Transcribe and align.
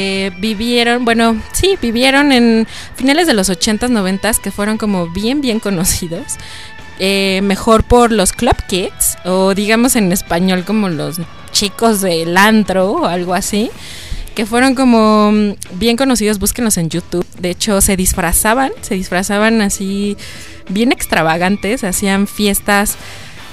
Eh, 0.00 0.30
vivieron, 0.38 1.04
bueno, 1.04 1.42
sí, 1.50 1.76
vivieron 1.82 2.30
en 2.30 2.68
finales 2.94 3.26
de 3.26 3.34
los 3.34 3.50
80s, 3.50 3.90
90s, 3.90 4.38
que 4.40 4.52
fueron 4.52 4.78
como 4.78 5.08
bien, 5.08 5.40
bien 5.40 5.58
conocidos. 5.58 6.36
Eh, 7.00 7.40
mejor 7.42 7.82
por 7.82 8.12
los 8.12 8.32
Club 8.32 8.54
Kids, 8.68 9.18
o 9.24 9.56
digamos 9.56 9.96
en 9.96 10.12
español 10.12 10.64
como 10.64 10.88
los 10.88 11.20
chicos 11.50 12.00
del 12.00 12.36
antro 12.36 12.92
o 12.92 13.06
algo 13.06 13.34
así, 13.34 13.72
que 14.36 14.46
fueron 14.46 14.76
como 14.76 15.32
bien 15.72 15.96
conocidos, 15.96 16.38
búsquenlos 16.38 16.76
en 16.76 16.90
YouTube. 16.90 17.26
De 17.40 17.50
hecho, 17.50 17.80
se 17.80 17.96
disfrazaban, 17.96 18.70
se 18.82 18.94
disfrazaban 18.94 19.62
así 19.62 20.16
bien 20.68 20.92
extravagantes, 20.92 21.82
hacían 21.82 22.28
fiestas, 22.28 22.94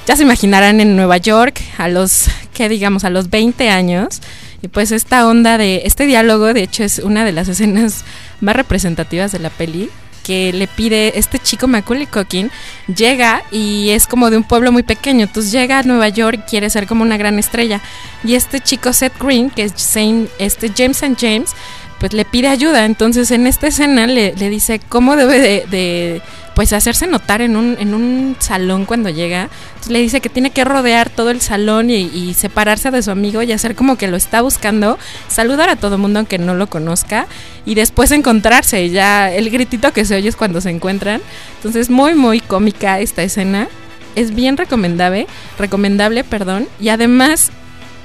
ya 0.06 0.16
se 0.16 0.22
imaginarán 0.22 0.80
en 0.80 0.96
Nueva 0.96 1.18
York, 1.18 1.60
a 1.80 1.88
los, 1.88 2.26
que 2.54 2.70
digamos, 2.70 3.04
a 3.04 3.10
los 3.10 3.32
20 3.32 3.68
años 3.72 4.22
y 4.66 4.68
pues 4.68 4.92
esta 4.92 5.28
onda 5.28 5.60
de 5.60 5.84
este 5.86 6.08
diálogo, 6.08 6.52
de 6.52 6.64
hecho, 6.64 6.84
es 6.84 6.98
una 6.98 7.24
de 7.24 7.32
las 7.32 7.48
escenas 7.48 8.04
más 8.42 8.56
representativas 8.56 9.32
de 9.32 9.38
la 9.38 9.52
peli 9.52 9.92
que 10.24 10.52
le 10.54 10.66
pide 10.66 11.20
este 11.20 11.38
chico 11.38 11.68
Macaulay 11.68 12.08
Culkin 12.08 12.50
llega 12.88 13.44
y 13.52 13.92
es 13.92 14.08
como 14.08 14.32
de 14.32 14.38
un 14.38 14.44
pueblo 14.44 14.72
muy 14.72 14.82
pequeño. 14.82 15.26
Entonces 15.26 15.52
llega 15.52 15.78
a 15.78 15.84
Nueva 15.84 16.10
York 16.10 16.40
y 16.40 16.50
quiere 16.50 16.72
ser 16.72 16.88
como 16.88 17.04
una 17.04 17.16
gran 17.16 17.38
estrella. 17.38 17.80
Y 18.24 18.34
este 18.34 18.60
chico 18.60 18.92
Seth 18.92 19.14
Green 19.22 19.52
que 19.52 19.66
es 19.66 19.98
este 20.40 20.72
James 20.76 21.04
and 21.04 21.16
James 21.20 21.52
pues 22.00 22.14
le 22.14 22.26
pide 22.26 22.48
ayuda. 22.48 22.86
Entonces 22.86 23.30
en 23.30 23.46
esta 23.46 23.68
escena 23.68 24.08
le, 24.08 24.32
dice 24.32 24.82
cómo 24.90 25.16
debe 25.16 25.68
de 25.70 26.24
pues 26.56 26.72
hacerse 26.72 27.06
notar 27.06 27.42
en 27.42 27.58
un, 27.58 27.76
en 27.80 27.94
un 27.94 28.38
salón 28.40 28.86
cuando 28.86 29.10
llega. 29.10 29.50
le 29.90 30.00
dice 30.00 30.22
que 30.22 30.30
tiene 30.30 30.50
que 30.50 30.64
rodear 30.64 31.10
todo 31.10 31.30
el 31.30 31.42
salón 31.42 31.90
y, 31.92 32.34
separarse 32.34 32.92
de 32.92 33.04
su 33.04 33.12
amigo 33.12 33.44
y 33.44 33.52
hacer 33.52 33.76
como 33.76 33.98
que 33.98 34.08
lo 34.08 34.18
está 34.18 34.42
buscando, 34.42 34.98
saludar 35.28 35.70
a 35.70 35.76
todo 35.76 35.98
mundo 35.98 36.20
aunque 36.20 36.38
no 36.38 36.56
lo 36.56 36.68
conozca 36.68 37.28
y 37.66 37.76
después 37.76 38.12
encontrarse. 38.12 38.90
Ya 38.90 39.32
el 39.32 39.50
gritito 39.50 39.92
que 39.92 40.06
se 40.06 40.16
oye 40.16 40.30
es 40.30 40.36
cuando 40.36 40.62
se 40.62 40.70
encuentran. 40.70 41.22
Entonces 41.58 41.90
muy 41.90 42.16
muy 42.16 42.40
cómica 42.40 43.00
esta 43.00 43.22
escena. 43.22 43.68
Es 44.16 44.34
bien 44.34 44.56
recomendable, 44.56 45.28
recomendable, 45.60 46.24
perdón. 46.24 46.70
Y 46.80 46.88
además, 46.88 47.52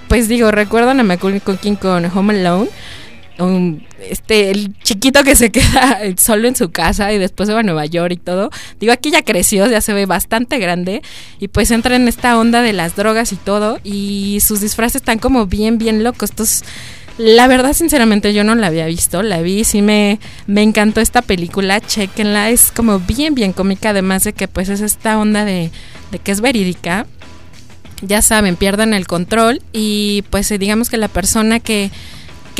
pues 0.08 0.26
digo, 0.26 0.50
recuerdan 0.50 0.98
a 0.98 1.04
Macaulay 1.04 1.38
Culkin 1.38 1.76
con 1.76 2.04
Home 2.06 2.34
Alone 2.34 2.68
este, 4.00 4.50
el 4.50 4.78
chiquito 4.82 5.22
que 5.24 5.36
se 5.36 5.50
queda 5.50 6.00
solo 6.16 6.48
en 6.48 6.56
su 6.56 6.70
casa 6.70 7.12
y 7.12 7.18
después 7.18 7.48
se 7.48 7.52
va 7.52 7.60
a 7.60 7.62
Nueva 7.62 7.86
York 7.86 8.12
y 8.12 8.16
todo. 8.16 8.50
Digo, 8.78 8.92
aquí 8.92 9.10
ya 9.10 9.22
creció, 9.22 9.66
ya 9.66 9.80
se 9.80 9.94
ve 9.94 10.06
bastante 10.06 10.58
grande 10.58 11.02
y 11.38 11.48
pues 11.48 11.70
entra 11.70 11.96
en 11.96 12.08
esta 12.08 12.38
onda 12.38 12.62
de 12.62 12.72
las 12.72 12.96
drogas 12.96 13.32
y 13.32 13.36
todo 13.36 13.78
y 13.84 14.38
sus 14.40 14.60
disfraces 14.60 14.96
están 14.96 15.18
como 15.18 15.46
bien, 15.46 15.78
bien 15.78 16.04
locos. 16.04 16.30
Entonces, 16.30 16.64
la 17.18 17.48
verdad, 17.48 17.74
sinceramente, 17.74 18.32
yo 18.32 18.44
no 18.44 18.54
la 18.54 18.68
había 18.68 18.86
visto, 18.86 19.22
la 19.22 19.42
vi, 19.42 19.64
sí 19.64 19.82
me, 19.82 20.18
me 20.46 20.62
encantó 20.62 21.02
esta 21.02 21.20
película, 21.20 21.80
chequenla, 21.80 22.48
es 22.48 22.72
como 22.72 22.98
bien, 22.98 23.34
bien 23.34 23.52
cómica, 23.52 23.90
además 23.90 24.24
de 24.24 24.32
que 24.32 24.48
pues 24.48 24.70
es 24.70 24.80
esta 24.80 25.18
onda 25.18 25.44
de, 25.44 25.70
de 26.12 26.18
que 26.18 26.32
es 26.32 26.40
verídica. 26.40 27.06
Ya 28.00 28.22
saben, 28.22 28.56
pierdan 28.56 28.94
el 28.94 29.06
control 29.06 29.60
y 29.72 30.24
pues 30.30 30.48
digamos 30.58 30.88
que 30.88 30.96
la 30.96 31.08
persona 31.08 31.60
que 31.60 31.90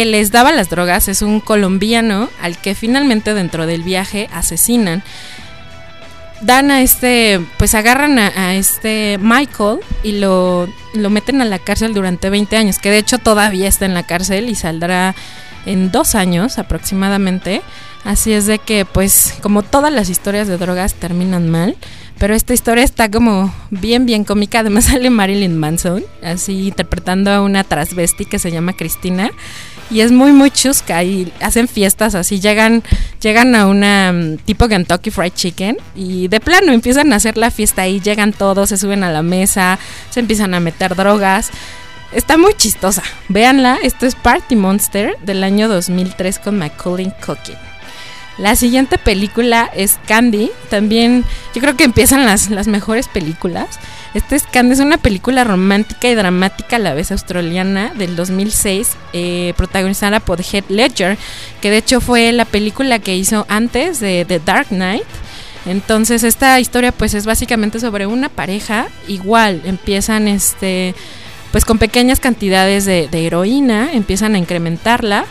que 0.00 0.06
les 0.06 0.30
daba 0.30 0.50
las 0.50 0.70
drogas 0.70 1.08
es 1.08 1.20
un 1.20 1.40
colombiano 1.40 2.30
al 2.40 2.56
que 2.56 2.74
finalmente 2.74 3.34
dentro 3.34 3.66
del 3.66 3.82
viaje 3.82 4.30
asesinan. 4.32 5.02
Dan 6.40 6.70
a 6.70 6.80
este, 6.80 7.38
pues 7.58 7.74
agarran 7.74 8.18
a, 8.18 8.54
este 8.54 9.18
Michael 9.20 9.80
y 10.02 10.12
lo, 10.12 10.72
lo 10.94 11.10
meten 11.10 11.42
a 11.42 11.44
la 11.44 11.58
cárcel 11.58 11.92
durante 11.92 12.30
20 12.30 12.56
años, 12.56 12.78
que 12.78 12.90
de 12.90 12.96
hecho 12.96 13.18
todavía 13.18 13.68
está 13.68 13.84
en 13.84 13.92
la 13.92 14.06
cárcel 14.06 14.48
y 14.48 14.54
saldrá 14.54 15.14
en 15.66 15.92
dos 15.92 16.14
años 16.14 16.58
aproximadamente. 16.58 17.60
Así 18.02 18.32
es 18.32 18.46
de 18.46 18.58
que, 18.58 18.86
pues, 18.86 19.34
como 19.42 19.62
todas 19.62 19.92
las 19.92 20.08
historias 20.08 20.48
de 20.48 20.56
drogas 20.56 20.94
terminan 20.94 21.50
mal, 21.50 21.76
pero 22.20 22.34
esta 22.34 22.52
historia 22.52 22.84
está 22.84 23.10
como 23.10 23.52
bien, 23.70 24.06
bien 24.06 24.24
cómica. 24.24 24.60
Además 24.60 24.84
sale 24.86 25.10
Marilyn 25.10 25.58
Manson, 25.58 26.04
así 26.22 26.68
interpretando 26.68 27.30
a 27.30 27.42
una 27.42 27.64
transvesti 27.64 28.24
que 28.24 28.38
se 28.38 28.50
llama 28.50 28.74
Cristina 28.74 29.30
y 29.90 30.00
es 30.00 30.12
muy 30.12 30.32
muy 30.32 30.50
chusca 30.50 31.02
y 31.02 31.32
hacen 31.40 31.68
fiestas 31.68 32.14
así, 32.14 32.40
llegan 32.40 32.82
llegan 33.20 33.54
a 33.54 33.66
una 33.66 34.12
mm, 34.12 34.38
tipo 34.38 34.68
Kentucky 34.68 35.10
Fried 35.10 35.32
Chicken 35.34 35.76
y 35.94 36.28
de 36.28 36.40
plano 36.40 36.72
empiezan 36.72 37.12
a 37.12 37.16
hacer 37.16 37.36
la 37.36 37.50
fiesta 37.50 37.82
ahí, 37.82 38.00
llegan 38.00 38.32
todos, 38.32 38.68
se 38.68 38.76
suben 38.76 39.04
a 39.04 39.10
la 39.10 39.22
mesa, 39.22 39.78
se 40.10 40.20
empiezan 40.20 40.54
a 40.54 40.60
meter 40.60 40.94
drogas. 40.94 41.50
Está 42.12 42.36
muy 42.36 42.54
chistosa. 42.54 43.04
Véanla, 43.28 43.78
esto 43.84 44.04
es 44.04 44.16
Party 44.16 44.56
Monster 44.56 45.16
del 45.22 45.44
año 45.44 45.68
2003 45.68 46.40
con 46.40 46.58
Macaulay 46.58 47.12
Culkin. 47.24 47.69
La 48.38 48.56
siguiente 48.56 48.98
película 48.98 49.70
es 49.74 49.98
Candy. 50.06 50.50
También 50.70 51.24
yo 51.54 51.60
creo 51.60 51.76
que 51.76 51.84
empiezan 51.84 52.24
las, 52.24 52.50
las 52.50 52.68
mejores 52.68 53.08
películas. 53.08 53.78
Este 54.14 54.34
es 54.34 54.42
Candy, 54.42 54.72
es 54.72 54.80
una 54.80 54.98
película 54.98 55.44
romántica 55.44 56.08
y 56.08 56.14
dramática 56.14 56.76
a 56.76 56.80
la 56.80 56.94
vez 56.94 57.12
australiana 57.12 57.92
del 57.94 58.16
2006, 58.16 58.96
eh, 59.12 59.54
protagonizada 59.56 60.18
por 60.18 60.40
Heath 60.40 60.68
Ledger, 60.68 61.16
que 61.60 61.70
de 61.70 61.76
hecho 61.76 62.00
fue 62.00 62.32
la 62.32 62.44
película 62.44 62.98
que 62.98 63.16
hizo 63.16 63.46
antes 63.48 64.00
de 64.00 64.24
The 64.26 64.40
Dark 64.40 64.68
Knight. 64.68 65.04
Entonces 65.66 66.24
esta 66.24 66.58
historia 66.58 66.90
pues 66.90 67.14
es 67.14 67.26
básicamente 67.26 67.78
sobre 67.78 68.06
una 68.06 68.28
pareja, 68.28 68.88
igual 69.06 69.62
empiezan 69.64 70.26
este 70.26 70.94
pues 71.52 71.64
con 71.64 71.78
pequeñas 71.78 72.20
cantidades 72.20 72.84
de, 72.84 73.08
heroína, 73.12 73.92
empiezan 73.92 74.34
a 74.34 74.38
incrementarla 74.38 75.24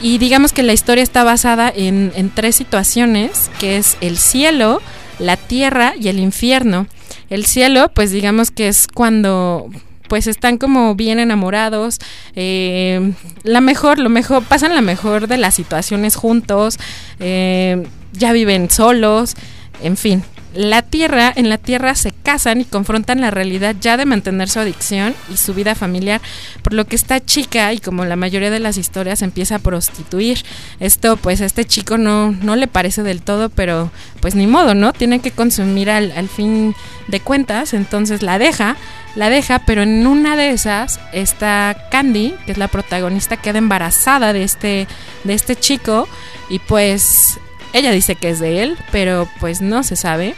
y 0.00 0.18
digamos 0.18 0.52
que 0.52 0.62
la 0.62 0.72
historia 0.72 1.02
está 1.02 1.24
basada 1.24 1.72
en, 1.74 2.12
en 2.16 2.30
tres 2.30 2.56
situaciones, 2.56 3.50
que 3.58 3.76
es 3.76 3.96
el 4.00 4.18
cielo, 4.18 4.80
la 5.18 5.36
tierra 5.36 5.94
y 6.00 6.08
el 6.08 6.18
infierno. 6.18 6.86
El 7.28 7.46
cielo, 7.46 7.90
pues 7.94 8.10
digamos 8.10 8.50
que 8.50 8.68
es 8.68 8.86
cuando 8.86 9.70
pues 10.10 10.26
están 10.26 10.58
como 10.58 10.96
bien 10.96 11.20
enamorados, 11.20 11.98
eh, 12.34 13.12
la 13.44 13.60
mejor, 13.60 14.00
lo 14.00 14.08
mejor, 14.08 14.42
pasan 14.42 14.74
la 14.74 14.80
mejor 14.80 15.28
de 15.28 15.36
las 15.36 15.54
situaciones 15.54 16.16
juntos, 16.16 16.78
eh, 17.20 17.86
ya 18.12 18.32
viven 18.32 18.70
solos, 18.70 19.36
en 19.84 19.96
fin, 19.96 20.24
la 20.54 20.82
tierra, 20.82 21.32
en 21.34 21.48
la 21.48 21.58
tierra 21.58 21.94
se 21.94 22.12
casan 22.12 22.60
y 22.60 22.64
confrontan 22.64 23.20
la 23.20 23.30
realidad 23.30 23.76
ya 23.80 23.96
de 23.96 24.04
mantener 24.04 24.48
su 24.48 24.58
adicción 24.58 25.14
y 25.32 25.36
su 25.36 25.54
vida 25.54 25.74
familiar, 25.74 26.20
por 26.62 26.72
lo 26.72 26.86
que 26.86 26.96
esta 26.96 27.24
chica, 27.24 27.72
y 27.72 27.78
como 27.78 28.04
la 28.04 28.16
mayoría 28.16 28.50
de 28.50 28.58
las 28.58 28.76
historias, 28.76 29.22
empieza 29.22 29.56
a 29.56 29.58
prostituir. 29.60 30.42
Esto 30.80 31.16
pues 31.16 31.40
a 31.40 31.46
este 31.46 31.64
chico 31.64 31.98
no, 31.98 32.32
no 32.32 32.56
le 32.56 32.66
parece 32.66 33.02
del 33.02 33.22
todo, 33.22 33.48
pero 33.48 33.90
pues 34.20 34.34
ni 34.34 34.46
modo, 34.46 34.74
¿no? 34.74 34.92
Tiene 34.92 35.20
que 35.20 35.30
consumir 35.30 35.90
al, 35.90 36.12
al 36.12 36.28
fin 36.28 36.74
de 37.08 37.20
cuentas, 37.20 37.74
entonces 37.74 38.22
la 38.22 38.38
deja, 38.38 38.76
la 39.14 39.30
deja, 39.30 39.60
pero 39.66 39.82
en 39.82 40.06
una 40.06 40.36
de 40.36 40.50
esas 40.50 41.00
está 41.12 41.88
Candy, 41.90 42.34
que 42.46 42.52
es 42.52 42.58
la 42.58 42.68
protagonista, 42.68 43.36
queda 43.36 43.58
embarazada 43.58 44.32
de 44.32 44.42
este, 44.42 44.86
de 45.24 45.34
este 45.34 45.56
chico 45.56 46.08
y 46.48 46.58
pues 46.60 47.38
ella 47.72 47.92
dice 47.92 48.16
que 48.16 48.30
es 48.30 48.40
de 48.40 48.62
él, 48.62 48.76
pero 48.90 49.28
pues 49.38 49.60
no 49.60 49.82
se 49.82 49.96
sabe. 49.96 50.34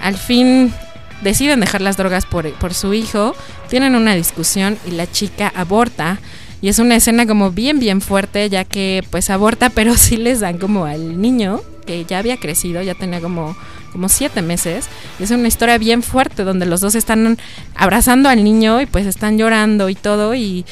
Al 0.00 0.16
fin 0.16 0.72
deciden 1.22 1.60
dejar 1.60 1.80
las 1.80 1.96
drogas 1.96 2.26
por, 2.26 2.74
su 2.74 2.94
hijo, 2.94 3.34
tienen 3.68 3.94
una 3.94 4.14
discusión 4.14 4.78
y 4.86 4.92
la 4.92 5.10
chica 5.10 5.52
aborta. 5.54 6.18
Y 6.60 6.68
es 6.68 6.78
una 6.78 6.96
escena 6.96 7.26
como 7.26 7.50
bien, 7.50 7.78
bien 7.78 8.00
fuerte, 8.00 8.48
ya 8.48 8.64
que 8.64 9.04
pues 9.10 9.30
aborta, 9.30 9.70
pero 9.70 9.94
sí 9.96 10.16
les 10.16 10.40
dan 10.40 10.58
como 10.58 10.84
al 10.84 11.20
niño, 11.20 11.60
que 11.86 12.04
ya 12.04 12.18
había 12.18 12.38
crecido, 12.38 12.82
ya 12.82 12.94
tenía 12.94 13.20
como, 13.20 13.56
como 13.92 14.08
siete 14.08 14.42
meses. 14.42 14.86
Es 15.18 15.30
una 15.30 15.48
historia 15.48 15.78
bien 15.78 16.02
fuerte, 16.02 16.44
donde 16.44 16.66
los 16.66 16.80
dos 16.80 16.94
están 16.94 17.38
abrazando 17.74 18.28
al 18.28 18.42
niño 18.42 18.80
y 18.80 18.86
pues 18.86 19.06
están 19.06 19.38
llorando 19.38 19.88
y 19.88 19.94
todo. 19.94 20.34
Y, 20.34 20.66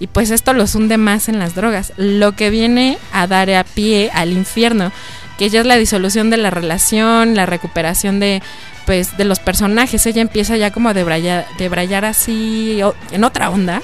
y 0.00 0.08
pues 0.08 0.30
esto 0.30 0.52
los 0.52 0.74
hunde 0.74 0.98
más 0.98 1.28
en 1.28 1.38
las 1.38 1.54
drogas, 1.54 1.92
lo 1.96 2.32
que 2.32 2.50
viene 2.50 2.98
a 3.12 3.26
dar 3.26 3.50
a 3.50 3.64
pie 3.64 4.10
al 4.12 4.32
infierno 4.32 4.92
que 5.38 5.48
ya 5.48 5.60
es 5.60 5.66
la 5.66 5.76
disolución 5.76 6.30
de 6.30 6.36
la 6.36 6.50
relación, 6.50 7.34
la 7.34 7.46
recuperación 7.46 8.20
de 8.20 8.42
pues 8.86 9.16
de 9.16 9.24
los 9.24 9.40
personajes, 9.40 10.06
ella 10.06 10.22
empieza 10.22 10.56
ya 10.56 10.70
como 10.70 10.88
a 10.88 10.94
debrayar, 10.94 12.04
así 12.04 12.80
en 13.10 13.24
otra 13.24 13.50
onda, 13.50 13.82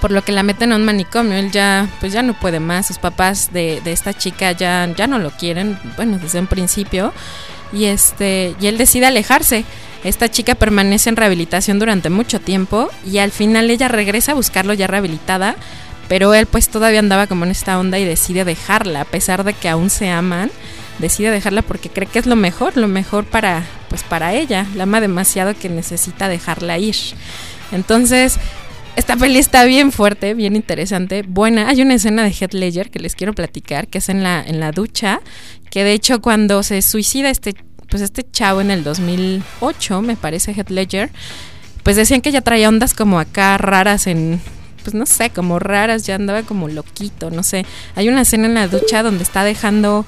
por 0.00 0.10
lo 0.10 0.22
que 0.22 0.32
la 0.32 0.42
meten 0.42 0.72
a 0.72 0.76
un 0.76 0.84
manicomio, 0.86 1.34
él 1.34 1.50
ya 1.50 1.86
pues 2.00 2.12
ya 2.14 2.22
no 2.22 2.32
puede 2.32 2.60
más, 2.60 2.86
sus 2.86 2.98
papás 2.98 3.52
de, 3.52 3.82
de 3.84 3.92
esta 3.92 4.14
chica 4.14 4.52
ya, 4.52 4.88
ya 4.96 5.06
no 5.06 5.18
lo 5.18 5.30
quieren, 5.32 5.78
bueno, 5.96 6.18
desde 6.18 6.40
un 6.40 6.46
principio, 6.46 7.12
y 7.72 7.84
este, 7.84 8.54
y 8.60 8.66
él 8.66 8.78
decide 8.78 9.06
alejarse. 9.06 9.64
Esta 10.02 10.30
chica 10.30 10.54
permanece 10.54 11.10
en 11.10 11.16
rehabilitación 11.16 11.78
durante 11.78 12.08
mucho 12.08 12.40
tiempo 12.40 12.88
y 13.04 13.18
al 13.18 13.30
final 13.30 13.68
ella 13.68 13.86
regresa 13.86 14.32
a 14.32 14.34
buscarlo 14.34 14.72
ya 14.72 14.86
rehabilitada 14.86 15.56
pero 16.10 16.34
él 16.34 16.46
pues 16.46 16.68
todavía 16.68 16.98
andaba 16.98 17.28
como 17.28 17.44
en 17.44 17.52
esta 17.52 17.78
onda 17.78 17.96
y 18.00 18.04
decide 18.04 18.44
dejarla, 18.44 19.02
a 19.02 19.04
pesar 19.04 19.44
de 19.44 19.52
que 19.52 19.68
aún 19.68 19.90
se 19.90 20.10
aman, 20.10 20.50
decide 20.98 21.30
dejarla 21.30 21.62
porque 21.62 21.88
cree 21.88 22.08
que 22.08 22.18
es 22.18 22.26
lo 22.26 22.34
mejor, 22.34 22.76
lo 22.76 22.88
mejor 22.88 23.26
para 23.26 23.62
pues 23.88 24.02
para 24.02 24.34
ella, 24.34 24.66
la 24.74 24.82
ama 24.82 25.00
demasiado 25.00 25.54
que 25.54 25.68
necesita 25.68 26.28
dejarla 26.28 26.78
ir. 26.78 26.96
Entonces, 27.70 28.40
esta 28.96 29.16
peli 29.16 29.38
está 29.38 29.62
bien 29.66 29.92
fuerte, 29.92 30.34
bien 30.34 30.56
interesante, 30.56 31.22
buena. 31.22 31.68
Hay 31.68 31.80
una 31.80 31.94
escena 31.94 32.24
de 32.24 32.30
Heath 32.30 32.54
Ledger 32.54 32.90
que 32.90 32.98
les 32.98 33.14
quiero 33.14 33.32
platicar, 33.32 33.86
que 33.86 33.98
es 33.98 34.08
en 34.08 34.24
la, 34.24 34.42
en 34.44 34.58
la 34.58 34.72
ducha, 34.72 35.20
que 35.70 35.84
de 35.84 35.92
hecho 35.92 36.20
cuando 36.20 36.64
se 36.64 36.82
suicida 36.82 37.30
este, 37.30 37.54
pues 37.88 38.02
este 38.02 38.28
chavo 38.28 38.60
en 38.60 38.72
el 38.72 38.82
2008, 38.82 40.02
me 40.02 40.16
parece 40.16 40.54
Heath 40.54 40.70
Ledger, 40.70 41.10
pues 41.84 41.94
decían 41.94 42.20
que 42.20 42.32
ya 42.32 42.40
traía 42.40 42.68
ondas 42.68 42.94
como 42.94 43.20
acá 43.20 43.56
raras 43.58 44.08
en, 44.08 44.40
pues 44.80 44.94
no 44.94 45.06
sé, 45.06 45.30
como 45.30 45.58
raras, 45.58 46.06
ya 46.06 46.16
andaba 46.16 46.42
como 46.42 46.68
loquito, 46.68 47.30
no 47.30 47.42
sé. 47.42 47.64
Hay 47.94 48.08
una 48.08 48.22
escena 48.22 48.46
en 48.46 48.54
la 48.54 48.68
ducha 48.68 49.02
donde 49.02 49.22
está 49.22 49.44
dejando 49.44 50.04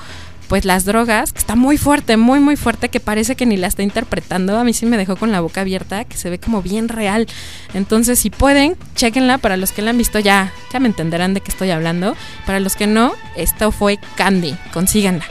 pues 0.49 0.67
las 0.67 0.85
drogas, 0.85 1.33
que 1.33 1.39
está 1.39 1.57
muy 1.57 1.79
fuerte, 1.79 2.19
muy 2.19 2.39
muy 2.39 2.57
fuerte, 2.57 2.91
que 2.91 3.01
parece 3.01 3.37
que 3.37 3.47
ni 3.47 3.57
la 3.57 3.69
está 3.69 3.83
interpretando. 3.83 4.59
A 4.59 4.65
mí 4.65 4.75
sí 4.75 4.85
me 4.85 4.99
dejó 4.99 5.17
con 5.17 5.33
la 5.33 5.41
boca 5.41 5.63
abierta, 5.63 6.05
que 6.05 6.19
se 6.19 6.29
ve 6.29 6.39
como 6.39 6.61
bien 6.61 6.91
real. 6.91 7.27
Entonces, 7.73 8.19
si 8.19 8.29
pueden, 8.29 8.77
chequenla. 8.95 9.39
Para 9.39 9.57
los 9.57 9.73
que 9.73 9.81
la 9.81 9.91
han 9.91 9.97
visto 9.97 10.19
ya, 10.19 10.53
ya 10.71 10.79
me 10.79 10.89
entenderán 10.89 11.33
de 11.33 11.41
qué 11.41 11.51
estoy 11.51 11.71
hablando. 11.71 12.15
Para 12.45 12.61
los 12.61 12.77
que 12.77 12.87
no, 12.87 13.15
esto 13.35 13.73
fue 13.73 13.99
Candy, 14.17 14.55
consíganla. 14.75 15.25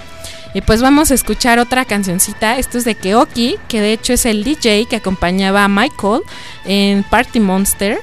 Y 0.54 0.62
pues 0.62 0.82
vamos 0.82 1.12
a 1.12 1.14
escuchar 1.14 1.60
otra 1.60 1.86
cancioncita. 1.86 2.58
Esto 2.58 2.80
es 2.80 2.84
de 2.84 2.96
Keoki, 2.96 3.58
que 3.68 3.80
de 3.80 3.94
hecho 3.94 4.14
es 4.14 4.26
el 4.26 4.44
DJ 4.44 4.88
que 4.88 4.98
acompañaba 4.98 5.64
a 5.64 5.68
Michael 5.68 6.22
en 6.66 7.04
Party 7.04 7.40
Monster 7.40 8.00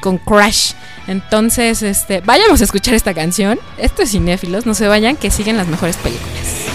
con 0.00 0.18
Crash. 0.18 0.72
Entonces, 1.06 1.82
este, 1.82 2.20
vayamos 2.20 2.60
a 2.60 2.64
escuchar 2.64 2.94
esta 2.94 3.14
canción. 3.14 3.58
Esto 3.78 4.02
es 4.02 4.10
cinéfilos, 4.10 4.66
no 4.66 4.74
se 4.74 4.88
vayan, 4.88 5.16
que 5.16 5.30
siguen 5.30 5.56
las 5.56 5.68
mejores 5.68 5.96
películas. 5.96 6.70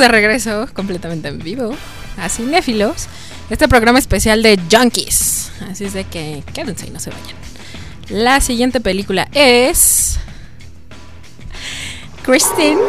De 0.00 0.08
regreso 0.08 0.66
completamente 0.72 1.28
en 1.28 1.38
vivo 1.38 1.76
a 2.16 2.28
Cinéfilos. 2.28 3.06
Este 3.50 3.68
programa 3.68 3.98
especial 3.98 4.42
de 4.42 4.58
Junkies. 4.70 5.52
Así 5.70 5.84
es 5.84 5.92
de 5.92 6.04
que 6.04 6.42
quédense 6.54 6.86
y 6.86 6.90
no 6.90 6.98
se 6.98 7.10
vayan. 7.10 7.36
La 8.08 8.40
siguiente 8.40 8.80
película 8.80 9.28
es. 9.32 10.18
Christine. 12.22 12.80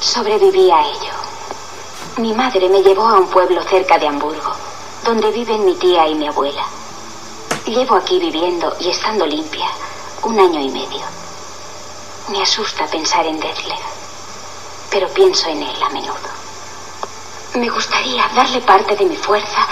Sobreviví 0.00 0.70
a 0.70 0.80
ello. 0.80 1.12
Mi 2.18 2.34
madre 2.34 2.68
me 2.68 2.82
llevó 2.82 3.06
a 3.06 3.20
un 3.20 3.28
pueblo 3.28 3.62
cerca 3.68 3.98
de 3.98 4.06
Hamburgo, 4.06 4.54
donde 5.04 5.30
viven 5.30 5.64
mi 5.64 5.74
tía 5.74 6.08
y 6.08 6.14
mi 6.14 6.28
abuela. 6.28 6.64
Llevo 7.66 7.96
aquí 7.96 8.20
viviendo 8.20 8.76
y 8.78 8.90
estando 8.90 9.26
limpia 9.26 9.66
un 10.22 10.38
año 10.38 10.60
y 10.60 10.68
medio. 10.70 11.00
Me 12.30 12.40
asusta 12.40 12.86
pensar 12.86 13.26
en 13.26 13.40
Detlef, 13.40 13.80
pero 14.88 15.08
pienso 15.08 15.48
en 15.48 15.62
él 15.64 15.82
a 15.82 15.88
menudo. 15.88 16.14
Me 17.56 17.68
gustaría 17.68 18.24
darle 18.36 18.60
parte 18.60 18.94
de 18.94 19.06
mi 19.06 19.16
fuerza 19.16 19.66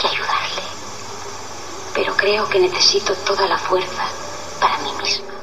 y 0.00 0.06
ayudarle, 0.06 0.62
pero 1.92 2.16
creo 2.16 2.48
que 2.48 2.60
necesito 2.60 3.12
toda 3.26 3.48
la 3.48 3.58
fuerza 3.58 4.04
para 4.60 4.78
mí 4.78 4.92
misma. 5.02 5.34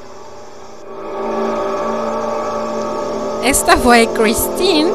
Esta 3.43 3.75
fue 3.75 4.07
Christine 4.13 4.93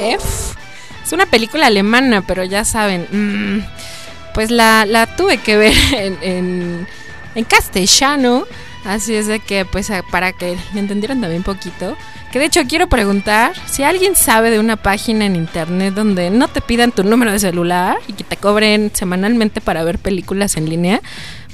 F. 0.00 0.56
Es 1.04 1.12
una 1.12 1.26
película 1.26 1.66
alemana, 1.66 2.22
pero 2.26 2.44
ya 2.44 2.64
saben, 2.64 3.08
mm, 3.10 3.99
pues 4.34 4.50
la, 4.50 5.08
tuve 5.16 5.38
que 5.38 5.56
ver 5.56 5.74
en, 5.92 6.86
en, 7.34 7.44
castellano. 7.44 8.44
Así 8.84 9.14
es 9.14 9.26
de 9.26 9.40
que, 9.40 9.64
pues, 9.66 9.92
para 10.10 10.32
que 10.32 10.56
me 10.72 10.80
entendieran 10.80 11.20
también 11.20 11.40
un 11.40 11.44
poquito. 11.44 11.96
Que 12.32 12.38
de 12.38 12.44
hecho 12.44 12.62
quiero 12.68 12.88
preguntar 12.88 13.52
si 13.66 13.82
alguien 13.82 14.14
sabe 14.14 14.50
de 14.50 14.60
una 14.60 14.76
página 14.76 15.26
en 15.26 15.34
internet 15.34 15.94
donde 15.94 16.30
no 16.30 16.46
te 16.46 16.60
pidan 16.60 16.92
tu 16.92 17.02
número 17.02 17.32
de 17.32 17.40
celular 17.40 17.98
y 18.06 18.12
que 18.12 18.22
te 18.22 18.36
cobren 18.36 18.92
semanalmente 18.94 19.60
para 19.60 19.82
ver 19.82 19.98
películas 19.98 20.56
en 20.56 20.70
línea. 20.70 21.02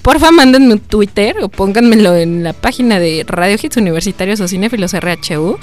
Porfa, 0.03 0.31
mándenme 0.31 0.75
un 0.75 0.81
Twitter 0.81 1.37
o 1.43 1.49
pónganmelo 1.49 2.15
en 2.15 2.45
la 2.45 2.53
página 2.53 3.01
de 3.01 3.25
Radio 3.27 3.57
Hits 3.61 3.79
Universitarios 3.79 4.39
o 4.41 4.47
Cinefilos 4.47 4.93
RHU, 4.93 5.59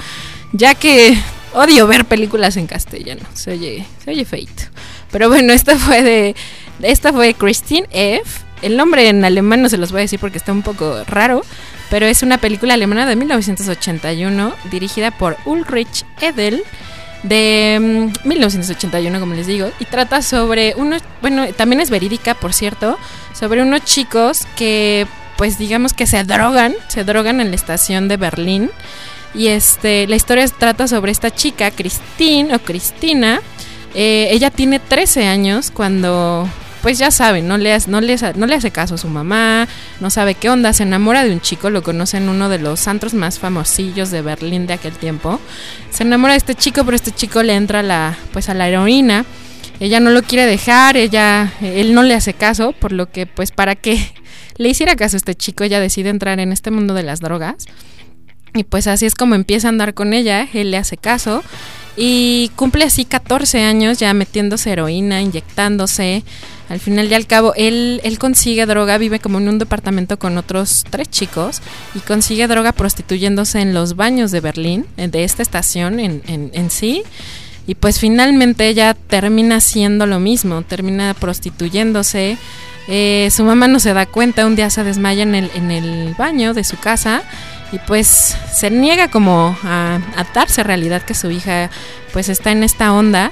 ya 0.51 0.74
que 0.74 1.17
odio 1.53 1.88
ver 1.88 2.05
películas 2.05 2.58
en 2.58 2.67
castellano. 2.67 3.22
Se 3.36 3.51
oye, 3.51 3.86
se 4.03 4.12
oye 4.12 4.25
feito. 4.25 4.63
Pero 5.12 5.29
bueno, 5.29 5.53
esta 5.53 5.77
fue 5.77 6.01
de 6.01 6.36
esta 6.82 7.13
fue 7.13 7.34
Christine 7.34 7.88
F. 7.92 8.42
El 8.62 8.77
nombre 8.77 9.10
en 9.10 9.25
alemán 9.25 9.62
no 9.62 9.70
se 9.70 9.77
los 9.77 9.92
voy 9.92 10.00
a 10.00 10.01
decir 10.03 10.20
porque 10.20 10.38
está 10.38 10.51
un 10.51 10.62
poco 10.62 11.03
raro, 11.06 11.44
pero 11.89 12.06
es 12.06 12.24
una 12.24 12.38
película 12.38 12.74
alemana 12.74 13.06
de 13.06 13.15
1981 13.15 14.53
dirigida 14.72 15.12
por 15.12 15.38
Ulrich 15.46 16.06
Edel 16.22 16.63
de 17.24 18.12
1981 18.25 19.18
mm, 19.18 19.22
como 19.22 19.34
les 19.34 19.48
digo 19.48 19.70
y 19.80 19.86
trata 19.86 20.22
sobre 20.22 20.75
unos 20.75 21.01
bueno 21.22 21.48
también 21.53 21.80
es 21.80 21.89
verídica 21.89 22.36
por 22.36 22.53
cierto 22.53 22.98
sobre 23.34 23.62
unos 23.62 23.86
chicos 23.86 24.46
que 24.58 25.08
pues 25.38 25.58
digamos 25.58 25.94
que 25.94 26.06
se 26.06 26.24
drogan 26.25 26.75
se 26.89 27.06
drogan 27.06 27.39
en 27.39 27.50
la 27.50 27.56
estación 27.56 28.10
de 28.10 28.18
Berlín 28.18 28.72
y 29.34 29.48
este 29.48 30.06
la 30.08 30.18
historia 30.18 30.46
trata 30.50 30.88
sobre 30.88 31.13
esta 31.13 31.32
chica 31.32 31.72
Christine 31.72 32.53
o 32.53 32.60
Cristina 32.60 33.42
eh, 33.96 34.27
ella 34.32 34.51
tiene 34.51 34.80
13 34.80 35.25
años 35.25 35.72
cuando 35.72 36.48
pues 36.84 36.98
ya 36.98 37.12
saben, 37.12 37.48
no 37.48 37.58
le, 37.58 37.75
no, 37.88 38.02
le, 38.02 38.18
no 38.36 38.46
le 38.46 38.56
hace 38.56 38.70
caso 38.70 38.96
a 38.96 38.98
su 38.98 39.08
mamá, 39.08 39.70
no 40.02 40.10
sabe 40.10 40.36
qué 40.36 40.50
onda, 40.50 40.74
se 40.74 40.84
enamora 40.84 41.24
de 41.24 41.32
un 41.32 41.40
chico, 41.40 41.70
lo 41.70 41.82
conoce 41.82 42.18
en 42.18 42.28
uno 42.28 42.50
de 42.50 42.60
los 42.60 42.90
antros 42.90 43.13
más 43.13 43.40
famosillos 43.40 44.12
de 44.12 44.22
Berlín 44.22 44.68
de 44.68 44.74
aquel 44.74 44.92
tiempo. 44.92 45.40
Se 45.92 46.04
enamora 46.04 46.34
de 46.34 46.40
este 46.40 46.56
chico, 46.56 46.84
pero 46.84 46.98
este 46.98 47.12
chico 47.12 47.42
le 47.42 47.56
entra 47.56 47.84
la, 47.84 48.18
pues 48.34 48.50
a 48.50 48.54
la 48.54 48.68
heroína. 48.68 49.25
Ella 49.80 50.02
no 50.02 50.10
lo 50.10 50.24
quiere 50.24 50.46
dejar, 50.46 50.98
ella, 50.98 51.54
él 51.62 51.94
no 51.94 52.04
le 52.04 52.16
hace 52.16 52.34
caso, 52.34 52.74
por 52.74 52.92
lo 52.92 53.10
que 53.10 53.28
pues 53.28 53.52
para 53.52 53.75
que 53.75 54.12
le 54.58 54.68
hiciera 54.68 54.98
caso 54.98 55.16
a 55.16 55.20
este 55.20 55.36
chico, 55.36 55.63
ella 55.63 55.80
decide 55.80 56.10
entrar 56.10 56.42
en 56.42 56.52
este 56.52 56.70
mundo 56.70 56.94
de 56.94 57.04
las 57.04 57.22
drogas. 57.22 57.66
Y 58.54 58.66
pues 58.66 58.88
así 58.88 59.06
es 59.06 59.16
como 59.16 59.36
empieza 59.36 59.70
a 59.70 59.70
andar 59.70 59.94
con 59.94 60.13
ella, 60.13 60.50
él 60.54 60.72
le 60.72 60.78
hace 60.78 60.98
caso 60.98 61.44
y 61.95 62.51
cumple 62.55 62.85
así 62.85 63.05
14 63.05 63.62
años 63.62 64.00
ya 64.00 64.13
metiéndose 64.13 64.71
heroína, 64.71 65.21
inyectándose. 65.21 66.23
Al 66.69 66.79
final 66.79 67.12
y 67.12 67.13
al 67.13 67.27
cabo, 67.27 67.53
él, 67.55 68.01
él 68.03 68.17
consigue 68.17 68.65
droga, 68.65 68.97
vive 68.97 69.19
como 69.19 69.38
en 69.38 69.50
un 69.50 69.59
departamento 69.59 70.17
con 70.17 70.38
otros 70.38 70.85
tres 70.89 71.09
chicos 71.09 71.62
y 71.93 72.00
consigue 72.00 72.47
droga 72.47 72.71
prostituyéndose 72.71 73.59
en 73.59 73.73
los 73.73 73.95
baños 73.95 74.31
de 74.31 74.39
Berlín, 74.39 74.88
eh, 74.97 75.07
de 75.07 75.23
esta 75.23 75.43
estación 75.43 76.00
en, 76.00 76.23
en, 76.25 76.71
sí. 76.71 77.03
Y 77.67 77.75
pues 77.75 78.00
finalmente 78.00 78.67
ella 78.67 78.93
termina 78.93 79.57
haciendo 79.57 80.05
lo 80.05 80.19
mismo, 80.19 80.63
termina 80.63 81.13
prostituyéndose. 81.13 82.38
Eh, 82.88 83.29
su 83.31 83.43
mamá 83.43 83.67
no 83.67 83.79
se 83.79 83.93
da 83.93 84.05
cuenta, 84.05 84.45
un 84.45 84.55
día 84.55 84.69
se 84.69 84.83
desmaya 84.83 85.23
en 85.23 85.35
el, 85.35 85.51
en 85.55 85.69
el 85.69 86.15
baño 86.15 86.53
de 86.53 86.63
su 86.63 86.77
casa 86.77 87.23
y 87.74 87.80
pues 87.80 88.38
se 88.53 88.70
niega 88.70 89.08
como 89.08 89.58
a 89.63 90.00
atarse 90.15 90.62
a 90.62 90.63
realidad 90.63 91.01
que 91.01 91.15
su 91.15 91.32
hija 91.32 91.72
pues 92.13 92.30
está 92.30 92.51
en 92.51 92.63
esta 92.63 92.94
onda. 92.94 93.32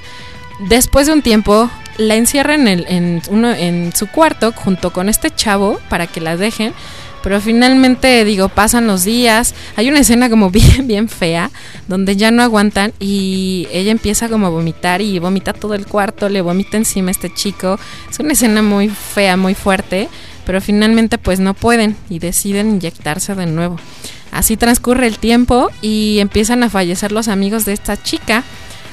Después 0.67 1.05
de 1.05 1.13
un 1.13 1.21
tiempo 1.21 1.69
la 1.98 2.15
encierra 2.15 2.55
en, 2.55 2.67
el, 2.67 2.86
en, 2.89 3.21
uno, 3.29 3.51
en 3.51 3.93
su 3.95 4.07
cuarto 4.07 4.51
junto 4.51 4.91
con 4.91 5.10
este 5.10 5.29
chavo 5.29 5.79
para 5.89 6.07
que 6.07 6.21
la 6.21 6.38
dejen. 6.38 6.74
Pero 7.21 7.39
finalmente, 7.39 8.25
digo, 8.25 8.50
pasan 8.50 8.88
los 8.88 9.03
días. 9.03 9.53
Hay 9.75 9.89
una 9.89 10.00
escena 10.00 10.27
como 10.27 10.50
bien, 10.51 10.88
bien 10.88 11.07
fea, 11.07 11.51
donde 11.88 12.15
ya 12.15 12.31
no 12.31 12.41
aguantan 12.41 12.93
y 13.00 13.67
ella 13.71 13.91
empieza 13.91 14.27
como 14.27 14.48
a 14.48 14.50
vomitar 14.50 15.01
y 15.01 15.19
vomita 15.19 15.53
todo 15.53 15.75
el 15.75 15.86
cuarto, 15.86 16.29
le 16.29 16.41
vomita 16.41 16.77
encima 16.77 17.10
a 17.10 17.12
este 17.12 17.31
chico. 17.31 17.79
Es 18.10 18.17
una 18.17 18.33
escena 18.33 18.63
muy 18.63 18.89
fea, 18.89 19.38
muy 19.38 19.53
fuerte, 19.53 20.10
pero 20.48 20.62
finalmente 20.62 21.19
pues 21.19 21.39
no 21.39 21.53
pueden 21.53 21.95
y 22.10 22.17
deciden 22.17 22.71
inyectarse 22.71 23.36
de 23.36 23.45
nuevo. 23.45 23.77
Así 24.31 24.57
transcurre 24.57 25.07
el 25.07 25.17
tiempo 25.17 25.69
y 25.81 26.19
empiezan 26.19 26.63
a 26.63 26.69
fallecer 26.69 27.11
los 27.11 27.27
amigos 27.27 27.65
de 27.65 27.73
esta 27.73 28.01
chica, 28.01 28.43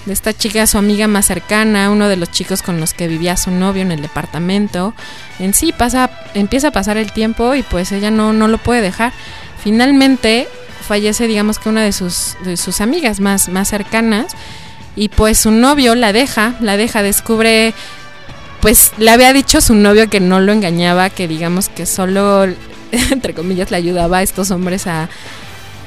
de 0.05 0.13
esta 0.13 0.33
chica 0.33 0.67
su 0.67 0.79
amiga 0.79 1.07
más 1.07 1.27
cercana, 1.27 1.91
uno 1.91 2.09
de 2.09 2.17
los 2.17 2.31
chicos 2.31 2.63
con 2.63 2.81
los 2.81 2.93
que 2.93 3.09
vivía 3.09 3.37
su 3.37 3.51
novio 3.51 3.83
en 3.83 3.93
el 3.93 4.03
departamento. 4.03 4.95
En 5.39 5.55
sí 5.55 5.73
pasa, 5.73 6.11
empieza 6.35 6.69
a 6.69 6.73
pasar 6.73 6.97
el 6.97 7.13
tiempo 7.13 7.55
y 7.55 7.63
pues 7.63 7.93
ella 7.93 8.11
no, 8.11 8.33
no 8.33 8.49
lo 8.49 8.59
puede 8.59 8.81
dejar. 8.83 9.13
Finalmente 9.63 10.49
fallece 10.87 11.27
digamos 11.27 11.59
que 11.59 11.69
una 11.69 11.83
de 11.83 11.93
sus, 11.93 12.37
sus 12.57 12.81
amigas 12.81 13.21
más, 13.21 13.49
más 13.49 13.69
cercanas 13.69 14.35
y 14.97 15.09
pues 15.11 15.39
su 15.39 15.51
novio 15.51 15.95
la 15.95 16.13
deja, 16.13 16.55
la 16.61 16.77
deja, 16.77 17.03
descubre 17.03 17.75
pues 18.61 18.93
le 18.99 19.11
había 19.11 19.33
dicho 19.33 19.61
su 19.61 19.75
novio 19.75 20.11
que 20.11 20.21
no 20.21 20.41
lo 20.41 20.53
engañaba, 20.53 21.11
que 21.11 21.29
digamos 21.29 21.69
que 21.69 21.87
solo 21.87 22.47
entre 23.11 23.35
comillas, 23.35 23.71
le 23.71 23.77
ayudaba 23.77 24.19
a 24.19 24.23
estos 24.23 24.51
hombres 24.51 24.87
a, 24.87 25.09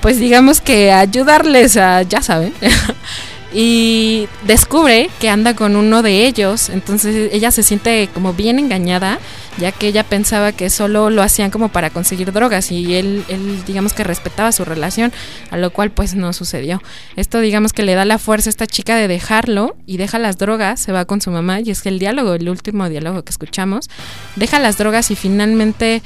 pues 0.02 0.20
digamos 0.20 0.62
que 0.62 0.92
ayudarles 0.92 1.78
a, 1.78 2.02
ya 2.04 2.22
saben. 2.22 2.54
y 3.54 4.28
descubre 4.46 5.10
que 5.20 5.30
anda 5.30 5.56
con 5.56 5.76
uno 5.76 6.02
de 6.02 6.26
ellos, 6.26 6.70
entonces 6.70 7.30
ella 7.34 7.52
se 7.52 7.64
siente 7.64 8.10
como 8.14 8.34
bien 8.34 8.60
engañada, 8.60 9.20
ya 9.58 9.74
que 9.74 9.88
ella 9.88 10.04
pensaba 10.04 10.54
que 10.54 10.70
solo 10.70 11.10
lo 11.10 11.22
hacían 11.22 11.52
como 11.52 11.70
para 11.70 11.90
conseguir 11.90 12.32
drogas 12.32 12.72
y 12.72 12.96
él, 12.96 13.26
él 13.28 13.64
digamos 13.66 13.92
que 13.92 14.06
respetaba 14.06 14.54
su 14.54 14.64
relación, 14.64 15.12
a 15.50 15.58
lo 15.58 15.72
cual 15.72 15.92
pues 15.92 16.16
no 16.16 16.32
sucedió. 16.32 16.82
Esto 17.18 17.40
digamos 17.40 17.74
que 17.74 17.84
le 17.84 17.94
da 17.94 18.06
la 18.06 18.18
fuerza 18.20 18.50
a 18.50 18.52
esta 18.52 18.68
chica 18.68 18.96
de 18.96 19.10
dejarlo 19.10 19.76
y 19.86 19.98
deja 19.98 20.18
las 20.18 20.38
drogas, 20.38 20.80
se 20.80 20.94
va 20.94 21.04
con 21.04 21.20
su 21.20 21.32
mamá 21.32 21.60
y 21.60 21.72
es 21.72 21.82
que 21.82 21.90
el 21.90 22.00
diálogo, 22.00 22.34
el 22.36 22.48
último 22.48 22.88
diálogo 22.88 23.24
que 23.24 23.32
escuchamos, 23.32 23.90
deja 24.38 24.60
las 24.60 24.78
drogas 24.78 25.12
y 25.12 25.16
finalmente 25.16 26.02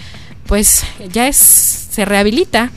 pues 0.48 0.84
ya 1.12 1.28
es, 1.28 1.36
se 1.38 2.06
rehabilita. 2.06 2.72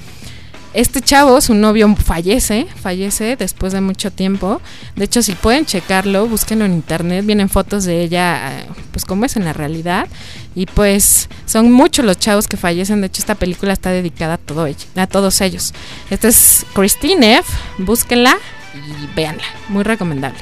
Este 0.75 1.01
chavo, 1.01 1.41
su 1.41 1.55
novio 1.55 1.95
fallece, 1.97 2.67
fallece 2.81 3.37
después 3.37 3.73
de 3.73 3.81
mucho 3.81 4.13
tiempo. 4.13 4.61
De 4.97 5.07
hecho, 5.07 5.23
si 5.23 5.33
pueden 5.33 5.65
checarlo, 5.65 6.27
búsquenlo 6.27 6.67
en 6.67 6.75
internet, 6.75 7.25
vienen 7.25 7.49
fotos 7.49 7.85
de 7.85 8.03
ella, 8.03 8.67
pues 8.93 9.05
como 9.05 9.25
es 9.25 9.37
en 9.37 9.47
la 9.47 9.55
realidad. 9.55 10.07
Y 10.55 10.67
pues 10.67 11.29
son 11.47 11.73
muchos 11.73 12.05
los 12.05 12.19
chavos 12.19 12.47
que 12.47 12.59
fallecen. 12.59 13.01
De 13.01 13.07
hecho, 13.07 13.23
esta 13.23 13.35
película 13.35 13.73
está 13.73 13.91
dedicada 13.91 14.35
a, 14.35 15.03
a 15.03 15.07
todos 15.07 15.41
ellos. 15.41 15.73
Esta 16.11 16.29
es 16.29 16.67
Christine 16.75 17.39
F. 17.39 17.51
Búsquenla 17.79 18.37
y 18.75 19.15
véanla. 19.17 19.45
Muy 19.71 19.85
recomendable. 19.85 20.39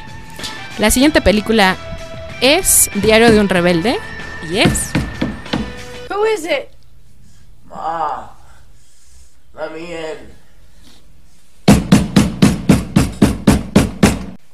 La 0.78 0.90
siguiente 0.90 1.21
película 1.21 1.76
es 2.40 2.90
Diario 2.97 3.30
de 3.30 3.40
un 3.40 3.49
Rebelde. 3.49 3.97
Y 4.50 4.59
es. 4.59 4.90
Ma, 7.76 8.28
let 9.54 9.71
me 9.75 9.92
in. 9.92 10.16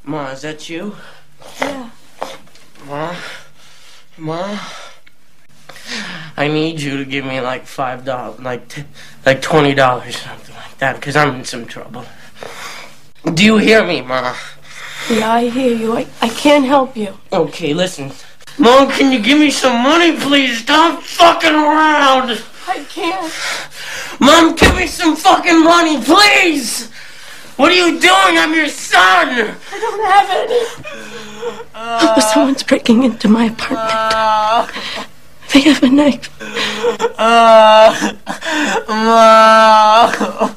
Ma, 0.03 0.31
is 0.31 0.41
that 0.41 0.67
you? 0.69 0.93
Yeah. 1.61 1.89
Ma, 2.85 3.15
Ma. 4.17 4.59
I 6.35 6.49
need 6.49 6.81
you 6.81 6.97
to 6.97 7.05
give 7.05 7.23
me 7.23 7.39
like 7.39 7.65
five 7.65 8.03
dollars, 8.03 8.41
like 8.41 8.67
t- 8.67 8.83
like 9.25 9.41
twenty 9.41 9.73
dollars, 9.73 10.17
something 10.17 10.55
like 10.55 10.77
that, 10.79 10.97
because 10.97 11.15
I'm 11.15 11.33
in 11.35 11.45
some 11.45 11.65
trouble. 11.65 12.03
Do 13.33 13.45
you 13.45 13.57
hear 13.57 13.87
me, 13.87 14.01
Ma? 14.01 14.35
Yeah, 15.09 15.31
I 15.31 15.47
hear 15.47 15.73
you. 15.73 15.95
I, 15.95 16.07
I 16.21 16.27
can't 16.27 16.65
help 16.65 16.97
you. 16.97 17.17
Okay, 17.31 17.73
listen. 17.73 18.11
Mom, 18.59 18.89
can 18.89 19.11
you 19.11 19.19
give 19.19 19.39
me 19.39 19.49
some 19.49 19.81
money, 19.81 20.15
please? 20.15 20.59
Stop 20.59 21.01
fucking 21.03 21.53
around. 21.53 22.41
I 22.67 22.83
can't. 22.89 23.31
Mom, 24.19 24.55
give 24.55 24.75
me 24.75 24.87
some 24.87 25.15
fucking 25.15 25.63
money, 25.63 26.01
please. 26.01 26.89
What 27.57 27.71
are 27.71 27.75
you 27.75 27.99
doing? 27.99 28.37
I'm 28.37 28.53
your 28.53 28.67
son. 28.67 29.29
I 29.29 29.79
don't 29.79 30.05
have 30.05 30.29
any. 30.29 30.61
Oh, 31.75 32.19
someone's 32.33 32.63
breaking 32.63 33.03
into 33.03 33.27
my 33.27 33.45
apartment. 33.45 34.71
They 35.51 35.61
have 35.61 35.83
a 35.83 35.89
knife. 35.89 36.29
Uh, 37.19 38.13
Mom, 38.87 40.55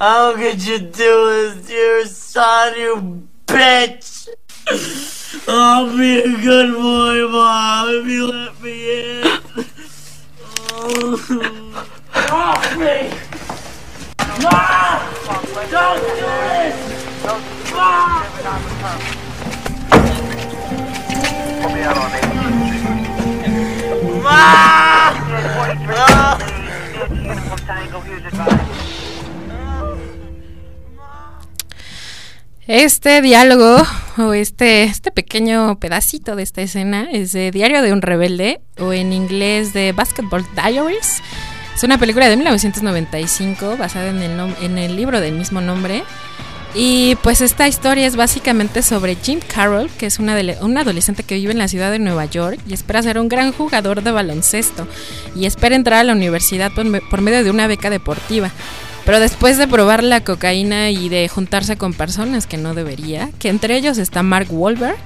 how 0.00 0.34
could 0.36 0.64
you 0.64 0.78
do 0.78 1.52
this 1.52 1.66
to 1.68 1.72
your 1.72 2.04
son, 2.06 2.74
you 2.78 3.28
bitch? 3.46 4.28
I'll 5.46 5.94
be 5.96 6.20
a 6.20 6.36
good 6.40 6.74
boy, 6.74 7.28
Mom, 7.28 7.88
if 7.90 8.06
you 8.06 8.26
let 8.26 8.60
me 8.62 9.20
in. 9.20 9.40
Oh. 10.72 11.84
Off 12.30 12.76
me! 12.76 13.10
Mom! 14.42 15.00
Don't 15.70 16.00
do 16.00 16.14
this! 16.14 16.76
Mom! 17.72 18.24
Este 32.68 33.22
diálogo 33.22 33.82
o 34.18 34.34
este, 34.34 34.82
este 34.82 35.10
pequeño 35.10 35.78
pedacito 35.80 36.36
de 36.36 36.42
esta 36.42 36.60
escena 36.60 37.08
es 37.10 37.32
de 37.32 37.50
Diario 37.50 37.80
de 37.80 37.94
un 37.94 38.02
Rebelde 38.02 38.60
o 38.78 38.92
en 38.92 39.14
inglés 39.14 39.72
de 39.72 39.92
Basketball 39.92 40.44
Diaries. 40.54 41.22
Es 41.74 41.82
una 41.82 41.96
película 41.96 42.28
de 42.28 42.36
1995 42.36 43.78
basada 43.78 44.10
en 44.10 44.18
el, 44.18 44.54
en 44.60 44.76
el 44.76 44.96
libro 44.96 45.22
del 45.22 45.36
mismo 45.36 45.62
nombre. 45.62 46.04
Y 46.74 47.16
pues 47.22 47.40
esta 47.40 47.66
historia 47.66 48.06
es 48.06 48.16
básicamente 48.16 48.82
sobre 48.82 49.14
Jim 49.14 49.40
Carroll, 49.40 49.88
que 49.88 50.04
es 50.04 50.18
una 50.18 50.36
un 50.60 50.76
adolescente 50.76 51.22
que 51.22 51.36
vive 51.36 51.52
en 51.52 51.58
la 51.58 51.68
ciudad 51.68 51.90
de 51.90 51.98
Nueva 51.98 52.26
York 52.26 52.60
y 52.68 52.74
espera 52.74 53.02
ser 53.02 53.18
un 53.18 53.30
gran 53.30 53.52
jugador 53.52 54.02
de 54.02 54.12
baloncesto 54.12 54.86
y 55.34 55.46
espera 55.46 55.74
entrar 55.74 56.00
a 56.00 56.04
la 56.04 56.12
universidad 56.12 56.70
por, 56.72 56.84
por 57.08 57.22
medio 57.22 57.42
de 57.42 57.50
una 57.50 57.66
beca 57.66 57.88
deportiva. 57.88 58.52
Pero 59.08 59.20
después 59.20 59.56
de 59.56 59.66
probar 59.66 60.04
la 60.04 60.20
cocaína 60.20 60.90
y 60.90 61.08
de 61.08 61.28
juntarse 61.28 61.78
con 61.78 61.94
personas 61.94 62.46
que 62.46 62.58
no 62.58 62.74
debería, 62.74 63.30
que 63.38 63.48
entre 63.48 63.74
ellos 63.74 63.96
está 63.96 64.22
Mark 64.22 64.48
Wahlberg, 64.50 64.98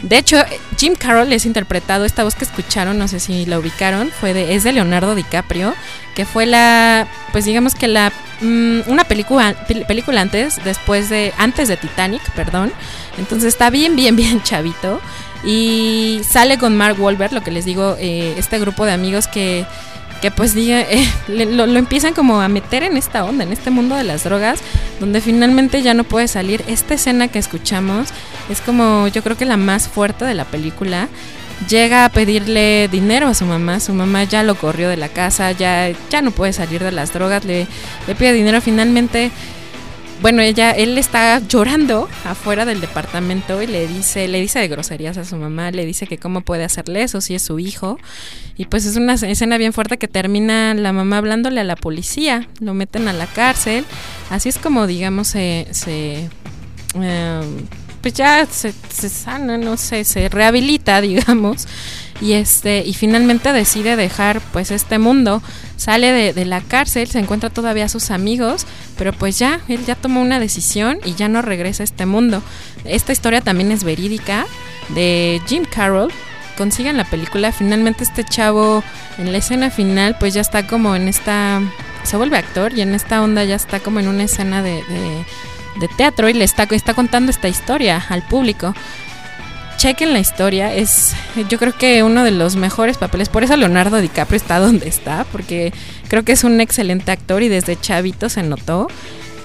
de 0.00 0.16
hecho, 0.16 0.42
Jim 0.78 0.94
Carroll 0.94 1.30
es 1.34 1.44
interpretado, 1.44 2.06
esta 2.06 2.24
voz 2.24 2.34
que 2.34 2.46
escucharon, 2.46 2.96
no 2.96 3.08
sé 3.08 3.20
si 3.20 3.44
la 3.44 3.58
ubicaron, 3.58 4.08
fue 4.08 4.32
de, 4.32 4.54
es 4.54 4.64
de 4.64 4.72
Leonardo 4.72 5.14
DiCaprio, 5.14 5.74
que 6.14 6.24
fue 6.24 6.46
la, 6.46 7.06
pues 7.32 7.44
digamos 7.44 7.74
que 7.74 7.88
la, 7.88 8.10
mm, 8.40 8.90
una 8.90 9.04
película, 9.04 9.54
película 9.86 10.22
antes, 10.22 10.58
después 10.64 11.10
de, 11.10 11.34
antes 11.36 11.68
de 11.68 11.76
Titanic, 11.76 12.22
perdón. 12.30 12.72
Entonces 13.18 13.48
está 13.48 13.68
bien, 13.68 13.96
bien, 13.96 14.16
bien 14.16 14.42
chavito. 14.42 14.98
Y 15.44 16.22
sale 16.26 16.56
con 16.56 16.74
Mark 16.74 16.98
Wahlberg, 16.98 17.34
lo 17.34 17.42
que 17.42 17.50
les 17.50 17.66
digo, 17.66 17.96
eh, 18.00 18.34
este 18.38 18.58
grupo 18.58 18.86
de 18.86 18.92
amigos 18.92 19.26
que 19.26 19.66
que 20.22 20.30
pues 20.30 20.54
diga, 20.54 20.80
eh, 20.80 21.06
lo, 21.28 21.66
lo, 21.66 21.78
empiezan 21.78 22.14
como 22.14 22.40
a 22.40 22.48
meter 22.48 22.84
en 22.84 22.96
esta 22.96 23.24
onda, 23.24 23.42
en 23.42 23.52
este 23.52 23.70
mundo 23.70 23.96
de 23.96 24.04
las 24.04 24.22
drogas, 24.22 24.60
donde 25.00 25.20
finalmente 25.20 25.82
ya 25.82 25.94
no 25.94 26.04
puede 26.04 26.28
salir. 26.28 26.62
Esta 26.68 26.94
escena 26.94 27.26
que 27.26 27.40
escuchamos 27.40 28.08
es 28.48 28.60
como 28.60 29.08
yo 29.08 29.22
creo 29.22 29.36
que 29.36 29.44
la 29.44 29.56
más 29.56 29.88
fuerte 29.88 30.24
de 30.24 30.34
la 30.34 30.46
película. 30.46 31.08
Llega 31.68 32.04
a 32.04 32.08
pedirle 32.08 32.88
dinero 32.90 33.28
a 33.28 33.34
su 33.34 33.44
mamá, 33.44 33.78
su 33.78 33.94
mamá 33.94 34.24
ya 34.24 34.42
lo 34.42 34.56
corrió 34.56 34.88
de 34.88 34.96
la 34.96 35.08
casa, 35.08 35.52
ya, 35.52 35.92
ya 36.10 36.20
no 36.20 36.32
puede 36.32 36.52
salir 36.52 36.82
de 36.82 36.90
las 36.90 37.12
drogas, 37.12 37.44
le, 37.44 37.68
le 38.08 38.14
pide 38.16 38.32
dinero, 38.32 38.60
finalmente 38.60 39.30
bueno, 40.22 40.40
ella, 40.40 40.70
él 40.70 40.96
está 40.98 41.40
llorando 41.40 42.08
afuera 42.24 42.64
del 42.64 42.80
departamento 42.80 43.60
y 43.60 43.66
le 43.66 43.88
dice, 43.88 44.28
le 44.28 44.40
dice 44.40 44.60
de 44.60 44.68
groserías 44.68 45.18
a 45.18 45.24
su 45.24 45.36
mamá, 45.36 45.72
le 45.72 45.84
dice 45.84 46.06
que 46.06 46.16
cómo 46.16 46.42
puede 46.42 46.62
hacerle 46.62 47.02
eso 47.02 47.20
si 47.20 47.34
es 47.34 47.42
su 47.42 47.58
hijo. 47.58 47.98
Y 48.56 48.66
pues 48.66 48.86
es 48.86 48.96
una 48.96 49.14
escena 49.14 49.58
bien 49.58 49.72
fuerte 49.72 49.98
que 49.98 50.06
termina 50.06 50.74
la 50.74 50.92
mamá 50.92 51.18
hablándole 51.18 51.60
a 51.60 51.64
la 51.64 51.74
policía, 51.74 52.48
lo 52.60 52.72
meten 52.72 53.08
a 53.08 53.12
la 53.12 53.26
cárcel. 53.26 53.84
Así 54.30 54.48
es 54.48 54.58
como, 54.58 54.86
digamos, 54.86 55.26
se, 55.26 55.66
se 55.72 56.28
eh, 57.00 57.40
pues 58.00 58.14
ya 58.14 58.46
se, 58.46 58.72
se 58.90 59.08
sana, 59.08 59.58
no 59.58 59.76
sé, 59.76 60.04
se 60.04 60.28
rehabilita, 60.28 61.00
digamos 61.02 61.66
y 62.22 62.34
este 62.34 62.84
y 62.86 62.94
finalmente 62.94 63.52
decide 63.52 63.96
dejar 63.96 64.40
pues 64.52 64.70
este 64.70 64.98
mundo. 64.98 65.42
Sale 65.76 66.32
de, 66.32 66.44
la 66.44 66.60
cárcel 66.60 67.08
se 67.08 67.18
encuentra 67.18 67.50
todavía 67.50 67.86
a 67.86 67.88
sus 67.88 68.12
amigos 68.12 68.66
pero 68.96 69.12
pues 69.12 69.40
ya 69.40 69.60
él 69.66 69.84
ya 69.84 69.96
tomó 69.96 70.22
una 70.22 70.38
decisión 70.38 71.00
y 71.04 71.14
ya 71.14 71.28
no 71.28 71.42
regresa 71.42 71.82
a 71.82 71.84
este 71.84 72.06
mundo. 72.06 72.40
Esta 72.84 73.12
historia 73.12 73.40
también 73.40 73.72
es 73.72 73.82
verídica 73.82 74.46
de 74.90 75.42
Jim 75.48 75.64
Carroll. 75.64 76.12
Consigan 76.56 76.96
la 76.96 77.04
película. 77.04 77.50
Finalmente 77.50 78.04
este 78.04 78.24
chavo 78.24 78.84
en 79.18 79.32
la 79.32 79.38
escena 79.38 79.70
final 79.70 80.16
pues 80.20 80.32
ya 80.32 80.42
está 80.42 80.68
como 80.68 80.94
en 80.94 81.08
esta 81.08 81.60
se 82.04 82.16
vuelve 82.16 82.36
actor 82.36 82.72
y 82.72 82.82
en 82.82 82.94
esta 82.94 83.20
onda 83.20 83.42
ya 83.42 83.56
está 83.56 83.80
como 83.80 83.98
en 83.98 84.06
una 84.06 84.24
escena 84.24 84.62
de, 84.62 84.84
de, 84.84 85.24
de 85.80 85.88
teatro 85.96 86.28
y 86.28 86.34
le 86.34 86.44
está, 86.44 86.64
está 86.70 86.94
contando 86.94 87.30
esta 87.30 87.48
historia 87.48 88.04
al 88.08 88.22
público 88.22 88.74
chequen 89.82 90.12
la 90.12 90.20
historia, 90.20 90.72
es 90.72 91.12
yo 91.48 91.58
creo 91.58 91.76
que 91.76 92.04
uno 92.04 92.22
de 92.22 92.30
los 92.30 92.54
mejores 92.54 92.98
papeles, 92.98 93.28
por 93.28 93.42
eso 93.42 93.56
Leonardo 93.56 94.00
DiCaprio 94.00 94.36
está 94.36 94.60
donde 94.60 94.86
está, 94.86 95.26
porque 95.32 95.72
creo 96.06 96.24
que 96.24 96.30
es 96.30 96.44
un 96.44 96.60
excelente 96.60 97.10
actor 97.10 97.42
y 97.42 97.48
desde 97.48 97.74
chavito 97.74 98.28
se 98.28 98.44
notó. 98.44 98.86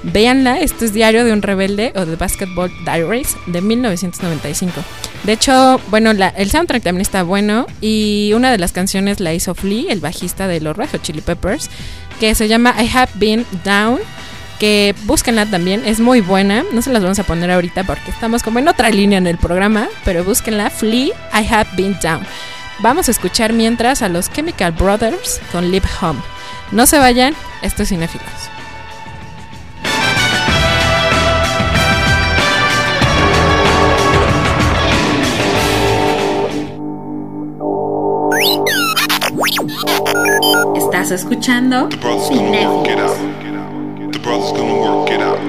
Véanla, 0.03 0.59
esto 0.59 0.85
es 0.85 0.93
Diario 0.93 1.25
de 1.25 1.33
un 1.33 1.41
Rebelde 1.41 1.91
o 1.95 2.05
The 2.05 2.17
Basketball 2.17 2.71
Diaries 2.85 3.35
de 3.47 3.61
1995. 3.61 4.83
De 5.23 5.33
hecho, 5.33 5.81
bueno, 5.89 6.13
la, 6.13 6.27
el 6.27 6.51
soundtrack 6.51 6.83
también 6.83 7.01
está 7.01 7.23
bueno 7.23 7.65
y 7.81 8.31
una 8.35 8.51
de 8.51 8.59
las 8.59 8.73
canciones 8.73 9.19
la 9.19 9.33
hizo 9.33 9.55
Flea, 9.55 9.91
el 9.91 10.01
bajista 10.01 10.47
de 10.47 10.61
los 10.61 10.77
Red 10.77 10.91
Hot 10.91 11.01
Chili 11.01 11.21
Peppers, 11.21 11.67
que 12.19 12.35
se 12.35 12.47
llama 12.47 12.75
I 12.79 12.87
Have 12.95 13.13
Been 13.15 13.43
Down 13.65 13.97
que 14.59 14.95
búsquenla 15.03 15.45
también, 15.45 15.83
es 15.85 15.99
muy 15.99 16.21
buena. 16.21 16.63
No 16.71 16.81
se 16.81 16.91
las 16.91 17.01
vamos 17.01 17.19
a 17.19 17.23
poner 17.23 17.51
ahorita 17.51 17.83
porque 17.83 18.11
estamos 18.11 18.43
como 18.43 18.59
en 18.59 18.67
otra 18.67 18.89
línea 18.89 19.17
en 19.17 19.27
el 19.27 19.37
programa, 19.37 19.87
pero 20.05 20.23
búsquenla, 20.23 20.69
Flea, 20.69 21.15
I 21.33 21.47
Have 21.53 21.69
Been 21.75 21.97
Down. 22.01 22.21
Vamos 22.79 23.07
a 23.07 23.11
escuchar 23.11 23.53
mientras 23.53 24.01
a 24.01 24.09
los 24.09 24.31
Chemical 24.31 24.71
Brothers 24.71 25.39
con 25.51 25.71
Live 25.71 25.87
Home. 26.01 26.19
No 26.71 26.85
se 26.85 26.99
vayan, 26.99 27.33
esto 27.61 27.83
es 27.83 27.89
Cinefilos. 27.89 28.27
Estás 40.75 41.11
escuchando 41.11 41.89
Cinefilos. 42.27 43.46
The 44.09 44.19
brother's 44.19 44.51
gonna 44.53 44.79
work 44.79 45.09
it 45.11 45.19
out. 45.19 45.39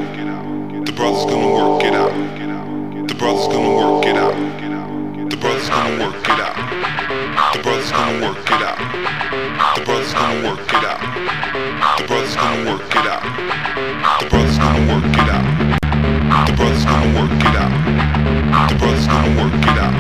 The 0.84 0.92
brother's 0.92 1.24
gonna 1.26 1.52
work 1.54 1.84
it 1.84 1.94
out. 1.94 2.12
The 3.06 3.14
brother's 3.14 3.46
gonna 3.46 3.76
work 3.76 4.04
it 4.04 4.16
out. 4.16 4.34
The 5.30 5.36
brother's 5.36 5.68
gonna 5.68 6.04
work 6.04 6.26
it 6.26 6.40
out. 6.40 6.56
The 7.54 7.62
brother's 7.62 7.92
gonna 7.92 8.26
work 8.26 8.50
it 8.50 8.62
out. 8.62 8.78
The 9.76 9.84
brother's 9.84 10.12
gonna 10.12 10.42
work 10.48 10.74
it 10.74 10.84
out. 10.84 10.98
The 11.98 12.04
brother's 12.08 12.34
gonna 12.34 12.64
work 12.66 12.94
it 12.94 13.06
out. 13.06 13.22
The 14.18 14.26
brother's 14.26 14.58
gonna 14.58 14.86
work 14.90 15.14
it 15.14 15.28
out. 15.28 15.44
The 16.48 16.54
brother's 16.56 16.84
gonna 16.84 17.14
work 17.14 17.44
it 17.46 17.56
out. 17.62 17.72
The 18.68 18.74
brother's 18.74 19.06
gonna 19.06 19.32
work 19.38 19.62
it 19.62 19.78
out. 19.78 19.94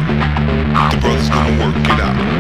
The 0.90 0.98
brother's 0.98 1.28
gonna 1.30 1.58
work 1.62 1.86
it 1.86 2.00
out. 2.00 2.37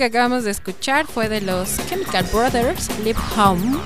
Que 0.00 0.06
acabamos 0.06 0.44
de 0.44 0.50
escuchar 0.50 1.06
fue 1.06 1.28
de 1.28 1.42
los 1.42 1.76
Chemical 1.86 2.24
Brothers, 2.32 2.88
Live 3.04 3.20
Home. 3.36 3.78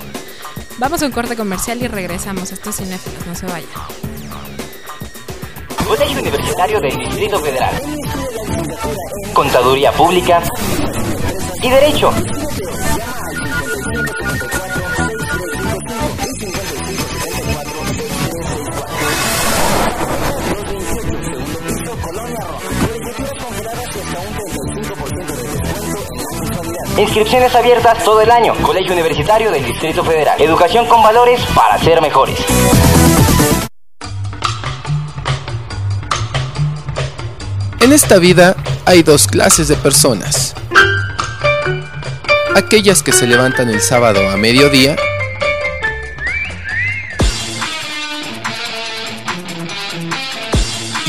Vamos 0.78 1.02
a 1.02 1.06
un 1.06 1.10
corte 1.10 1.34
comercial 1.34 1.82
y 1.82 1.88
regresamos. 1.88 2.52
Esto 2.52 2.70
es 2.70 2.76
Cinéfilos, 2.76 3.26
no 3.26 3.34
se 3.34 3.46
vayan. 3.46 3.68
Colegio 5.88 6.20
Universitario 6.20 6.80
del 6.80 6.96
Distrito 6.98 7.40
Federal. 7.40 7.74
Contaduría 9.32 9.90
Pública 9.90 10.40
y 11.60 11.68
Derecho. 11.68 12.12
Inscripciones 26.96 27.52
abiertas 27.56 28.04
todo 28.04 28.20
el 28.20 28.30
año. 28.30 28.54
Colegio 28.62 28.92
Universitario 28.92 29.50
del 29.50 29.64
Distrito 29.64 30.04
Federal. 30.04 30.40
Educación 30.40 30.86
con 30.86 31.02
valores 31.02 31.40
para 31.52 31.76
ser 31.78 32.00
mejores. 32.00 32.38
En 37.80 37.92
esta 37.92 38.18
vida 38.18 38.54
hay 38.84 39.02
dos 39.02 39.26
clases 39.26 39.66
de 39.66 39.74
personas. 39.74 40.54
Aquellas 42.54 43.02
que 43.02 43.10
se 43.10 43.26
levantan 43.26 43.70
el 43.70 43.80
sábado 43.80 44.30
a 44.30 44.36
mediodía 44.36 44.94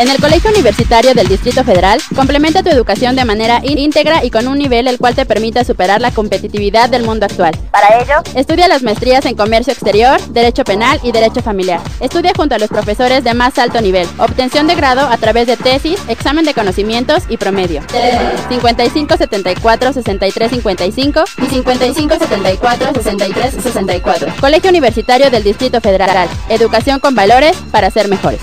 En 0.00 0.08
el 0.08 0.18
Colegio 0.18 0.50
Universitario 0.50 1.12
del 1.12 1.28
Distrito 1.28 1.62
Federal, 1.62 2.00
complementa 2.16 2.62
tu 2.62 2.70
educación 2.70 3.16
de 3.16 3.26
manera 3.26 3.60
íntegra 3.62 4.24
y 4.24 4.30
con 4.30 4.48
un 4.48 4.56
nivel 4.56 4.88
el 4.88 4.96
cual 4.96 5.14
te 5.14 5.26
permita 5.26 5.62
superar 5.62 6.00
la 6.00 6.10
competitividad 6.10 6.88
del 6.88 7.04
mundo 7.04 7.26
actual. 7.26 7.54
Para 7.70 8.00
ello, 8.00 8.14
estudia 8.34 8.66
las 8.66 8.82
maestrías 8.82 9.26
en 9.26 9.36
Comercio 9.36 9.74
Exterior, 9.74 10.18
Derecho 10.28 10.64
Penal 10.64 10.98
y 11.02 11.12
Derecho 11.12 11.42
Familiar. 11.42 11.82
Estudia 12.00 12.32
junto 12.34 12.54
a 12.54 12.58
los 12.58 12.70
profesores 12.70 13.24
de 13.24 13.34
más 13.34 13.58
alto 13.58 13.82
nivel. 13.82 14.08
Obtención 14.16 14.66
de 14.66 14.74
grado 14.74 15.02
a 15.02 15.18
través 15.18 15.46
de 15.46 15.58
tesis, 15.58 16.00
examen 16.08 16.46
de 16.46 16.54
conocimientos 16.54 17.24
y 17.28 17.36
promedio. 17.36 17.82
Teléfono 17.88 18.30
5574 18.48 19.92
6355 19.92 21.24
y 21.42 21.46
5574 21.46 23.02
6364. 23.02 24.34
Colegio 24.40 24.70
Universitario 24.70 25.28
del 25.28 25.44
Distrito 25.44 25.78
Federal. 25.82 26.26
Educación 26.48 27.00
con 27.00 27.14
valores 27.14 27.54
para 27.70 27.90
ser 27.90 28.08
mejores. 28.08 28.40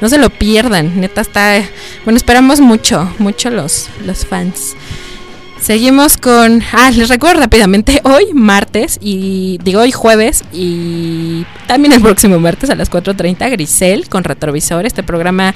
No 0.00 0.08
se 0.08 0.18
lo 0.18 0.30
pierdan. 0.30 1.00
Neta 1.00 1.20
está. 1.20 1.62
Bueno, 2.04 2.16
esperamos 2.16 2.60
mucho, 2.60 3.12
mucho 3.18 3.50
los, 3.50 3.88
los 4.06 4.24
fans. 4.24 4.76
Seguimos 5.60 6.16
con. 6.16 6.62
Ah, 6.72 6.90
les 6.90 7.08
recuerdo 7.08 7.40
rápidamente. 7.40 8.00
Hoy, 8.04 8.34
martes, 8.34 8.98
y 9.00 9.58
digo 9.64 9.80
hoy 9.80 9.92
jueves, 9.92 10.44
y 10.52 11.46
también 11.66 11.92
el 11.92 12.02
próximo 12.02 12.38
martes 12.38 12.70
a 12.70 12.74
las 12.74 12.90
4:30, 12.90 13.50
Grisel 13.50 14.08
con 14.08 14.24
Retrovisor. 14.24 14.86
Este 14.86 15.02
programa 15.02 15.54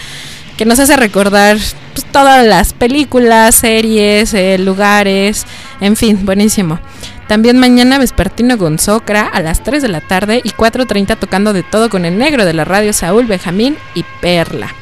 que 0.59 0.67
nos 0.67 0.81
hace 0.81 0.97
recordar 0.97 1.57
pues, 1.95 2.05
todas 2.11 2.45
las 2.45 2.73
películas, 2.73 3.55
series, 3.55 4.35
eh, 4.35 4.59
lugares, 4.59 5.47
en 5.81 5.95
fin, 5.95 6.27
buenísimo. 6.27 6.81
También 7.29 7.59
mañana 7.59 7.99
vespertino 7.99 8.59
con 8.59 8.79
Socra 8.79 9.23
a 9.23 9.41
las 9.41 9.63
3 9.63 9.83
de 9.83 9.89
la 9.89 10.01
tarde 10.01 10.41
y 10.43 10.51
4.30 10.51 11.17
tocando 11.17 11.53
de 11.53 11.63
todo 11.63 11.89
con 11.89 12.05
el 12.05 12.19
negro 12.19 12.45
de 12.45 12.55
la 12.55 12.65
radio 12.65 12.93
Saúl, 12.93 13.27
Benjamín 13.27 13.77
y 13.95 14.05
Perla. 14.21 14.75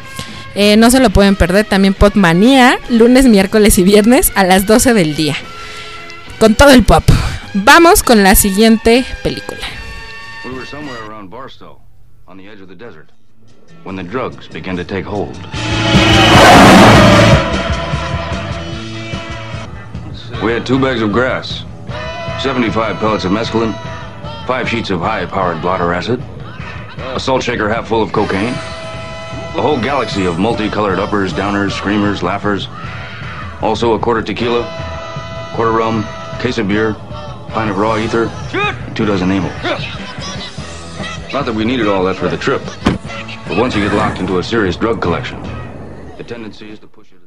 Eh, 0.55 0.79
no 0.79 0.91
se 0.91 1.01
lo 1.01 1.11
pueden 1.11 1.37
perder 1.37 1.67
también 1.67 1.93
Podmanía, 1.93 2.79
lunes, 2.89 3.27
miércoles 3.27 3.77
y 3.79 3.83
viernes 3.83 4.33
a 4.35 4.45
las 4.45 4.67
12 4.67 4.95
del 4.95 5.15
día. 5.15 5.37
Con 6.41 6.55
todo 6.55 6.71
el 6.71 6.85
pop. 6.85 7.05
Vamos 7.53 8.03
con 8.03 8.23
la 8.23 8.35
siguiente 8.35 9.05
película. 9.23 9.67
When 13.87 13.95
the 13.95 14.03
drugs 14.03 14.49
begin 14.49 14.75
to 14.77 14.83
take 14.83 15.05
hold. 15.05 15.37
We 20.43 20.53
had 20.53 20.67
two 20.67 20.81
bags 20.81 21.03
of 21.03 21.13
grass, 21.13 21.63
75 22.43 22.97
pellets 22.97 23.25
of 23.25 23.31
mescaline, 23.31 23.73
five 24.45 24.69
sheets 24.69 24.91
of 24.91 24.99
high-powered 24.99 25.63
blotter 25.63 25.93
acid, 25.93 26.21
a 26.99 27.21
salt 27.21 27.45
shaker 27.45 27.69
half 27.69 27.87
full 27.87 28.03
of 28.03 28.13
cocaine, 28.13 28.55
a 28.55 29.63
whole 29.63 29.81
galaxy 29.81 30.27
of 30.27 30.37
multicolored 30.37 30.99
uppers, 30.99 31.33
downers, 31.33 31.71
screamers, 31.71 32.25
laughers, 32.25 32.67
also 33.63 33.93
a 33.95 34.01
quarter 34.01 34.21
tequila, 34.21 34.65
quarter 35.55 35.71
rum, 35.71 36.05
case 36.41 36.59
of 36.59 36.67
beer, 36.67 36.95
pint 37.51 37.71
of 37.71 37.79
raw 37.79 37.97
ether, 37.97 38.29
two 38.97 39.07
dozen 39.07 39.31
amyls. 39.31 39.55
Not 41.33 41.47
that 41.47 41.55
we 41.55 41.65
needed 41.65 41.87
all 41.87 42.03
that 42.07 42.17
for 42.17 42.29
the 42.29 42.37
trip, 42.37 42.63
but 43.49 43.59
once 43.59 43.77
you 43.77 43.83
get 43.83 43.95
locked 43.95 44.21
into 44.21 44.39
a 44.39 44.43
serious 44.43 44.77
drug 44.77 45.01
collection, 45.01 45.41
the 46.17 46.25
tendency 46.25 46.71
is 46.71 46.79
to 46.81 46.87
push 46.87 47.13
it. 47.13 47.21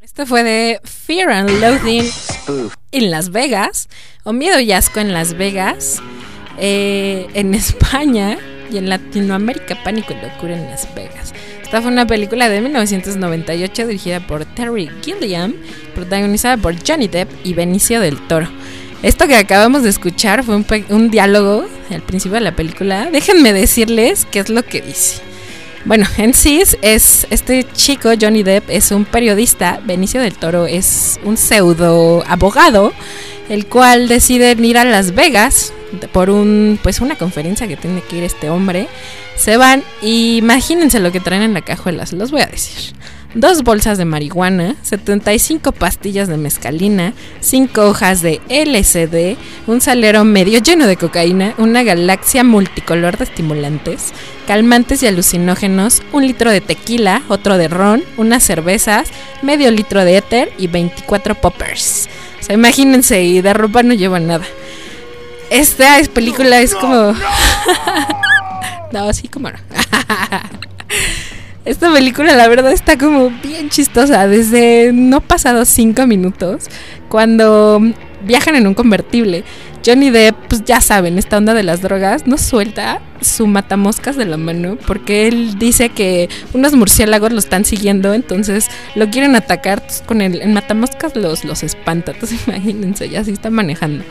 Esto 0.00 0.26
fue 0.26 0.42
de 0.42 0.80
Fear 0.82 1.30
and 1.30 1.50
Loathing 1.60 2.04
en 2.90 3.10
Las 3.10 3.30
Vegas, 3.30 3.88
o 4.24 4.32
Miedo 4.32 4.58
y 4.58 4.72
Asco 4.72 4.98
en 4.98 5.12
Las 5.12 5.34
Vegas, 5.34 6.02
eh, 6.58 7.28
en 7.34 7.54
España 7.54 8.36
y 8.70 8.78
en 8.78 8.88
Latinoamérica, 8.88 9.82
Pánico 9.84 10.12
y 10.12 10.16
Locura 10.26 10.56
en 10.56 10.66
Las 10.66 10.92
Vegas. 10.94 11.32
Esta 11.62 11.80
fue 11.80 11.90
una 11.90 12.06
película 12.06 12.48
de 12.48 12.60
1998 12.60 13.86
dirigida 13.86 14.26
por 14.26 14.44
Terry 14.44 14.90
Gilliam, 15.02 15.54
protagonizada 15.94 16.56
por 16.56 16.74
Johnny 16.86 17.08
Depp 17.08 17.30
y 17.44 17.54
Benicio 17.54 18.00
del 18.00 18.20
Toro. 18.26 18.48
Esto 19.02 19.26
que 19.26 19.34
acabamos 19.34 19.82
de 19.82 19.90
escuchar 19.90 20.44
fue 20.44 20.62
un, 20.88 21.10
diálogo 21.10 21.64
al 21.90 22.02
principio 22.02 22.34
de 22.34 22.42
la 22.42 22.54
película. 22.54 23.08
Déjenme 23.10 23.52
decirles 23.52 24.28
qué 24.30 24.38
es 24.38 24.48
lo 24.48 24.62
que 24.62 24.80
dice. 24.80 25.20
Bueno, 25.84 26.06
en 26.18 26.32
sí 26.34 26.62
es 26.82 27.26
este 27.30 27.66
chico, 27.74 28.10
Johnny 28.20 28.44
Depp, 28.44 28.70
es 28.70 28.92
un 28.92 29.04
periodista, 29.04 29.80
Benicio 29.84 30.20
del 30.20 30.34
Toro 30.34 30.66
es 30.66 31.18
un 31.24 31.36
pseudo 31.36 32.22
abogado, 32.28 32.92
el 33.48 33.66
cual 33.66 34.06
decide 34.06 34.52
ir 34.52 34.78
a 34.78 34.84
Las 34.84 35.16
Vegas 35.16 35.72
por 36.12 36.30
un 36.30 36.78
pues 36.80 37.00
una 37.00 37.16
conferencia 37.16 37.66
que 37.66 37.76
tiene 37.76 38.02
que 38.02 38.18
ir 38.18 38.22
este 38.22 38.50
hombre. 38.50 38.86
Se 39.34 39.56
van 39.56 39.82
y 40.00 40.36
imagínense 40.36 41.00
lo 41.00 41.10
que 41.10 41.18
traen 41.18 41.42
en 41.42 41.54
la 41.54 41.62
cajuela, 41.62 42.06
se 42.06 42.14
los 42.14 42.30
voy 42.30 42.42
a 42.42 42.46
decir. 42.46 42.94
Dos 43.34 43.62
bolsas 43.62 43.96
de 43.96 44.04
marihuana, 44.04 44.76
75 44.82 45.72
pastillas 45.72 46.28
de 46.28 46.36
mezcalina, 46.36 47.14
5 47.40 47.80
hojas 47.80 48.20
de 48.20 48.42
LSD, 48.50 49.38
un 49.66 49.80
salero 49.80 50.24
medio 50.24 50.58
lleno 50.58 50.86
de 50.86 50.98
cocaína, 50.98 51.54
una 51.56 51.82
galaxia 51.82 52.44
multicolor 52.44 53.16
de 53.16 53.24
estimulantes, 53.24 54.12
calmantes 54.46 55.02
y 55.02 55.06
alucinógenos, 55.06 56.02
un 56.12 56.26
litro 56.26 56.50
de 56.50 56.60
tequila, 56.60 57.22
otro 57.28 57.56
de 57.56 57.68
ron, 57.68 58.04
unas 58.18 58.42
cervezas, 58.42 59.08
medio 59.40 59.70
litro 59.70 60.04
de 60.04 60.18
éter 60.18 60.52
y 60.58 60.66
24 60.66 61.34
poppers. 61.34 62.10
O 62.38 62.42
sea, 62.42 62.54
imagínense, 62.54 63.22
y 63.22 63.40
de 63.40 63.54
ropa 63.54 63.82
no 63.82 63.94
lleva 63.94 64.20
nada. 64.20 64.44
Esta 65.48 65.98
película 66.12 66.60
es 66.60 66.74
como... 66.74 67.14
no, 68.92 69.08
así 69.08 69.28
como 69.28 69.50
no. 69.50 69.58
Esta 71.64 71.92
película 71.92 72.34
la 72.34 72.48
verdad 72.48 72.72
está 72.72 72.98
como 72.98 73.30
bien 73.42 73.70
chistosa 73.70 74.26
desde 74.26 74.92
no 74.92 75.20
pasados 75.20 75.68
cinco 75.68 76.08
minutos 76.08 76.64
cuando 77.08 77.80
viajan 78.24 78.56
en 78.56 78.66
un 78.66 78.74
convertible. 78.74 79.44
Johnny 79.84 80.10
Depp, 80.10 80.36
pues 80.48 80.64
ya 80.64 80.80
saben, 80.80 81.18
esta 81.18 81.36
onda 81.36 81.54
de 81.54 81.64
las 81.64 81.82
drogas, 81.82 82.26
no 82.26 82.38
suelta 82.38 83.00
su 83.20 83.48
matamoscas 83.48 84.16
de 84.16 84.24
la 84.26 84.36
mano 84.36 84.76
porque 84.86 85.26
él 85.26 85.58
dice 85.58 85.88
que 85.88 86.28
unos 86.52 86.74
murciélagos 86.74 87.32
lo 87.32 87.38
están 87.38 87.64
siguiendo, 87.64 88.14
entonces 88.14 88.68
lo 88.94 89.10
quieren 89.10 89.34
atacar 89.34 89.82
pues, 89.82 90.02
con 90.06 90.20
el, 90.20 90.40
el 90.40 90.50
matamoscas 90.50 91.16
los, 91.16 91.44
los 91.44 91.62
espanta. 91.62 92.12
Entonces 92.12 92.46
imagínense, 92.46 93.08
ya 93.08 93.20
así 93.20 93.32
está 93.32 93.50
manejando. 93.50 94.04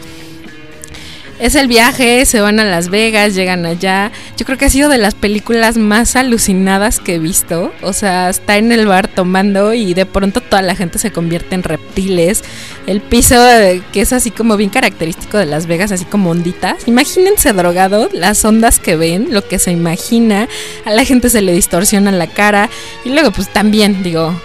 Es 1.42 1.56
el 1.56 1.68
viaje, 1.68 2.24
se 2.28 2.40
van 2.40 2.60
a 2.60 2.64
Las 2.64 2.90
Vegas, 2.90 3.34
llegan 3.34 3.66
allá. 3.66 4.12
Yo 4.38 4.46
creo 4.46 4.60
que 4.60 4.66
ha 4.66 4.70
sido 4.70 4.90
de 4.90 5.00
las 5.00 5.16
películas 5.16 5.76
más 5.76 6.16
alucinadas 6.16 7.00
que 7.00 7.16
he 7.16 7.20
visto. 7.20 7.74
O 7.82 7.94
sea, 7.94 8.30
está 8.30 8.58
en 8.58 8.72
el 8.72 8.86
bar 8.86 9.08
tomando 9.08 9.74
y 9.74 9.96
de 9.96 10.06
pronto 10.06 10.42
toda 10.42 10.62
la 10.62 10.76
gente 10.76 11.00
se 11.00 11.12
convierte 11.12 11.56
en 11.56 11.64
reptiles. 11.64 12.44
El 12.86 13.02
piso 13.02 13.44
eh, 13.50 13.82
que 13.92 14.02
es 14.02 14.14
así 14.14 14.30
como 14.30 14.56
bien 14.56 14.70
característico 14.70 15.40
de 15.40 15.48
Las 15.48 15.66
Vegas, 15.66 15.92
así 15.92 16.06
como 16.06 16.30
onditas. 16.30 16.88
Imagínense 16.88 17.54
drogado, 17.54 18.08
las 18.14 18.46
ondas 18.46 18.78
que 18.78 18.96
ven, 18.96 19.34
lo 19.34 19.44
que 19.48 19.58
se 19.58 19.72
imagina. 19.72 20.48
A 20.86 20.92
la 20.92 21.06
gente 21.06 21.32
se 21.32 21.42
le 21.42 21.54
distorsiona 21.54 22.12
la 22.12 22.28
cara. 22.28 22.70
Y 23.04 23.10
luego 23.10 23.32
pues 23.32 23.52
también, 23.52 24.04
digo, 24.04 24.40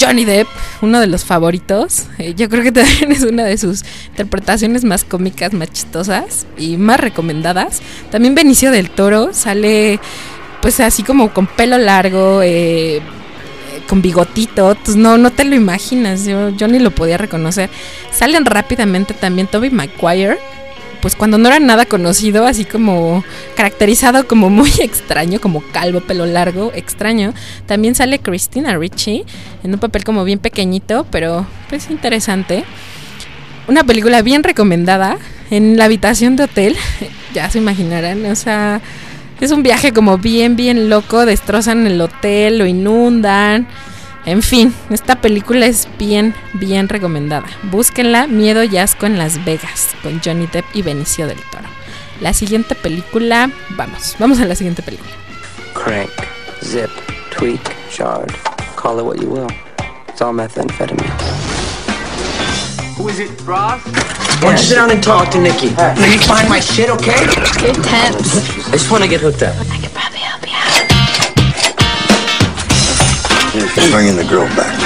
Johnny 0.00 0.24
Depp, 0.24 0.48
uno 0.82 1.00
de 1.00 1.06
los 1.06 1.24
favoritos. 1.24 2.04
Eh, 2.18 2.34
yo 2.34 2.48
creo 2.48 2.62
que 2.62 2.72
también 2.72 3.12
es 3.12 3.22
una 3.22 3.44
de 3.44 3.58
sus 3.58 3.82
interpretaciones 4.08 4.84
más 4.84 5.04
cómicas, 5.04 5.52
más 5.52 5.70
chistosas 5.70 6.46
y 6.56 6.76
más 6.76 6.98
recomendadas. 6.98 7.82
También 8.10 8.34
Benicio 8.34 8.70
del 8.70 8.90
Toro 8.90 9.32
sale 9.32 10.00
pues 10.60 10.80
así 10.80 11.02
como 11.02 11.32
con 11.32 11.46
pelo 11.46 11.78
largo, 11.78 12.40
eh, 12.42 13.00
con 13.86 14.02
bigotito, 14.02 14.76
pues 14.84 14.96
no, 14.96 15.16
no 15.18 15.30
te 15.30 15.44
lo 15.44 15.54
imaginas, 15.54 16.24
yo, 16.24 16.48
yo 16.50 16.66
ni 16.68 16.78
lo 16.78 16.90
podía 16.90 17.18
reconocer. 17.18 17.70
Salen 18.10 18.44
rápidamente 18.44 19.14
también 19.14 19.46
Toby 19.46 19.70
Maguire, 19.70 20.38
pues 21.06 21.14
cuando 21.14 21.38
no 21.38 21.46
era 21.46 21.60
nada 21.60 21.86
conocido, 21.86 22.48
así 22.48 22.64
como 22.64 23.22
caracterizado 23.54 24.26
como 24.26 24.50
muy 24.50 24.72
extraño, 24.80 25.40
como 25.40 25.62
calvo, 25.70 26.00
pelo 26.00 26.26
largo, 26.26 26.72
extraño. 26.74 27.32
También 27.66 27.94
sale 27.94 28.18
Christina 28.18 28.76
Ricci 28.76 29.24
en 29.62 29.72
un 29.72 29.78
papel 29.78 30.02
como 30.02 30.24
bien 30.24 30.40
pequeñito, 30.40 31.06
pero 31.12 31.46
pues 31.68 31.90
interesante. 31.90 32.64
Una 33.68 33.84
película 33.84 34.20
bien 34.22 34.42
recomendada 34.42 35.16
en 35.52 35.76
la 35.76 35.84
habitación 35.84 36.34
de 36.34 36.42
hotel, 36.42 36.76
ya 37.34 37.48
se 37.50 37.58
imaginarán, 37.58 38.26
o 38.26 38.34
sea, 38.34 38.80
es 39.40 39.52
un 39.52 39.62
viaje 39.62 39.92
como 39.92 40.18
bien, 40.18 40.56
bien 40.56 40.90
loco, 40.90 41.24
destrozan 41.24 41.86
el 41.86 42.00
hotel, 42.00 42.58
lo 42.58 42.66
inundan. 42.66 43.68
En 44.26 44.42
fin, 44.42 44.74
esta 44.90 45.20
película 45.20 45.66
es 45.66 45.86
bien, 45.98 46.34
bien 46.54 46.88
recomendada. 46.88 47.46
Búsquenla, 47.70 48.26
Miedo 48.26 48.64
y 48.64 48.76
Asco 48.76 49.06
en 49.06 49.18
Las 49.18 49.44
Vegas, 49.44 49.90
con 50.02 50.20
Johnny 50.22 50.48
Depp 50.48 50.64
y 50.74 50.82
Benicio 50.82 51.28
del 51.28 51.40
Toro. 51.52 51.68
La 52.20 52.34
siguiente 52.34 52.74
película, 52.74 53.48
vamos, 53.76 54.16
vamos 54.18 54.40
a 54.40 54.44
la 54.44 54.56
siguiente 54.56 54.82
película. 54.82 55.12
Crank, 55.74 56.10
zip, 56.60 56.90
tweak, 57.30 57.60
shard. 57.88 58.32
Call 58.74 58.98
it 58.98 59.04
what 59.04 59.20
you 59.20 59.28
will. 59.28 59.46
It's 60.08 60.20
all 60.20 60.32
methamphetamine. 60.32 61.06
Who 62.96 63.08
is 63.08 63.20
it, 63.20 63.30
Ross? 63.46 63.80
Why 64.42 64.50
don't 64.50 64.52
you 64.52 64.58
sit 64.58 64.74
down 64.74 64.90
and 64.90 65.00
talk 65.00 65.30
to 65.30 65.38
Nikki? 65.38 65.68
Let 65.76 65.98
me 65.98 66.18
find 66.18 66.48
my 66.48 66.58
shit, 66.58 66.90
okay? 66.90 67.20
You're 67.62 67.74
tense. 67.84 68.34
I 68.66 68.72
just 68.72 68.90
want 68.90 69.04
to 69.04 69.08
get 69.08 69.20
hooked 69.20 69.44
up. 69.44 69.54
He's 73.56 73.90
bringing 73.90 74.16
the 74.16 74.26
girl 74.28 74.46
back. 74.54 74.76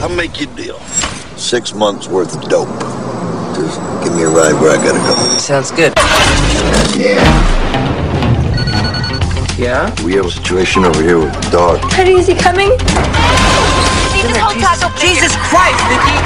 I'll 0.00 0.08
make 0.08 0.40
you 0.40 0.50
a 0.50 0.56
deal. 0.56 0.78
Six 1.36 1.74
months 1.74 2.08
worth 2.08 2.34
of 2.34 2.48
dope. 2.48 2.68
Just 3.54 3.78
give 4.02 4.14
me 4.16 4.22
a 4.22 4.28
ride 4.28 4.58
where 4.58 4.72
I 4.72 4.76
gotta 4.82 4.98
go. 5.00 5.14
Sounds 5.38 5.70
good. 5.70 5.92
Yeah. 6.96 7.20
Yeah? 9.58 10.02
We 10.02 10.14
have 10.14 10.24
a 10.24 10.30
situation 10.30 10.86
over 10.86 11.02
here 11.02 11.18
with 11.18 11.34
the 11.34 11.50
dog. 11.50 11.78
Honey, 11.92 12.12
is 12.12 12.26
he 12.26 12.34
coming? 12.34 12.70
Jesus 14.98 15.36
Christ, 15.36 15.84
Nikki! 15.92 16.16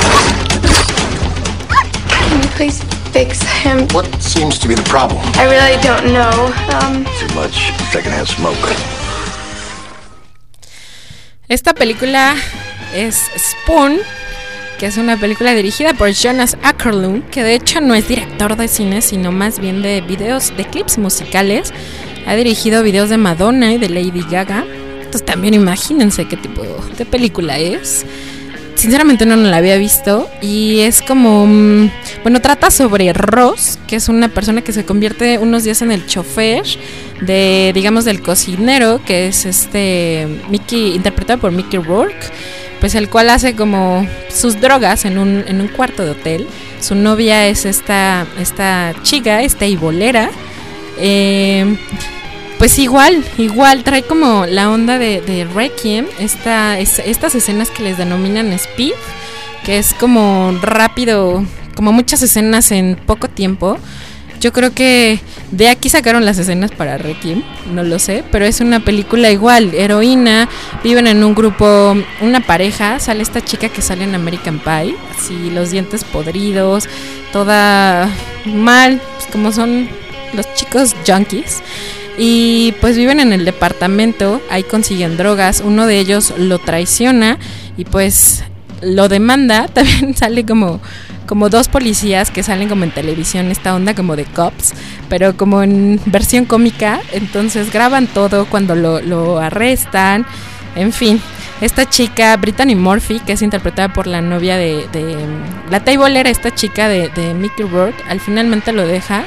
Can 2.08 2.42
you 2.42 2.48
please 2.50 2.84
fix 3.10 3.42
him? 3.42 3.88
What 3.88 4.06
seems 4.22 4.60
to 4.60 4.68
be 4.68 4.76
the 4.76 4.84
problem? 4.84 5.20
I 5.34 5.44
really 5.50 5.82
don't 5.82 6.12
know. 6.12 6.52
Um, 6.78 7.04
Too 7.18 7.34
much 7.34 7.72
secondhand 7.90 8.28
smoke. 8.28 8.97
Esta 11.48 11.72
película 11.72 12.36
es 12.94 13.30
Spoon, 13.38 13.96
que 14.78 14.84
es 14.84 14.98
una 14.98 15.16
película 15.16 15.54
dirigida 15.54 15.94
por 15.94 16.10
Jonas 16.10 16.58
Ackerlund, 16.62 17.30
que 17.30 17.42
de 17.42 17.54
hecho 17.54 17.80
no 17.80 17.94
es 17.94 18.06
director 18.06 18.54
de 18.54 18.68
cine, 18.68 19.00
sino 19.00 19.32
más 19.32 19.58
bien 19.58 19.80
de 19.80 20.02
videos, 20.02 20.54
de 20.58 20.66
clips 20.66 20.98
musicales. 20.98 21.72
Ha 22.26 22.34
dirigido 22.34 22.82
videos 22.82 23.08
de 23.08 23.16
Madonna 23.16 23.72
y 23.72 23.78
de 23.78 23.88
Lady 23.88 24.22
Gaga. 24.30 24.66
Entonces 24.98 25.24
también 25.24 25.54
imagínense 25.54 26.28
qué 26.28 26.36
tipo 26.36 26.62
de 26.98 27.06
película 27.06 27.56
es. 27.56 28.04
Sinceramente 28.78 29.26
no, 29.26 29.34
no 29.36 29.48
la 29.48 29.56
había 29.56 29.76
visto 29.76 30.30
y 30.40 30.78
es 30.78 31.02
como, 31.02 31.48
mm, 31.48 31.90
bueno, 32.22 32.40
trata 32.40 32.70
sobre 32.70 33.12
Ross, 33.12 33.76
que 33.88 33.96
es 33.96 34.08
una 34.08 34.28
persona 34.28 34.62
que 34.62 34.72
se 34.72 34.84
convierte 34.84 35.38
unos 35.38 35.64
días 35.64 35.82
en 35.82 35.90
el 35.90 36.06
chofer 36.06 36.62
de, 37.20 37.72
digamos, 37.74 38.04
del 38.04 38.22
cocinero, 38.22 39.00
que 39.04 39.26
es 39.26 39.46
este 39.46 40.28
Mickey, 40.48 40.94
interpretado 40.94 41.40
por 41.40 41.50
Mickey 41.50 41.80
Rourke, 41.80 42.30
pues 42.78 42.94
el 42.94 43.08
cual 43.08 43.30
hace 43.30 43.56
como 43.56 44.06
sus 44.32 44.60
drogas 44.60 45.04
en 45.06 45.18
un, 45.18 45.42
en 45.48 45.60
un 45.60 45.66
cuarto 45.66 46.04
de 46.04 46.12
hotel. 46.12 46.46
Su 46.78 46.94
novia 46.94 47.48
es 47.48 47.64
esta, 47.64 48.28
esta 48.38 48.94
chica, 49.02 49.42
esta 49.42 49.66
ibolera. 49.66 50.30
Eh, 51.00 51.76
pues 52.58 52.78
igual, 52.78 53.24
igual, 53.38 53.84
trae 53.84 54.02
como 54.02 54.44
la 54.46 54.68
onda 54.70 54.98
de, 54.98 55.46
Requiem, 55.54 56.06
esta, 56.18 56.78
es- 56.78 56.98
estas 56.98 57.34
escenas 57.34 57.70
que 57.70 57.82
les 57.84 57.96
denominan 57.98 58.52
speed, 58.52 58.92
que 59.64 59.78
es 59.78 59.94
como 59.94 60.56
rápido, 60.60 61.44
como 61.76 61.92
muchas 61.92 62.22
escenas 62.22 62.72
en 62.72 62.96
poco 63.06 63.28
tiempo. 63.28 63.78
Yo 64.40 64.52
creo 64.52 64.72
que 64.72 65.18
de 65.50 65.68
aquí 65.68 65.88
sacaron 65.88 66.24
las 66.24 66.38
escenas 66.38 66.70
para 66.70 66.96
Requiem, 66.96 67.42
no 67.72 67.82
lo 67.82 67.98
sé, 67.98 68.22
pero 68.30 68.44
es 68.44 68.60
una 68.60 68.78
película 68.80 69.30
igual, 69.32 69.74
heroína, 69.74 70.48
viven 70.84 71.08
en 71.08 71.24
un 71.24 71.34
grupo, 71.34 71.96
una 72.20 72.40
pareja, 72.40 73.00
sale 73.00 73.22
esta 73.22 73.40
chica 73.44 73.68
que 73.68 73.82
sale 73.82 74.04
en 74.04 74.14
American 74.14 74.60
Pie, 74.60 74.94
así 75.16 75.50
los 75.50 75.70
dientes 75.72 76.04
podridos, 76.04 76.88
toda 77.32 78.08
mal, 78.46 79.00
pues 79.16 79.26
como 79.32 79.50
son 79.52 79.88
los 80.34 80.52
chicos 80.54 80.94
junkies. 81.06 81.60
Y 82.18 82.74
pues 82.80 82.96
viven 82.96 83.20
en 83.20 83.32
el 83.32 83.44
departamento, 83.44 84.42
ahí 84.50 84.64
consiguen 84.64 85.16
drogas, 85.16 85.62
uno 85.64 85.86
de 85.86 86.00
ellos 86.00 86.34
lo 86.36 86.58
traiciona 86.58 87.38
y 87.76 87.84
pues 87.84 88.42
lo 88.82 89.08
demanda, 89.08 89.68
también 89.72 90.16
sale 90.16 90.44
como, 90.44 90.80
como 91.26 91.48
dos 91.48 91.68
policías 91.68 92.32
que 92.32 92.42
salen 92.42 92.68
como 92.68 92.82
en 92.82 92.90
televisión, 92.90 93.52
esta 93.52 93.72
onda 93.74 93.94
como 93.94 94.16
de 94.16 94.24
cops, 94.24 94.72
pero 95.08 95.36
como 95.36 95.62
en 95.62 96.00
versión 96.06 96.44
cómica, 96.44 97.00
entonces 97.12 97.72
graban 97.72 98.08
todo 98.08 98.46
cuando 98.46 98.74
lo, 98.74 99.00
lo 99.00 99.38
arrestan, 99.38 100.26
en 100.74 100.92
fin. 100.92 101.20
Esta 101.60 101.88
chica, 101.88 102.36
Brittany 102.36 102.76
Murphy, 102.76 103.18
que 103.18 103.32
es 103.32 103.42
interpretada 103.42 103.92
por 103.92 104.06
la 104.06 104.20
novia 104.20 104.56
de, 104.56 104.86
de 104.92 105.16
la 105.70 105.82
tableera, 105.82 106.30
esta 106.30 106.54
chica 106.54 106.88
de, 106.88 107.08
de 107.08 107.34
Mickey 107.34 107.66
Rourke, 107.66 108.00
al 108.08 108.20
finalmente 108.20 108.72
lo 108.72 108.86
deja 108.86 109.24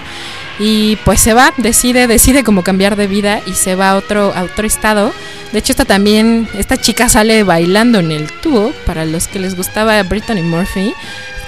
y 0.58 0.96
pues 1.04 1.20
se 1.20 1.34
va, 1.34 1.54
decide, 1.58 2.08
decide 2.08 2.44
como 2.44 2.64
cambiar 2.64 2.96
de 2.96 3.08
vida 3.08 3.42
y 3.48 3.54
se 3.54 3.76
va 3.76 3.92
a 3.92 3.96
otro, 3.96 4.32
a 4.34 4.44
otro 4.44 4.66
estado. 4.66 5.12
De 5.52 5.60
hecho, 5.60 5.74
esta 5.74 5.86
también, 5.86 6.48
esta 6.54 6.78
chica 6.78 7.10
sale 7.10 7.44
bailando 7.44 8.00
en 8.00 8.12
el 8.12 8.32
tubo, 8.32 8.72
para 8.86 9.06
los 9.06 9.28
que 9.28 9.40
les 9.40 9.58
gustaba 9.58 10.02
Brittany 10.04 10.42
Murphy, 10.42 10.94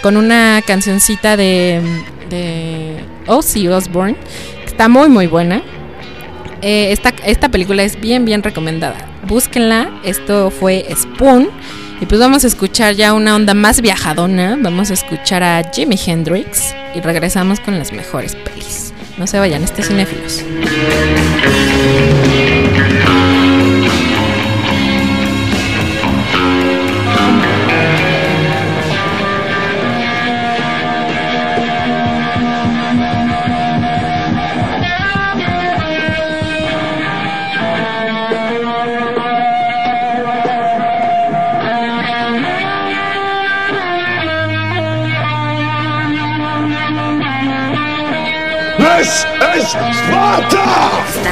con 0.01 0.17
una 0.17 0.61
cancioncita 0.65 1.37
de, 1.37 1.81
de 2.29 2.97
Ozzy 3.27 3.67
Osbourne, 3.69 4.17
que 4.61 4.65
está 4.65 4.89
muy 4.89 5.07
muy 5.07 5.27
buena. 5.27 5.61
Eh, 6.61 6.91
esta, 6.91 7.13
esta 7.25 7.49
película 7.49 7.83
es 7.83 7.99
bien 7.99 8.25
bien 8.25 8.43
recomendada. 8.43 9.12
Búsquenla, 9.27 9.89
esto 10.03 10.51
fue 10.51 10.85
Spoon. 10.95 11.49
Y 12.01 12.05
pues 12.05 12.19
vamos 12.19 12.43
a 12.43 12.47
escuchar 12.47 12.95
ya 12.95 13.13
una 13.13 13.35
onda 13.35 13.53
más 13.53 13.81
viajadona. 13.81 14.57
Vamos 14.59 14.91
a 14.91 14.93
escuchar 14.93 15.43
a 15.43 15.63
Jimi 15.71 15.97
Hendrix 16.05 16.75
y 16.93 17.01
regresamos 17.01 17.59
con 17.59 17.79
las 17.79 17.93
mejores 17.93 18.35
pelis. 18.35 18.93
No 19.17 19.27
se 19.27 19.39
vayan, 19.39 19.63
este 19.63 19.81
es 19.81 19.87
cinéfilos. 19.87 20.43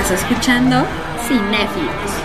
Estás 0.01 0.23
escuchando 0.23 0.83
Cinéfilos. 1.27 2.20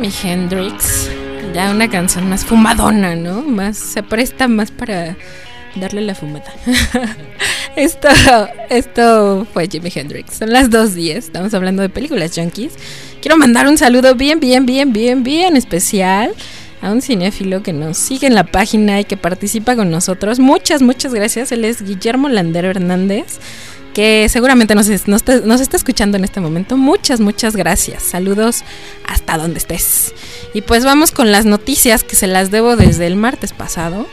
Jimi 0.00 0.14
Hendrix. 0.24 1.10
Ya 1.52 1.70
una 1.70 1.90
canción 1.90 2.26
más 2.30 2.46
fumadona, 2.46 3.16
¿no? 3.16 3.42
Más 3.42 3.76
se 3.76 4.02
presta 4.02 4.48
más 4.48 4.70
para 4.70 5.14
darle 5.76 6.00
la 6.00 6.14
fumada. 6.14 6.50
esto, 7.76 8.08
esto 8.70 9.46
fue 9.52 9.68
Jimi 9.68 9.92
Hendrix. 9.94 10.38
Son 10.38 10.50
las 10.50 10.70
2.10. 10.70 11.16
Estamos 11.16 11.52
hablando 11.52 11.82
de 11.82 11.90
películas 11.90 12.32
junkies. 12.34 12.72
Quiero 13.20 13.36
mandar 13.36 13.68
un 13.68 13.76
saludo 13.76 14.14
bien, 14.14 14.40
bien, 14.40 14.64
bien, 14.64 14.94
bien, 14.94 15.22
bien 15.22 15.54
especial 15.54 16.32
a 16.80 16.90
un 16.92 17.02
cinéfilo 17.02 17.62
que 17.62 17.74
nos 17.74 17.98
sigue 17.98 18.26
en 18.26 18.34
la 18.34 18.44
página 18.44 19.00
y 19.00 19.04
que 19.04 19.18
participa 19.18 19.76
con 19.76 19.90
nosotros. 19.90 20.38
Muchas, 20.38 20.80
muchas 20.80 21.12
gracias. 21.12 21.52
Él 21.52 21.66
es 21.66 21.82
Guillermo 21.82 22.30
Landero 22.30 22.70
Hernández, 22.70 23.38
que 23.92 24.28
seguramente 24.28 24.74
nos, 24.74 24.88
está 24.88 25.76
escuchando 25.76 26.16
en 26.16 26.24
este 26.24 26.40
momento. 26.40 26.76
Muchas, 26.76 27.20
muchas 27.20 27.56
gracias. 27.56 28.02
Saludos 28.02 28.62
hasta 29.06 29.38
donde 29.38 29.58
estés. 29.58 30.14
Y 30.54 30.62
pues 30.62 30.84
vamos 30.84 31.10
con 31.10 31.32
las 31.32 31.44
noticias 31.44 32.04
que 32.04 32.16
se 32.16 32.26
las 32.26 32.50
debo 32.50 32.76
desde 32.76 33.06
el 33.06 33.16
martes 33.16 33.52
pasado. 33.52 34.06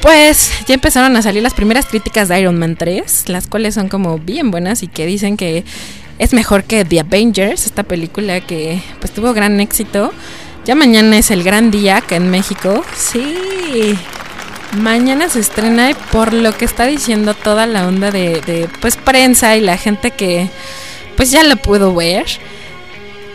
Pues 0.00 0.50
ya 0.66 0.74
empezaron 0.74 1.16
a 1.16 1.22
salir 1.22 1.42
las 1.42 1.54
primeras 1.54 1.86
críticas 1.86 2.28
de 2.28 2.40
Iron 2.40 2.58
Man 2.58 2.76
3, 2.76 3.28
las 3.28 3.46
cuales 3.46 3.74
son 3.74 3.88
como 3.88 4.18
bien 4.18 4.50
buenas 4.50 4.82
y 4.82 4.88
que 4.88 5.06
dicen 5.06 5.36
que 5.36 5.64
es 6.18 6.32
mejor 6.32 6.64
que 6.64 6.84
The 6.84 7.00
Avengers, 7.00 7.66
esta 7.66 7.84
película 7.84 8.40
que 8.40 8.82
pues 8.98 9.12
tuvo 9.12 9.32
gran 9.32 9.60
éxito. 9.60 10.12
Ya 10.64 10.74
mañana 10.74 11.18
es 11.18 11.30
el 11.30 11.42
gran 11.42 11.70
día 11.70 11.98
acá 11.98 12.16
en 12.16 12.30
México. 12.30 12.84
Sí. 12.96 13.96
Mañana 14.76 15.28
se 15.28 15.40
estrena 15.40 15.90
y 15.90 15.94
por 16.12 16.32
lo 16.32 16.56
que 16.56 16.64
está 16.64 16.86
diciendo 16.86 17.34
toda 17.34 17.66
la 17.66 17.86
onda 17.86 18.10
de, 18.10 18.68
pues 18.80 18.96
prensa 18.96 19.56
y 19.56 19.60
la 19.60 19.76
gente 19.76 20.10
que 20.12 20.48
pues 21.16 21.30
ya 21.30 21.42
la 21.42 21.56
pudo 21.56 21.94
ver. 21.94 22.24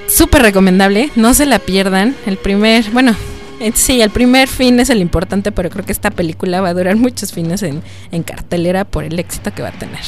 Súper 0.07 0.41
recomendable, 0.41 1.11
no 1.15 1.33
se 1.33 1.45
la 1.45 1.59
pierdan. 1.59 2.15
El 2.25 2.37
primer, 2.37 2.89
bueno, 2.91 3.15
eh, 3.59 3.71
sí, 3.75 4.01
el 4.01 4.09
primer 4.09 4.47
fin 4.47 4.79
es 4.79 4.89
el 4.89 4.99
importante, 4.99 5.51
pero 5.51 5.69
creo 5.69 5.85
que 5.85 5.91
esta 5.91 6.11
película 6.11 6.61
va 6.61 6.69
a 6.69 6.73
durar 6.73 6.95
muchos 6.95 7.33
fines 7.33 7.61
en, 7.61 7.83
en 8.11 8.23
cartelera 8.23 8.85
por 8.85 9.03
el 9.03 9.19
éxito 9.19 9.53
que 9.53 9.61
va 9.61 9.69
a 9.69 9.73
tener. 9.73 10.01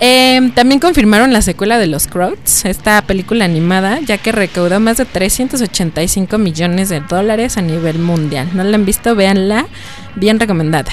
Eh, 0.00 0.50
también 0.54 0.80
confirmaron 0.80 1.32
la 1.32 1.42
secuela 1.42 1.78
de 1.78 1.86
Los 1.86 2.06
Crowds, 2.06 2.64
esta 2.64 3.02
película 3.02 3.44
animada, 3.44 4.00
ya 4.00 4.16
que 4.16 4.32
recaudó 4.32 4.80
más 4.80 4.96
de 4.96 5.04
385 5.04 6.38
millones 6.38 6.88
de 6.88 7.00
dólares 7.00 7.58
a 7.58 7.62
nivel 7.62 7.98
mundial. 7.98 8.48
No 8.54 8.64
la 8.64 8.76
han 8.76 8.86
visto, 8.86 9.14
véanla, 9.14 9.66
bien 10.16 10.40
recomendada. 10.40 10.90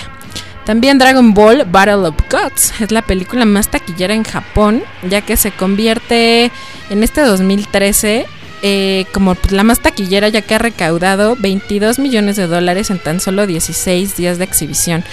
También 0.65 0.97
Dragon 0.97 1.33
Ball 1.33 1.63
Battle 1.63 2.07
of 2.09 2.15
Gods 2.29 2.73
es 2.81 2.91
la 2.91 3.01
película 3.01 3.45
más 3.45 3.69
taquillera 3.69 4.13
en 4.13 4.25
Japón, 4.25 4.83
ya 5.09 5.21
que 5.21 5.37
se 5.37 5.51
convierte 5.51 6.51
en 6.89 7.03
este 7.03 7.21
2013 7.21 8.25
eh, 8.63 9.05
como 9.13 9.35
pues, 9.35 9.53
la 9.53 9.63
más 9.63 9.79
taquillera 9.79 10.29
ya 10.29 10.41
que 10.41 10.55
ha 10.55 10.57
recaudado 10.57 11.37
22 11.37 11.99
millones 11.99 12.35
de 12.35 12.47
dólares 12.47 12.89
en 12.89 12.99
tan 12.99 13.21
solo 13.21 13.47
16 13.47 14.17
días 14.17 14.39
de 14.39 14.43
exhibición. 14.43 15.05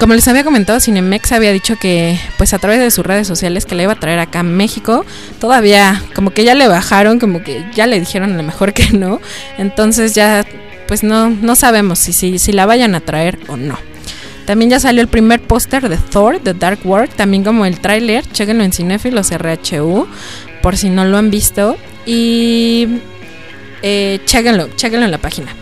Como 0.00 0.14
les 0.14 0.26
había 0.28 0.44
comentado, 0.44 0.80
Cinemex 0.80 1.30
había 1.32 1.52
dicho 1.52 1.76
que, 1.76 2.18
pues 2.38 2.54
a 2.54 2.58
través 2.58 2.80
de 2.80 2.90
sus 2.90 3.04
redes 3.04 3.26
sociales, 3.26 3.66
que 3.66 3.74
la 3.74 3.82
iba 3.82 3.92
a 3.92 4.00
traer 4.00 4.18
acá 4.18 4.40
a 4.40 4.42
México. 4.42 5.04
Todavía, 5.38 6.02
como 6.14 6.30
que 6.30 6.42
ya 6.42 6.54
le 6.54 6.68
bajaron, 6.68 7.18
como 7.18 7.42
que 7.42 7.66
ya 7.74 7.86
le 7.86 8.00
dijeron 8.00 8.32
a 8.32 8.36
lo 8.38 8.42
mejor 8.42 8.72
que 8.74 8.92
no. 8.92 9.20
Entonces 9.58 10.14
ya, 10.14 10.46
pues 10.88 11.02
no, 11.02 11.28
no 11.28 11.54
sabemos 11.54 11.98
si, 11.98 12.14
si, 12.14 12.38
si 12.38 12.52
la 12.52 12.64
vayan 12.64 12.94
a 12.94 13.00
traer 13.00 13.38
o 13.48 13.58
no. 13.58 13.76
También 14.46 14.70
ya 14.70 14.80
salió 14.80 15.02
el 15.02 15.08
primer 15.08 15.42
póster 15.42 15.86
de 15.90 15.98
Thor, 15.98 16.38
The 16.42 16.54
Dark 16.54 16.80
World, 16.82 17.10
también 17.10 17.44
como 17.44 17.66
el 17.66 17.78
tráiler, 17.78 18.24
chequenlo 18.32 18.64
en 18.64 18.72
Cinefilos 18.72 19.30
RHU, 19.30 20.08
por 20.62 20.78
si 20.78 20.88
no 20.88 21.04
lo 21.04 21.18
han 21.18 21.30
visto. 21.30 21.76
Y 22.06 22.88
eh, 23.82 24.18
chéquenlo, 24.24 24.70
chéquenlo 24.76 25.04
en 25.04 25.10
la 25.12 25.18
página. 25.18 25.54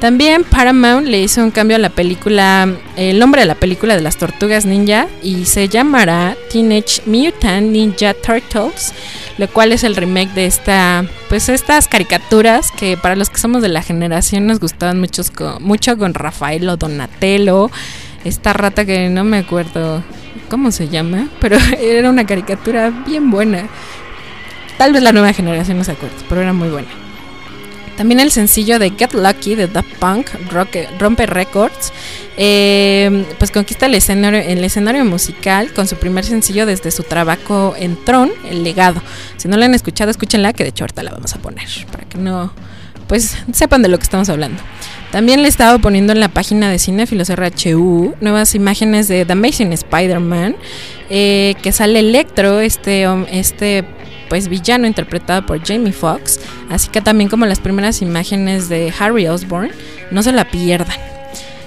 También 0.00 0.44
Paramount 0.44 1.06
le 1.06 1.20
hizo 1.20 1.44
un 1.44 1.50
cambio 1.50 1.76
a 1.76 1.78
la 1.78 1.90
película, 1.90 2.66
el 2.96 3.18
nombre 3.18 3.42
de 3.42 3.46
la 3.46 3.54
película 3.54 3.96
de 3.96 4.00
las 4.00 4.16
tortugas 4.16 4.64
ninja 4.64 5.08
y 5.22 5.44
se 5.44 5.68
llamará 5.68 6.36
Teenage 6.50 7.02
Mutant 7.04 7.70
Ninja 7.70 8.14
Turtles, 8.14 8.94
lo 9.36 9.46
cual 9.48 9.72
es 9.72 9.84
el 9.84 9.94
remake 9.94 10.32
de 10.32 10.46
esta, 10.46 11.04
pues 11.28 11.50
estas 11.50 11.86
caricaturas 11.86 12.72
que 12.72 12.96
para 12.96 13.14
los 13.14 13.28
que 13.28 13.36
somos 13.36 13.60
de 13.60 13.68
la 13.68 13.82
generación 13.82 14.46
nos 14.46 14.58
gustaban 14.58 14.98
muchos 14.98 15.30
mucho 15.60 15.98
con 15.98 16.14
Rafael 16.14 16.64
Donatello, 16.78 17.70
esta 18.24 18.54
rata 18.54 18.86
que 18.86 19.10
no 19.10 19.24
me 19.24 19.36
acuerdo 19.36 20.02
cómo 20.48 20.70
se 20.70 20.88
llama, 20.88 21.28
pero 21.40 21.58
era 21.78 22.08
una 22.08 22.24
caricatura 22.24 22.88
bien 23.06 23.30
buena. 23.30 23.68
Tal 24.78 24.94
vez 24.94 25.02
la 25.02 25.12
nueva 25.12 25.34
generación 25.34 25.76
no 25.76 25.84
se 25.84 25.92
acuerda, 25.92 26.16
pero 26.26 26.40
era 26.40 26.54
muy 26.54 26.70
buena. 26.70 26.88
También 28.00 28.20
el 28.20 28.30
sencillo 28.30 28.78
de 28.78 28.92
Get 28.92 29.12
Lucky 29.12 29.56
de 29.56 29.66
Daft 29.66 29.92
Punk, 29.98 30.28
rompe 30.98 31.26
records, 31.26 31.92
eh, 32.38 33.26
pues 33.38 33.50
conquista 33.50 33.84
el 33.84 33.94
escenario, 33.94 34.40
el 34.40 34.64
escenario 34.64 35.04
musical 35.04 35.70
con 35.74 35.86
su 35.86 35.96
primer 35.96 36.24
sencillo 36.24 36.64
desde 36.64 36.92
su 36.92 37.02
trabajo 37.02 37.74
en 37.76 38.02
Tron, 38.02 38.30
El 38.48 38.64
Legado. 38.64 39.02
Si 39.36 39.48
no 39.48 39.58
la 39.58 39.66
han 39.66 39.74
escuchado, 39.74 40.10
escúchenla, 40.10 40.54
que 40.54 40.62
de 40.62 40.70
hecho 40.70 40.84
ahorita 40.84 41.02
la 41.02 41.10
vamos 41.10 41.34
a 41.34 41.40
poner, 41.40 41.68
para 41.92 42.04
que 42.04 42.16
no, 42.16 42.54
pues 43.06 43.36
sepan 43.52 43.82
de 43.82 43.88
lo 43.88 43.98
que 43.98 44.04
estamos 44.04 44.30
hablando. 44.30 44.62
También 45.12 45.42
le 45.42 45.48
he 45.48 45.50
estado 45.50 45.78
poniendo 45.78 46.14
en 46.14 46.20
la 46.20 46.28
página 46.28 46.70
de 46.70 46.78
Cinefilos 46.78 47.28
RHU 47.28 48.14
nuevas 48.22 48.54
imágenes 48.54 49.08
de 49.08 49.26
The 49.26 49.32
Amazing 49.34 49.74
Spider-Man, 49.74 50.56
eh, 51.10 51.54
que 51.62 51.70
sale 51.70 51.98
Electro, 51.98 52.60
este, 52.60 53.06
este 53.30 53.84
pues 54.30 54.48
villano 54.48 54.86
interpretado 54.86 55.44
por 55.44 55.62
Jamie 55.62 55.92
Foxx, 55.92 56.40
así 56.70 56.88
que 56.88 57.02
también 57.02 57.28
como 57.28 57.44
las 57.44 57.58
primeras 57.58 58.00
imágenes 58.00 58.70
de 58.70 58.94
Harry 58.98 59.26
Osborn, 59.26 59.70
no 60.10 60.22
se 60.22 60.32
la 60.32 60.48
pierdan. 60.48 60.96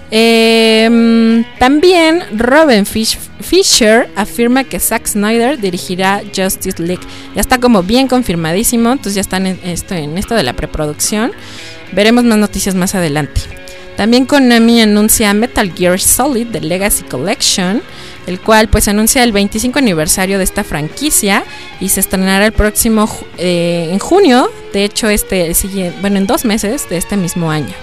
Eh, 0.10 1.44
también 1.60 2.24
Robin 2.38 2.86
Fish, 2.86 3.18
Fisher 3.42 4.10
afirma 4.16 4.64
que 4.64 4.80
Zack 4.80 5.08
Snyder 5.08 5.60
dirigirá 5.60 6.22
Justice 6.36 6.82
League. 6.82 7.04
Ya 7.36 7.42
está 7.42 7.60
como 7.60 7.84
bien 7.84 8.08
confirmadísimo, 8.08 8.92
entonces 8.92 9.16
ya 9.16 9.22
están 9.22 9.46
en 9.46 9.60
esto, 9.64 9.94
en 9.96 10.18
esto 10.18 10.36
de 10.36 10.44
la 10.44 10.54
preproducción. 10.54 11.32
Veremos 11.92 12.24
más 12.24 12.38
noticias 12.38 12.76
más 12.76 12.96
adelante. 12.96 13.42
También 13.98 14.26
Konami 14.26 14.82
anuncia 14.82 15.34
Metal 15.34 15.72
Gear 15.74 16.00
Solid 16.00 16.48
The 16.48 16.62
Legacy 16.62 17.04
Collection 17.04 17.82
el 18.28 18.40
cual 18.40 18.70
pues 18.70 18.88
anuncia 18.88 19.24
el 19.24 19.32
25 19.32 19.80
aniversario 19.80 20.38
de 20.38 20.44
esta 20.44 20.64
franquicia 20.64 21.44
y 21.80 21.90
se 21.90 22.00
estrenará 22.00 22.46
el 22.46 22.54
próximo 22.54 23.10
eh, 23.38 23.90
en 23.92 24.00
junio, 24.00 24.52
de 24.74 24.86
hecho 24.86 25.10
este 25.10 25.54
sigue, 25.54 25.94
bueno 26.02 26.18
en 26.18 26.28
dos 26.28 26.46
meses 26.46 26.90
de 26.90 26.98
este 26.98 27.18
mismo 27.18 27.52
año. 27.52 27.74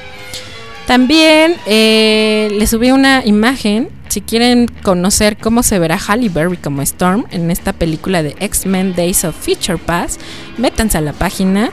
También 0.86 1.54
eh, 1.66 2.48
les 2.58 2.70
subí 2.70 2.90
una 2.90 3.24
imagen, 3.24 3.90
si 4.08 4.22
quieren 4.22 4.66
conocer 4.82 5.36
cómo 5.36 5.62
se 5.62 5.78
verá 5.78 5.96
Halle 5.96 6.28
Berry 6.28 6.56
como 6.56 6.82
Storm 6.82 7.26
en 7.30 7.52
esta 7.52 7.72
película 7.72 8.24
de 8.24 8.34
X-Men 8.40 8.94
Days 8.96 9.24
of 9.24 9.36
Future 9.36 9.78
Past, 9.78 10.20
métanse 10.58 10.98
a 10.98 11.00
la 11.00 11.12
página. 11.12 11.70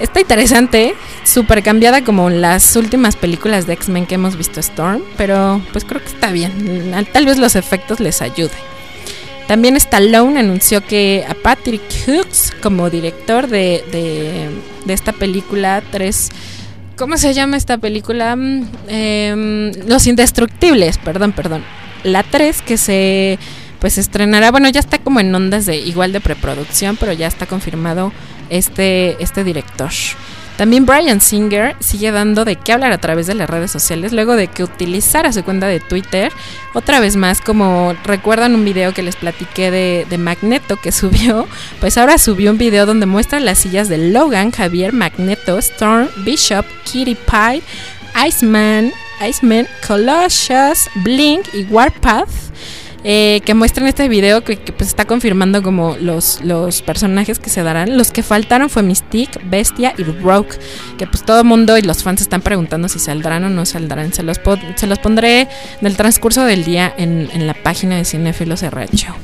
Está 0.00 0.20
interesante, 0.20 0.94
súper 1.24 1.62
cambiada 1.62 2.04
como 2.04 2.30
las 2.30 2.76
últimas 2.76 3.16
películas 3.16 3.66
de 3.66 3.72
X-Men 3.72 4.06
que 4.06 4.14
hemos 4.14 4.36
visto 4.36 4.60
Storm, 4.60 5.02
pero 5.16 5.60
pues 5.72 5.84
creo 5.84 6.00
que 6.00 6.08
está 6.08 6.30
bien. 6.30 6.92
Tal 7.12 7.26
vez 7.26 7.38
los 7.38 7.56
efectos 7.56 7.98
les 7.98 8.22
ayuden. 8.22 8.68
También 9.48 9.76
Stallone 9.76 10.38
anunció 10.38 10.84
que 10.84 11.24
a 11.26 11.34
Patrick 11.34 11.80
Hughes 12.06 12.52
como 12.62 12.90
director 12.90 13.48
de, 13.48 13.82
de, 14.84 14.92
esta 14.92 15.12
película 15.12 15.82
3... 15.90 16.28
¿Cómo 16.96 17.16
se 17.16 17.32
llama 17.32 17.56
esta 17.56 17.78
película? 17.78 18.36
Mm, 18.36 18.66
em, 18.88 19.72
los 19.86 20.06
Indestructibles, 20.06 20.98
perdón, 20.98 21.32
perdón. 21.32 21.64
La 22.02 22.24
3 22.24 22.60
que 22.60 22.76
se 22.76 23.38
pues 23.80 23.98
estrenará, 23.98 24.50
bueno, 24.50 24.68
ya 24.68 24.80
está 24.80 24.98
como 24.98 25.20
en 25.20 25.34
ondas 25.34 25.66
de 25.66 25.76
igual 25.76 26.12
de 26.12 26.20
preproducción, 26.20 26.96
pero 26.96 27.12
ya 27.12 27.26
está 27.26 27.46
confirmado 27.46 28.12
este, 28.50 29.22
este 29.22 29.44
director. 29.44 29.90
También 30.58 30.86
Brian 30.86 31.20
Singer 31.20 31.76
sigue 31.78 32.10
dando 32.10 32.44
de 32.44 32.56
qué 32.56 32.72
hablar 32.72 32.90
a 32.90 32.98
través 32.98 33.28
de 33.28 33.34
las 33.34 33.48
redes 33.48 33.70
sociales 33.70 34.12
luego 34.12 34.34
de 34.34 34.48
que 34.48 34.64
utilizara 34.64 35.32
su 35.32 35.44
cuenta 35.44 35.68
de 35.68 35.78
Twitter. 35.78 36.32
Otra 36.74 36.98
vez 36.98 37.14
más, 37.14 37.40
como 37.40 37.94
recuerdan 38.02 38.56
un 38.56 38.64
video 38.64 38.92
que 38.92 39.04
les 39.04 39.14
platiqué 39.14 39.70
de, 39.70 40.04
de 40.10 40.18
Magneto 40.18 40.76
que 40.76 40.90
subió, 40.92 41.46
pues 41.78 41.96
ahora 41.96 42.18
subió 42.18 42.50
un 42.50 42.58
video 42.58 42.86
donde 42.86 43.06
muestra 43.06 43.38
las 43.38 43.58
sillas 43.58 43.88
de 43.88 43.98
Logan, 43.98 44.50
Javier, 44.50 44.92
Magneto, 44.92 45.58
Storm, 45.58 46.08
Bishop, 46.24 46.66
Kitty 46.82 47.14
Pie, 47.14 47.62
Iceman, 48.26 48.92
Iceman, 49.24 49.68
Colossus, 49.86 50.90
Blink 51.04 51.54
y 51.54 51.62
Warpath 51.70 52.28
eh, 53.10 53.40
que 53.42 53.54
muestran 53.54 53.86
este 53.86 54.06
video 54.06 54.44
que, 54.44 54.58
que, 54.58 54.70
pues 54.70 54.90
está 54.90 55.06
confirmando 55.06 55.62
como 55.62 55.96
los, 55.98 56.44
los 56.44 56.82
personajes 56.82 57.38
que 57.38 57.48
se 57.48 57.62
darán. 57.62 57.96
Los 57.96 58.10
que 58.10 58.22
faltaron 58.22 58.68
fue 58.68 58.82
Mystique, 58.82 59.40
Bestia 59.44 59.94
y 59.96 60.02
Rogue, 60.02 60.50
que 60.98 61.06
pues 61.06 61.24
todo 61.24 61.40
el 61.40 61.46
mundo 61.46 61.78
y 61.78 61.80
los 61.80 62.02
fans 62.02 62.20
están 62.20 62.42
preguntando 62.42 62.86
si 62.86 62.98
saldrán 62.98 63.44
o 63.44 63.48
no 63.48 63.64
saldrán. 63.64 64.12
Se 64.12 64.22
los, 64.22 64.38
se 64.76 64.86
los 64.86 64.98
pondré 64.98 65.48
en 65.80 65.86
el 65.86 65.96
transcurso 65.96 66.44
del 66.44 66.66
día 66.66 66.92
en, 66.98 67.30
en 67.32 67.46
la 67.46 67.54
página 67.54 67.96
de 67.96 68.04
Cinefilos 68.04 68.62
Herracho. 68.62 69.14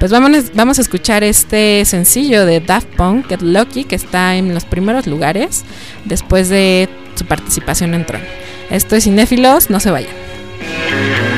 Pues 0.00 0.10
vámonos, 0.10 0.46
vamos 0.54 0.80
a 0.80 0.82
escuchar 0.82 1.22
este 1.22 1.84
sencillo 1.84 2.44
de 2.44 2.58
Daft 2.58 2.88
Punk, 2.96 3.28
Get 3.28 3.42
Lucky, 3.42 3.84
que 3.84 3.94
está 3.94 4.34
en 4.34 4.52
los 4.52 4.64
primeros 4.64 5.06
lugares 5.06 5.62
después 6.06 6.48
de 6.48 6.88
su 7.14 7.24
participación 7.24 7.94
en 7.94 8.04
Tron. 8.04 8.22
Esto 8.68 8.96
es 8.96 9.04
Cinéfilos, 9.04 9.70
no 9.70 9.78
se 9.78 9.92
vayan. 9.92 11.37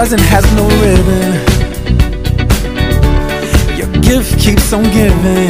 present 0.00 0.22
has 0.32 0.46
no 0.54 0.64
ribbon. 0.80 1.32
Your 3.76 3.90
gift 4.00 4.40
keeps 4.40 4.72
on 4.72 4.84
giving. 4.84 5.49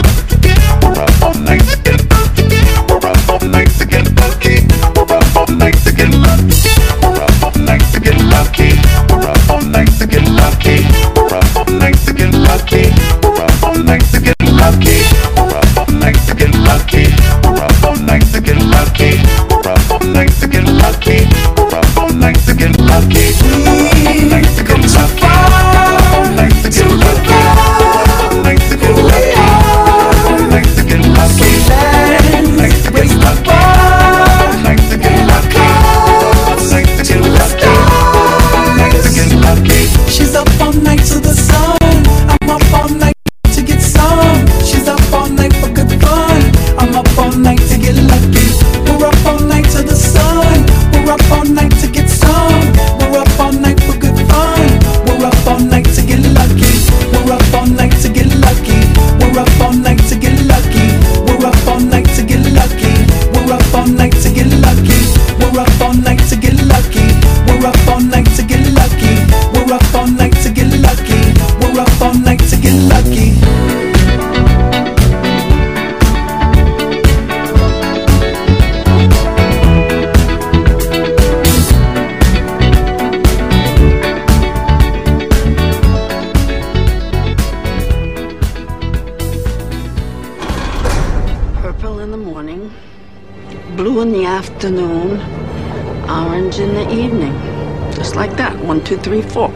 Two, 98.91 98.97
three, 98.97 99.21
four. 99.21 99.47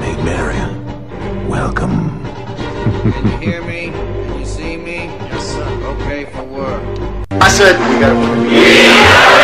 Maid 0.00 0.24
Marian, 0.24 1.48
welcome. 1.50 2.24
Can 3.02 3.26
you 3.26 3.36
hear 3.36 3.62
me? 3.62 3.90
Can 3.90 4.38
you 4.38 4.46
see 4.46 4.78
me? 4.78 4.96
Yes, 5.28 5.52
sir. 5.52 5.68
Okay 5.98 6.24
for 6.32 6.44
work. 6.44 6.82
I 7.32 7.48
said 7.48 7.78
we 7.92 8.00
got 8.00 8.12
a 8.12 8.18
winner. 8.18 8.48
Yeah! 8.48 9.35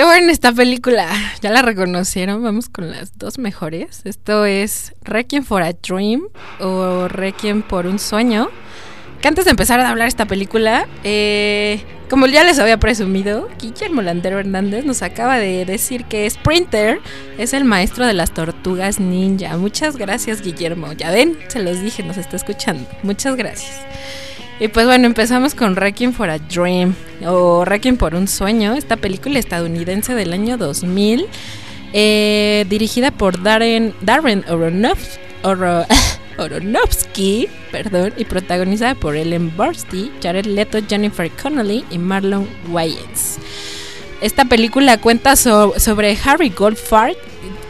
Qué 0.00 0.06
buena 0.06 0.32
esta 0.32 0.50
película. 0.50 1.10
Ya 1.42 1.50
la 1.50 1.60
reconocieron. 1.60 2.42
Vamos 2.42 2.70
con 2.70 2.90
las 2.90 3.18
dos 3.18 3.38
mejores. 3.38 4.00
Esto 4.06 4.46
es 4.46 4.94
Requiem 5.02 5.44
for 5.44 5.62
a 5.62 5.74
Dream 5.74 6.22
o 6.58 7.06
Requiem 7.06 7.60
por 7.60 7.86
un 7.86 7.98
sueño. 7.98 8.48
Que 9.20 9.28
antes 9.28 9.44
de 9.44 9.50
empezar 9.50 9.78
a 9.78 9.90
hablar 9.90 10.08
esta 10.08 10.24
película, 10.24 10.88
eh, 11.04 11.84
como 12.08 12.24
ya 12.24 12.44
les 12.44 12.58
había 12.58 12.78
presumido, 12.78 13.50
Guillermo 13.60 14.00
Landero 14.00 14.38
Hernández 14.38 14.86
nos 14.86 15.02
acaba 15.02 15.36
de 15.36 15.66
decir 15.66 16.06
que 16.06 16.30
Sprinter 16.30 16.98
es 17.36 17.52
el 17.52 17.66
maestro 17.66 18.06
de 18.06 18.14
las 18.14 18.32
tortugas 18.32 19.00
ninja. 19.00 19.58
Muchas 19.58 19.98
gracias, 19.98 20.40
Guillermo. 20.40 20.94
Ya 20.94 21.10
ven, 21.10 21.36
se 21.48 21.58
los 21.62 21.82
dije, 21.82 22.02
nos 22.02 22.16
está 22.16 22.36
escuchando. 22.36 22.88
Muchas 23.02 23.36
gracias. 23.36 23.78
Y 24.60 24.68
pues 24.68 24.84
bueno, 24.86 25.06
empezamos 25.06 25.54
con 25.54 25.74
Requiem 25.74 26.12
for 26.12 26.28
a 26.28 26.38
Dream 26.38 26.94
o 27.26 27.64
Requiem 27.64 27.96
por 27.96 28.14
un 28.14 28.28
sueño, 28.28 28.74
esta 28.74 28.96
película 28.96 29.38
estadounidense 29.38 30.14
del 30.14 30.34
año 30.34 30.58
2000, 30.58 31.26
eh, 31.94 32.66
dirigida 32.68 33.10
por 33.10 33.42
Darren, 33.42 33.94
Darren 34.02 34.44
Aronofsky, 36.38 37.48
perdón, 37.72 38.12
y 38.18 38.26
protagonizada 38.26 38.94
por 38.94 39.16
Ellen 39.16 39.54
Burstyn, 39.56 40.10
Jared 40.22 40.44
Leto, 40.46 40.78
Jennifer 40.86 41.30
Connelly 41.30 41.84
y 41.90 41.96
Marlon 41.98 42.46
Wayans. 42.68 43.38
Esta 44.20 44.44
película 44.44 44.98
cuenta 44.98 45.36
so- 45.36 45.72
sobre 45.78 46.18
Harry 46.24 46.50
Goldfarb, 46.50 47.16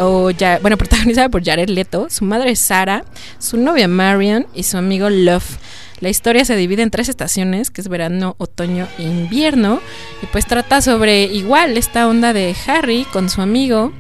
o 0.01 0.31
ya, 0.31 0.59
bueno, 0.61 0.77
protagonizada 0.79 1.29
por 1.29 1.45
Jared 1.45 1.69
Leto, 1.69 2.09
su 2.11 2.25
madre 2.25 2.57
Sarah, 2.57 3.05
su 3.39 3.57
novia 3.57 3.87
Marion 3.89 4.47
y 4.55 4.65
su 4.65 4.77
amigo 4.77 5.09
Love. 5.09 5.59
La 6.01 6.09
historia 6.09 6.45
se 6.45 6.57
divide 6.57 6.83
en 6.83 6.91
tres 6.91 7.09
estaciones, 7.09 7.71
que 7.71 7.83
es 7.83 7.89
verano, 7.89 8.35
otoño 8.39 8.89
e 8.99 9.03
invierno, 9.03 9.81
y 10.23 10.27
pues 10.27 10.47
trata 10.47 10.81
sobre 10.81 11.25
igual 11.25 11.77
esta 11.77 12.09
onda 12.09 12.33
de 12.33 12.57
Harry 12.67 13.07
con 13.13 13.29
su 13.29 13.43
amigo. 13.43 13.93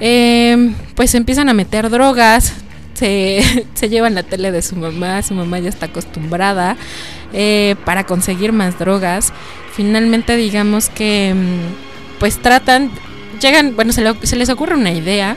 Eh, 0.00 0.74
pues 0.96 1.14
empiezan 1.14 1.48
a 1.48 1.54
meter 1.54 1.90
drogas, 1.90 2.54
se, 2.94 3.66
se 3.74 3.88
llevan 3.88 4.14
la 4.14 4.24
tele 4.24 4.50
de 4.50 4.62
su 4.62 4.76
mamá, 4.76 5.22
su 5.22 5.34
mamá 5.34 5.60
ya 5.60 5.68
está 5.68 5.86
acostumbrada 5.86 6.76
eh, 7.32 7.76
para 7.84 8.04
conseguir 8.04 8.52
más 8.52 8.78
drogas. 8.78 9.32
Finalmente 9.74 10.36
digamos 10.36 10.88
que 10.88 11.34
mm, 11.34 12.18
pues 12.18 12.40
tratan, 12.42 12.90
llegan, 13.40 13.76
bueno, 13.76 13.92
se, 13.92 14.36
les 14.36 14.48
ocurre 14.48 14.74
una 14.74 14.92
idea, 14.92 15.36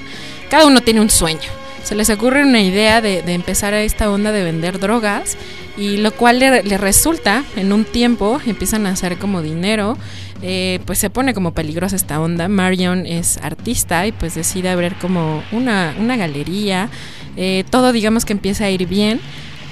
cada 0.50 0.66
uno 0.66 0.82
tiene 0.82 1.02
un 1.02 1.10
sueño. 1.10 1.50
Se 1.84 1.96
les 1.96 2.10
ocurre 2.10 2.44
una 2.44 2.62
idea 2.62 3.02
de, 3.02 3.20
empezar 3.34 3.74
a 3.74 3.82
esta 3.82 4.12
onda 4.12 4.32
de 4.32 4.44
vender 4.44 4.80
drogas 4.80 5.36
y 5.78 5.98
lo 5.98 6.12
cual 6.12 6.40
le, 6.40 6.64
le 6.64 6.78
resulta 6.78 7.44
en 7.56 7.74
un 7.74 7.86
tiempo, 7.86 8.40
empiezan 8.46 8.86
a 8.86 8.92
hacer 8.92 9.18
como 9.18 9.42
dinero, 9.42 9.98
eh, 10.44 10.80
pues 10.86 10.98
se 10.98 11.12
pone 11.12 11.34
como 11.34 11.54
peligrosa 11.54 11.96
esta 11.96 12.20
onda. 12.20 12.48
Marion 12.48 13.06
es 13.06 13.38
artista 13.38 14.06
y 14.08 14.12
pues 14.12 14.36
decide 14.36 14.70
abrir 14.70 14.96
como 14.96 15.44
una, 15.52 15.96
una 16.00 16.16
galería, 16.16 16.90
eh, 17.38 17.64
todo 17.70 17.92
digamos 17.92 18.26
que 18.26 18.34
empieza 18.34 18.66
a 18.66 18.70
ir 18.70 18.88
bien. 18.88 19.20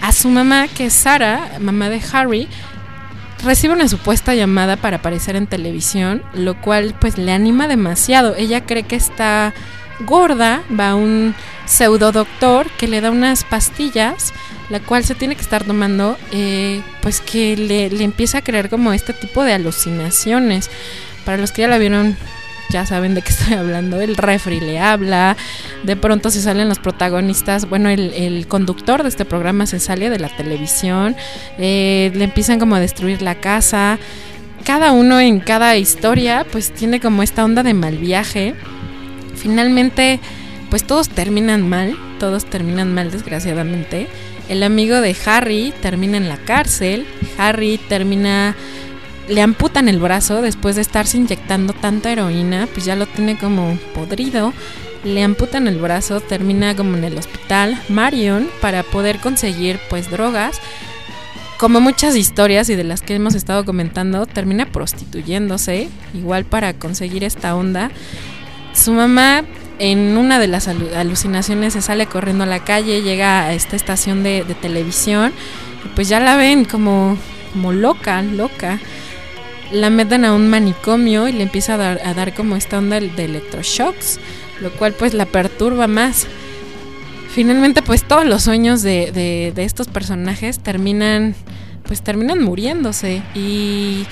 A 0.02 0.14
su 0.14 0.30
mamá, 0.30 0.68
que 0.70 0.86
es 0.86 0.94
Sara, 0.94 1.58
mamá 1.60 1.90
de 1.90 2.00
Harry, 2.14 2.48
recibe 3.44 3.74
una 3.74 3.88
supuesta 3.88 4.36
llamada 4.36 4.78
para 4.78 4.98
aparecer 4.98 5.36
en 5.36 5.48
televisión, 5.48 6.24
lo 6.34 6.60
cual 6.60 6.96
pues 7.00 7.18
le 7.18 7.32
anima 7.32 7.68
demasiado. 7.68 8.36
Ella 8.36 8.66
cree 8.66 8.84
que 8.84 8.96
está 8.96 9.54
gorda, 10.06 10.62
va 10.78 10.92
a 10.92 10.96
un 10.96 11.36
pseudo 11.66 12.12
doctor 12.12 12.68
que 12.78 12.88
le 12.88 13.02
da 13.02 13.12
unas 13.12 13.44
pastillas, 13.44 14.34
la 14.70 14.80
cual 14.80 15.04
se 15.04 15.16
tiene 15.16 15.36
que 15.36 15.42
estar 15.42 15.64
tomando, 15.64 16.18
eh, 16.32 16.82
pues 17.02 17.22
que 17.22 17.58
le, 17.58 17.90
le 17.90 18.04
empieza 18.04 18.40
a 18.40 18.44
creer 18.44 18.70
como 18.70 18.94
este 18.94 19.14
tipo 19.14 19.44
de 19.44 19.54
alucinaciones. 19.54 20.70
Para 21.26 21.38
los 21.38 21.52
que 21.52 21.62
ya 21.64 21.68
la 21.68 21.78
vieron, 21.78 22.18
ya 22.70 22.86
saben 22.86 23.16
de 23.16 23.22
qué 23.22 23.30
estoy 23.38 23.54
hablando. 23.54 24.00
El 24.00 24.16
refri 24.16 24.60
le 24.60 24.80
habla, 24.80 25.36
de 25.84 25.96
pronto 25.96 26.30
se 26.32 26.42
salen 26.42 26.70
los 26.70 26.80
protagonistas, 26.80 27.68
bueno, 27.70 27.90
el, 27.90 28.14
el 28.14 28.48
conductor 28.48 29.04
de 29.04 29.10
este 29.10 29.26
programa 29.26 29.66
se 29.66 29.80
sale 29.80 30.10
de 30.10 30.20
la 30.20 30.30
televisión, 30.30 31.16
eh, 31.58 32.12
le 32.14 32.24
empiezan 32.24 32.60
como 32.60 32.76
a 32.76 32.80
destruir 32.80 33.22
la 33.22 33.36
casa. 33.36 34.00
Cada 34.64 34.92
uno 34.92 35.20
en 35.20 35.40
cada 35.40 35.78
historia, 35.78 36.46
pues 36.52 36.72
tiene 36.72 37.00
como 37.00 37.24
esta 37.24 37.44
onda 37.44 37.64
de 37.64 37.74
mal 37.74 37.98
viaje. 37.98 38.56
Finalmente, 39.36 40.20
pues 40.70 40.84
todos 40.84 41.10
terminan 41.10 41.68
mal, 41.68 41.96
todos 42.20 42.46
terminan 42.46 42.94
mal 42.94 43.10
desgraciadamente. 43.10 44.08
El 44.50 44.64
amigo 44.64 45.00
de 45.00 45.16
Harry 45.26 45.74
termina 45.82 46.18
en 46.18 46.28
la 46.28 46.38
cárcel, 46.38 47.06
Harry 47.38 47.80
termina 47.88 48.56
le 49.30 49.42
amputan 49.42 49.88
el 49.88 50.00
brazo 50.00 50.42
después 50.42 50.76
de 50.76 50.82
estarse 50.82 51.18
inyectando 51.18 51.74
tanta 51.74 52.12
heroína, 52.12 52.68
pues 52.74 52.86
ya 52.86 52.96
lo 52.96 53.06
tiene 53.06 53.38
como 53.38 53.78
podrido. 53.94 54.54
Le 55.04 55.24
amputan 55.24 55.68
el 55.68 55.78
brazo, 55.78 56.20
termina 56.20 56.76
como 56.76 56.98
en 56.98 57.06
el 57.06 57.18
hospital. 57.18 57.82
Marion, 57.88 58.50
para 58.62 58.84
poder 58.84 59.20
conseguir 59.20 59.80
pues 59.90 60.12
drogas, 60.12 60.60
como 61.58 61.80
muchas 61.80 62.16
historias 62.16 62.70
y 62.70 62.76
de 62.76 62.84
las 62.84 63.02
que 63.02 63.16
hemos 63.16 63.36
estado 63.36 63.64
comentando, 63.66 64.26
termina 64.26 64.66
prostituyéndose, 64.66 65.90
igual 66.14 66.46
para 66.46 66.74
conseguir 66.74 67.24
esta 67.24 67.56
onda. 67.56 67.92
Su 68.74 68.94
mamá 68.94 69.44
en 69.78 70.18
una 70.18 70.40
de 70.40 70.48
las 70.48 70.68
alu- 70.68 70.94
alucinaciones 70.96 71.74
se 71.74 71.82
sale 71.82 72.06
corriendo 72.06 72.44
a 72.44 72.48
la 72.48 72.64
calle, 72.64 73.02
llega 73.02 73.44
a 73.46 73.54
esta 73.54 73.76
estación 73.76 74.24
de, 74.24 74.44
de 74.44 74.54
televisión 74.54 75.32
y 75.86 75.90
pues 75.96 76.10
ya 76.10 76.20
la 76.20 76.36
ven 76.36 76.66
como, 76.66 77.18
como 77.54 77.72
loca, 77.72 78.22
loca. 78.22 78.80
La 79.72 79.90
meten 79.90 80.26
a 80.26 80.34
un 80.34 80.50
manicomio 80.50 81.28
y 81.28 81.32
le 81.34 81.44
empieza 81.44 81.76
a 81.76 81.78
dar, 81.78 82.02
a 82.04 82.14
dar 82.14 82.34
como 82.34 82.56
esta 82.56 82.78
onda 82.80 83.00
de 83.00 83.26
electroshocks, 83.26 84.20
lo 84.62 84.72
cual 84.72 84.94
pues 84.94 85.14
la 85.14 85.26
perturba 85.26 85.88
más. 85.88 86.26
Finalmente 87.30 87.82
pues 87.84 88.04
todos 88.04 88.26
los 88.26 88.44
sueños 88.44 88.82
de, 88.82 89.12
de- 89.12 89.54
de 89.56 89.64
estos 89.64 89.88
personajes 89.88 90.60
terminan 90.60 91.36
pues 91.86 92.02
terminan 92.04 92.44
muriéndose 92.44 93.22
y 93.34 94.06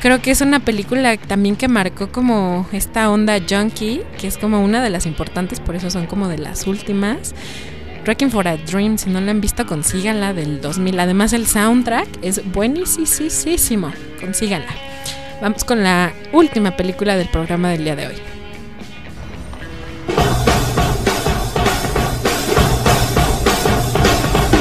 creo 0.00 0.20
que 0.20 0.30
es 0.32 0.40
una 0.40 0.58
película 0.60 1.16
también 1.16 1.54
que 1.54 1.68
marcó 1.68 2.10
como 2.10 2.66
esta 2.72 3.10
onda 3.10 3.38
junkie, 3.48 4.02
que 4.20 4.26
es 4.26 4.38
como 4.38 4.62
una 4.64 4.82
de 4.82 4.90
las 4.90 5.06
importantes, 5.06 5.60
por 5.60 5.76
eso 5.76 5.88
son 5.90 6.06
como 6.06 6.26
de 6.28 6.38
las 6.38 6.66
últimas. 6.66 7.34
Wrecking 8.04 8.30
for 8.30 8.46
a 8.48 8.56
Dream, 8.56 8.98
si 8.98 9.10
no 9.10 9.20
la 9.20 9.30
han 9.30 9.40
visto, 9.40 9.64
consíganla 9.64 10.32
del 10.32 10.60
2000. 10.60 10.98
Además, 10.98 11.32
el 11.32 11.46
soundtrack 11.46 12.08
es 12.22 12.42
buenísimo. 12.52 13.92
Consíganla. 14.20 14.74
Vamos 15.40 15.62
con 15.62 15.84
la 15.84 16.12
última 16.32 16.76
película 16.76 17.16
del 17.16 17.28
programa 17.28 17.70
del 17.70 17.84
día 17.84 17.94
de 17.94 18.08
hoy. 18.08 18.14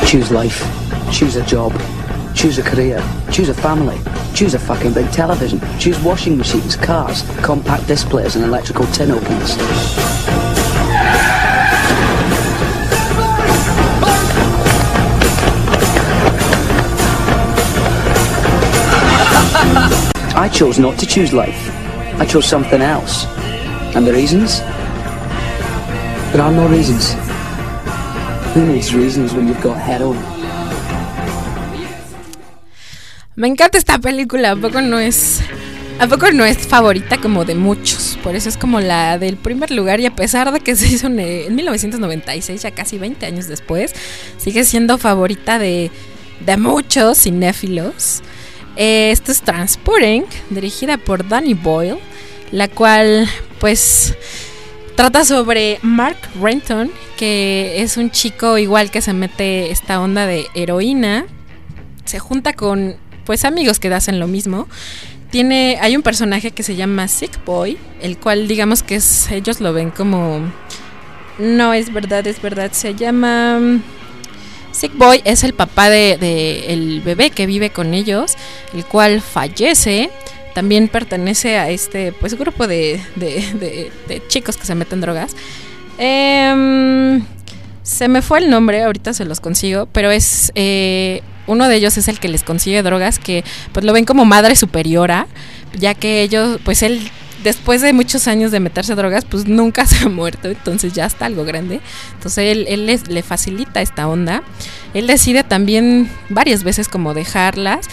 Choose 0.05 0.31
life. 0.31 0.63
Choose 1.11 1.39
a 1.39 1.45
job. 1.49 1.73
Choose 2.35 2.61
a 2.61 2.63
career. 2.63 3.01
Choose 3.31 3.49
a 3.49 3.55
family. 3.55 3.97
Choose 4.35 4.55
a 4.55 4.59
fucking 4.59 4.93
big 4.93 5.09
television. 5.09 5.59
Choose 5.79 5.99
washing 6.03 6.37
machines, 6.37 6.75
cars, 6.75 7.23
compact 7.41 7.87
displays, 7.87 8.35
and 8.35 8.45
electrical 8.45 8.85
tin 8.87 9.09
openers. 9.11 9.57
I 20.41 20.49
chose 20.49 20.79
not 20.79 20.97
to 20.97 21.05
choose 21.05 21.33
life. 21.33 21.69
I 22.19 22.25
chose 22.25 22.47
something 22.47 22.81
else. 22.81 23.27
And 23.93 24.07
the 24.07 24.11
reasons? 24.11 24.61
There 26.31 26.41
are 26.41 26.51
no 26.51 26.67
reasons. 26.67 27.13
Who 28.55 28.65
needs 28.65 28.91
reasons 28.91 29.35
when 29.35 29.47
you've 29.47 29.61
got 29.61 29.77
heroin? 29.77 30.19
Me 33.35 33.47
encanta 33.49 33.77
esta 33.77 33.99
película, 33.99 34.53
¿a 34.53 34.55
poco 34.55 34.81
no 34.81 34.97
es 34.97 35.41
¿A 35.99 36.07
poco 36.07 36.31
no 36.31 36.43
es 36.43 36.57
favorita 36.57 37.21
como 37.21 37.45
de 37.45 37.53
muchos? 37.53 38.17
Por 38.23 38.35
eso 38.35 38.49
es 38.49 38.57
como 38.57 38.79
la 38.79 39.19
del 39.19 39.37
primer 39.37 39.69
lugar 39.69 39.99
y 39.99 40.07
a 40.07 40.15
pesar 40.15 40.51
de 40.51 40.59
que 40.59 40.75
se 40.75 40.87
hizo 40.87 41.05
en 41.05 41.19
en 41.19 41.53
1996, 41.53 42.63
ya 42.63 42.71
casi 42.71 42.97
20 42.97 43.27
años 43.27 43.47
después, 43.47 43.93
sigue 44.39 44.63
siendo 44.63 44.97
favorita 44.97 45.59
de, 45.59 45.91
de 46.43 46.57
muchos 46.57 47.19
cinéfilos. 47.19 48.23
Eh, 48.83 49.11
esto 49.11 49.31
es 49.31 49.43
Transporting, 49.43 50.23
dirigida 50.49 50.97
por 50.97 51.27
Danny 51.27 51.53
Boyle, 51.53 51.99
la 52.51 52.67
cual 52.67 53.29
pues 53.59 54.15
trata 54.95 55.23
sobre 55.23 55.77
Mark 55.83 56.17
Renton, 56.41 56.89
que 57.15 57.83
es 57.83 57.97
un 57.97 58.09
chico 58.09 58.57
igual 58.57 58.89
que 58.89 59.03
se 59.03 59.13
mete 59.13 59.69
esta 59.69 60.01
onda 60.01 60.25
de 60.25 60.47
heroína, 60.55 61.27
se 62.05 62.17
junta 62.17 62.53
con 62.53 62.95
pues 63.23 63.45
amigos 63.45 63.77
que 63.79 63.93
hacen 63.93 64.19
lo 64.19 64.25
mismo. 64.25 64.67
Tiene, 65.29 65.77
hay 65.79 65.95
un 65.95 66.01
personaje 66.01 66.49
que 66.49 66.63
se 66.63 66.75
llama 66.75 67.07
Sick 67.07 67.45
Boy, 67.45 67.77
el 68.01 68.17
cual 68.17 68.47
digamos 68.47 68.81
que 68.81 68.99
ellos 69.29 69.61
lo 69.61 69.73
ven 69.73 69.91
como, 69.91 70.39
no 71.37 71.75
es 71.75 71.93
verdad, 71.93 72.25
es 72.25 72.41
verdad, 72.41 72.71
se 72.71 72.95
llama 72.95 73.59
Sick 74.71 74.95
Boy 74.97 75.21
es 75.25 75.43
el 75.43 75.53
papá 75.53 75.89
de, 75.89 76.17
de 76.17 76.73
el 76.73 77.01
bebé 77.01 77.29
que 77.29 77.45
vive 77.45 77.69
con 77.71 77.93
ellos, 77.93 78.33
el 78.73 78.85
cual 78.85 79.21
fallece. 79.21 80.09
También 80.53 80.87
pertenece 80.89 81.57
a 81.57 81.69
este 81.69 82.11
pues 82.13 82.33
grupo 82.37 82.67
de, 82.67 82.99
de, 83.15 83.91
de- 84.07 84.21
chicos 84.27 84.57
que 84.57 84.65
se 84.65 84.75
meten 84.75 84.99
drogas. 85.01 85.35
Em, 85.97 87.23
se 87.83 88.07
me 88.07 88.21
fue 88.21 88.39
el 88.39 88.49
nombre, 88.49 88.83
ahorita 88.83 89.13
se 89.13 89.25
los 89.25 89.39
consigo, 89.39 89.87
pero 89.91 90.11
es 90.11 90.51
eh, 90.55 91.21
uno 91.47 91.67
de 91.67 91.75
ellos 91.77 91.97
es 91.97 92.07
el 92.07 92.19
que 92.19 92.27
les 92.27 92.43
consigue 92.43 92.83
drogas, 92.83 93.17
que 93.19 93.43
pues 93.71 93.85
lo 93.85 93.93
ven 93.93 94.05
como 94.05 94.25
madre 94.25 94.55
superiora, 94.55 95.27
ya 95.77 95.93
que 95.93 96.21
ellos, 96.21 96.59
pues 96.65 96.81
él 96.83 96.99
después 97.43 97.81
de 97.81 97.93
muchos 97.93 98.27
años 98.27 98.51
de 98.51 98.59
meterse 98.59 98.95
drogas, 98.95 99.25
pues 99.25 99.45
nunca 99.47 99.85
se 99.87 100.05
ha 100.05 100.09
muerto, 100.09 100.47
entonces 100.49 100.93
ya 100.93 101.05
está 101.05 101.25
algo 101.25 101.43
grande. 101.45 101.81
Entonces 102.13 102.57
él, 102.67 102.85
le 103.07 103.23
facilita 103.23 103.81
esta 103.81 104.07
onda. 104.07 104.43
Él 104.93 105.07
decide 105.07 105.43
también 105.43 106.09
varias 106.29 106.63
veces 106.63 106.87
como 106.87 107.13
dejarlas. 107.13 107.87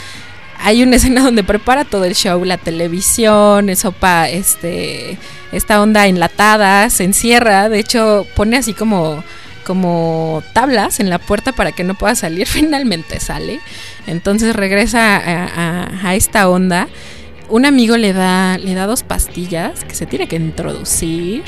Hay 0.60 0.82
una 0.82 0.96
escena 0.96 1.22
donde 1.22 1.44
prepara 1.44 1.84
todo 1.84 2.04
el 2.04 2.14
show, 2.14 2.44
la 2.44 2.58
televisión, 2.58 3.74
sopa, 3.76 4.28
este, 4.28 5.16
esta 5.52 5.80
onda 5.80 6.06
enlatada, 6.06 6.90
se 6.90 7.04
encierra, 7.04 7.68
de 7.68 7.78
hecho 7.78 8.26
pone 8.34 8.56
así 8.56 8.74
como 8.74 9.22
como 9.64 10.42
tablas 10.54 10.98
en 10.98 11.10
la 11.10 11.18
puerta 11.18 11.52
para 11.52 11.72
que 11.72 11.84
no 11.84 11.94
pueda 11.94 12.14
salir, 12.14 12.46
finalmente 12.48 13.20
sale. 13.20 13.60
Entonces 14.06 14.56
regresa 14.56 15.16
a, 15.18 15.44
a- 15.44 16.08
a 16.08 16.14
esta 16.14 16.48
onda. 16.48 16.88
Un 17.48 17.64
amigo 17.64 17.96
le 17.96 18.12
da, 18.12 18.58
le 18.58 18.74
da 18.74 18.86
dos 18.86 19.02
pastillas 19.02 19.84
que 19.84 19.94
se 19.94 20.06
tiene 20.06 20.28
que 20.28 20.36
introducir. 20.36 21.44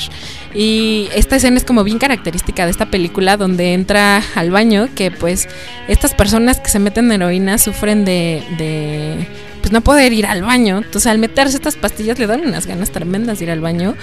Y 0.54 1.08
esta 1.14 1.36
escena 1.36 1.58
es 1.58 1.64
como 1.64 1.84
bien 1.84 1.98
característica 1.98 2.64
de 2.64 2.70
esta 2.70 2.86
película 2.86 3.36
donde 3.36 3.74
entra 3.74 4.22
al 4.34 4.50
baño 4.50 4.88
que 4.94 5.10
pues 5.10 5.48
estas 5.88 6.14
personas 6.14 6.58
que 6.58 6.70
se 6.70 6.78
meten 6.78 7.12
heroína 7.12 7.58
sufren 7.58 8.04
de, 8.04 8.42
de 8.56 9.26
pues 9.60 9.72
no 9.72 9.82
poder 9.82 10.12
ir 10.12 10.26
al 10.26 10.42
baño. 10.42 10.78
Entonces 10.78 11.06
al 11.06 11.18
meterse 11.18 11.56
estas 11.56 11.76
pastillas 11.76 12.18
le 12.18 12.26
dan 12.26 12.40
unas 12.40 12.66
ganas 12.66 12.90
tremendas 12.90 13.38
de 13.38 13.44
ir 13.44 13.50
al 13.50 13.60
baño. 13.60 13.94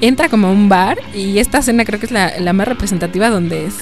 Entra 0.00 0.28
como 0.28 0.48
a 0.48 0.50
un 0.50 0.68
bar 0.68 0.98
y 1.14 1.38
esta 1.38 1.58
escena 1.58 1.84
creo 1.84 2.00
que 2.00 2.06
es 2.06 2.12
la, 2.12 2.32
la 2.40 2.52
más 2.52 2.66
representativa 2.66 3.28
donde 3.28 3.66
es, 3.66 3.74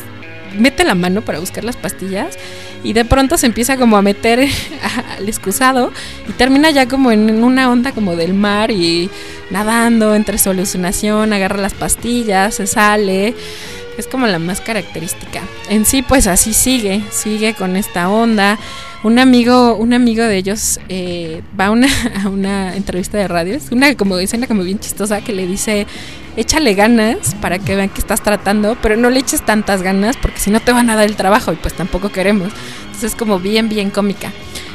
mete 0.59 0.85
la 0.85 0.95
mano 0.95 1.23
para 1.23 1.39
buscar 1.39 1.65
las 1.65 1.77
pastillas 1.77 2.39
y 2.83 2.93
de 2.93 3.05
pronto 3.05 3.39
se 3.39 3.47
empieza 3.47 3.77
como 3.77 3.97
a 3.97 4.03
meter 4.03 4.41
al 5.19 5.29
excusado 5.29 5.93
y 6.29 6.33
termina 6.33 6.71
ya 6.71 6.87
como 6.87 7.11
en 7.11 7.43
una 7.43 7.71
onda 7.71 7.93
como 7.93 8.17
del 8.17 8.35
mar 8.35 8.71
y 8.71 9.11
nadando 9.51 10.15
entre 10.15 10.39
su 10.39 10.51
alucinación, 10.51 11.33
agarra 11.33 11.59
las 11.59 11.75
pastillas, 11.75 12.55
se 12.55 12.67
sale. 12.67 13.35
Es 13.97 14.09
como 14.09 14.27
la 14.27 14.41
más 14.41 14.61
característica. 14.61 15.41
En 15.69 15.85
sí, 15.85 16.03
pues 16.03 16.27
así 16.27 16.53
sigue, 16.53 17.03
sigue 17.13 17.55
con 17.55 17.77
esta 17.77 18.09
onda. 18.09 18.59
Un 19.05 19.19
amigo, 19.19 19.77
un 19.77 19.93
amigo 19.93 20.25
de 20.25 20.39
ellos 20.39 20.81
eh, 20.89 21.43
va 21.61 21.67
a 21.67 21.71
una, 21.71 21.89
a 22.25 22.31
una 22.31 22.75
entrevista 22.75 23.19
de 23.19 23.29
radio. 23.29 23.55
Es 23.55 23.71
una 23.71 23.95
como 23.97 24.17
escena 24.17 24.47
como 24.47 24.63
bien 24.63 24.79
chistosa 24.79 25.21
que 25.21 25.35
le 25.35 25.47
dice, 25.47 25.87
échale 26.39 26.73
ganas 26.73 27.35
para 27.35 27.59
que 27.59 27.77
vean 27.77 27.91
que 27.91 28.01
estás 28.01 28.23
tratando, 28.23 28.79
pero 28.81 28.97
no 28.97 29.11
le 29.11 29.21
eches 29.21 29.45
tantas 29.45 29.83
ganas 29.83 30.17
porque 30.17 30.41
si 30.41 30.51
no 30.51 30.59
te 30.59 30.73
van 30.73 30.89
a 30.89 30.97
dar 30.97 31.05
el 31.05 31.17
trabajo 31.17 31.53
y 31.53 31.57
pues 31.57 31.75
tampoco 31.75 32.09
queremos. 32.09 32.51
Entonces 32.87 33.13
es 33.13 33.15
como 33.15 33.39
bien, 33.39 33.69
bien 33.69 33.91
cómica. 33.91 34.33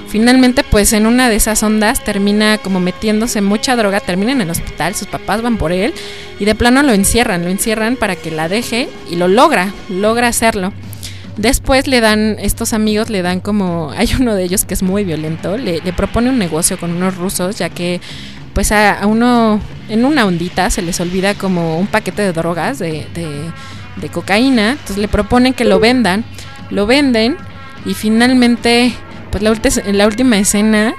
Finalmente, 0.09 0.63
pues 0.63 0.93
en 0.93 1.07
una 1.07 1.27
de 1.27 1.35
esas 1.35 1.63
ondas 1.63 2.03
termina 2.03 2.59
como 2.59 2.79
metiéndose 2.79 3.41
mucha 3.41 3.75
droga, 3.75 3.99
termina 3.99 4.31
en 4.31 4.41
el 4.41 4.49
hospital, 4.51 4.93
sus 4.93 5.07
papás 5.07 5.41
van 5.41 5.57
por 5.57 5.71
él 5.71 5.91
y 6.39 6.45
de 6.45 6.53
plano 6.53 6.83
lo 6.83 6.93
encierran, 6.93 7.43
lo 7.43 7.49
encierran 7.49 7.95
para 7.95 8.15
que 8.15 8.29
la 8.29 8.47
deje 8.47 8.89
y 9.09 9.15
lo 9.15 9.27
logra, 9.27 9.73
logra 9.89 10.27
hacerlo. 10.27 10.71
Después 11.39 11.87
le 11.87 12.01
dan, 12.01 12.35
estos 12.39 12.73
amigos 12.73 13.09
le 13.09 13.21
dan 13.21 13.39
como, 13.39 13.91
hay 13.95 14.09
uno 14.19 14.35
de 14.35 14.43
ellos 14.43 14.65
que 14.65 14.73
es 14.73 14.83
muy 14.83 15.05
violento, 15.05 15.55
le, 15.57 15.79
le 15.79 15.93
propone 15.93 16.29
un 16.29 16.37
negocio 16.37 16.77
con 16.77 16.91
unos 16.91 17.15
rusos, 17.15 17.57
ya 17.57 17.69
que 17.69 18.01
pues 18.53 18.73
a, 18.73 18.99
a 18.99 19.05
uno, 19.07 19.61
en 19.87 20.03
una 20.03 20.25
ondita 20.25 20.69
se 20.69 20.81
les 20.81 20.99
olvida 20.99 21.35
como 21.35 21.79
un 21.79 21.87
paquete 21.87 22.23
de 22.23 22.33
drogas, 22.33 22.77
de, 22.77 23.07
de- 23.13 23.51
de 23.95 24.09
cocaína, 24.09 24.71
entonces 24.71 24.97
le 24.97 25.07
proponen 25.07 25.53
que 25.53 25.63
lo 25.63 25.79
vendan, 25.79 26.25
lo 26.71 26.85
venden 26.85 27.37
y 27.85 27.93
finalmente, 27.93 28.93
pues 29.31 29.41
la, 29.41 29.53
la 29.93 30.07
última 30.07 30.37
escena, 30.37 30.93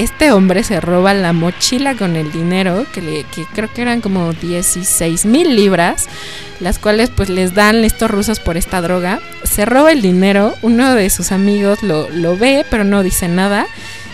este 0.00 0.32
hombre 0.32 0.64
se 0.64 0.80
roba 0.80 1.14
la 1.14 1.32
mochila 1.32 1.94
con 1.94 2.16
el 2.16 2.32
dinero, 2.32 2.86
que, 2.92 3.02
le, 3.02 3.24
que 3.24 3.44
creo 3.54 3.72
que 3.72 3.82
eran 3.82 4.00
como 4.00 4.32
16 4.32 5.26
mil 5.26 5.54
libras, 5.54 6.08
las 6.58 6.78
cuales 6.78 7.10
pues 7.10 7.28
les 7.28 7.54
dan 7.54 7.84
estos 7.84 8.10
rusos 8.10 8.40
por 8.40 8.56
esta 8.56 8.80
droga. 8.80 9.20
Se 9.44 9.64
roba 9.64 9.92
el 9.92 10.02
dinero, 10.02 10.54
uno 10.62 10.94
de 10.94 11.10
sus 11.10 11.32
amigos 11.32 11.82
lo, 11.82 12.08
lo 12.10 12.36
ve, 12.36 12.64
pero 12.70 12.84
no 12.84 13.02
dice 13.02 13.28
nada. 13.28 13.66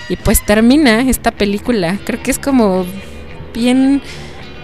Y 0.08 0.16
pues 0.16 0.44
termina 0.44 1.00
esta 1.02 1.30
película. 1.30 1.98
Creo 2.04 2.22
que 2.22 2.30
es 2.30 2.38
como 2.38 2.84
bien, 3.54 4.02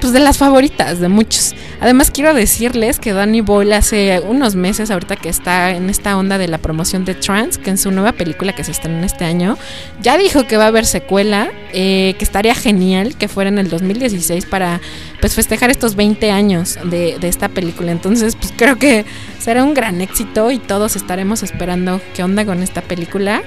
pues 0.03 0.13
de 0.13 0.19
las 0.19 0.37
favoritas 0.37 0.99
de 0.99 1.09
muchos. 1.09 1.55
Además 1.81 2.11
quiero 2.11 2.35
decirles 2.35 2.99
que 2.99 3.13
Danny 3.13 3.41
Boyle 3.41 3.73
hace 3.75 4.21
unos 4.27 4.57
meses, 4.57 4.91
ahorita 4.91 5.15
que 5.15 5.29
está 5.29 5.71
en 5.71 5.89
esta 5.89 6.19
onda 6.19 6.39
de 6.39 6.49
la 6.49 6.59
promoción 6.59 7.05
de 7.05 7.15
Trans, 7.15 7.57
que 7.57 7.71
en 7.71 7.79
su 7.79 7.93
nueva 7.93 8.11
película 8.11 8.53
que 8.53 8.65
se 8.65 8.73
estrenó 8.73 9.07
este 9.07 9.25
año, 9.25 9.57
ya 10.01 10.19
dijo 10.19 10.45
que 10.49 10.57
va 10.57 10.65
a 10.65 10.67
haber 10.67 10.87
secuela, 10.87 11.53
eh, 11.73 12.17
que 12.19 12.25
estaría 12.25 12.57
genial 12.57 13.15
que 13.17 13.29
fuera 13.29 13.49
en 13.49 13.59
el 13.59 13.71
2016 13.71 14.45
para 14.47 14.81
pues 15.21 15.37
festejar 15.37 15.71
estos 15.71 15.95
20 15.95 16.33
años 16.33 16.79
de, 16.83 17.17
esta 17.23 17.49
película. 17.49 17.93
Entonces 17.93 18.35
pues 18.35 18.53
creo 18.57 18.81
que 18.81 19.05
será 19.39 19.63
un 19.63 19.73
gran 19.73 20.01
éxito 20.01 20.51
y 20.51 20.59
todos 20.59 20.97
estaremos 20.97 21.45
esperando 21.45 22.01
qué 22.17 22.25
onda 22.25 22.45
con 22.45 22.65
esta 22.65 22.83
película 22.83 23.41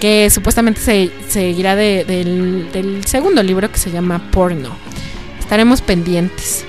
que 0.00 0.30
supuestamente 0.30 0.80
se 0.80 1.10
seguirá 1.28 1.76
de- 1.76 2.04
del 2.72 3.04
segundo 3.04 3.42
libro 3.42 3.70
que 3.70 3.78
se 3.78 3.90
llama 3.90 4.30
Porno. 4.30 4.74
Estaremos 5.46 5.80
pendientes. 5.80 6.64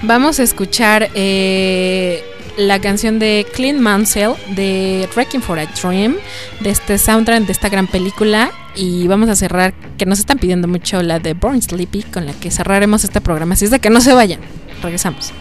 Vamos 0.00 0.40
a 0.40 0.42
escuchar 0.42 1.10
eh, 1.14 2.24
la 2.56 2.80
canción 2.80 3.18
de 3.18 3.46
Clint 3.52 3.78
Mansell 3.80 4.32
de 4.56 5.06
Wrecking 5.14 5.42
for 5.42 5.58
a 5.58 5.66
Dream, 5.66 6.16
de 6.60 6.70
este 6.70 6.96
soundtrack 6.96 7.44
de 7.44 7.52
esta 7.52 7.68
gran 7.68 7.86
película. 7.86 8.50
Y 8.74 9.06
vamos 9.08 9.28
a 9.28 9.36
cerrar, 9.36 9.74
que 9.98 10.06
nos 10.06 10.20
están 10.20 10.38
pidiendo 10.38 10.68
mucho 10.68 11.02
la 11.02 11.18
de 11.18 11.34
Born 11.34 11.60
Sleepy, 11.60 12.04
con 12.04 12.24
la 12.24 12.32
que 12.32 12.50
cerraremos 12.50 13.04
este 13.04 13.20
programa. 13.20 13.52
Así 13.52 13.66
es 13.66 13.70
de 13.70 13.78
que 13.78 13.90
no 13.90 14.00
se 14.00 14.14
vayan. 14.14 14.40
Regresamos. 14.82 15.34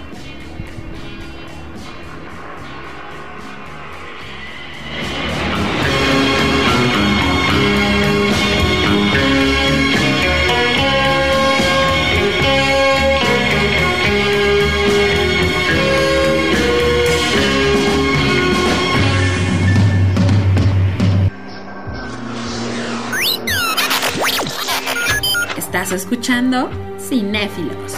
Escuchando 25.98 26.70
Cinéfilos. 27.00 27.96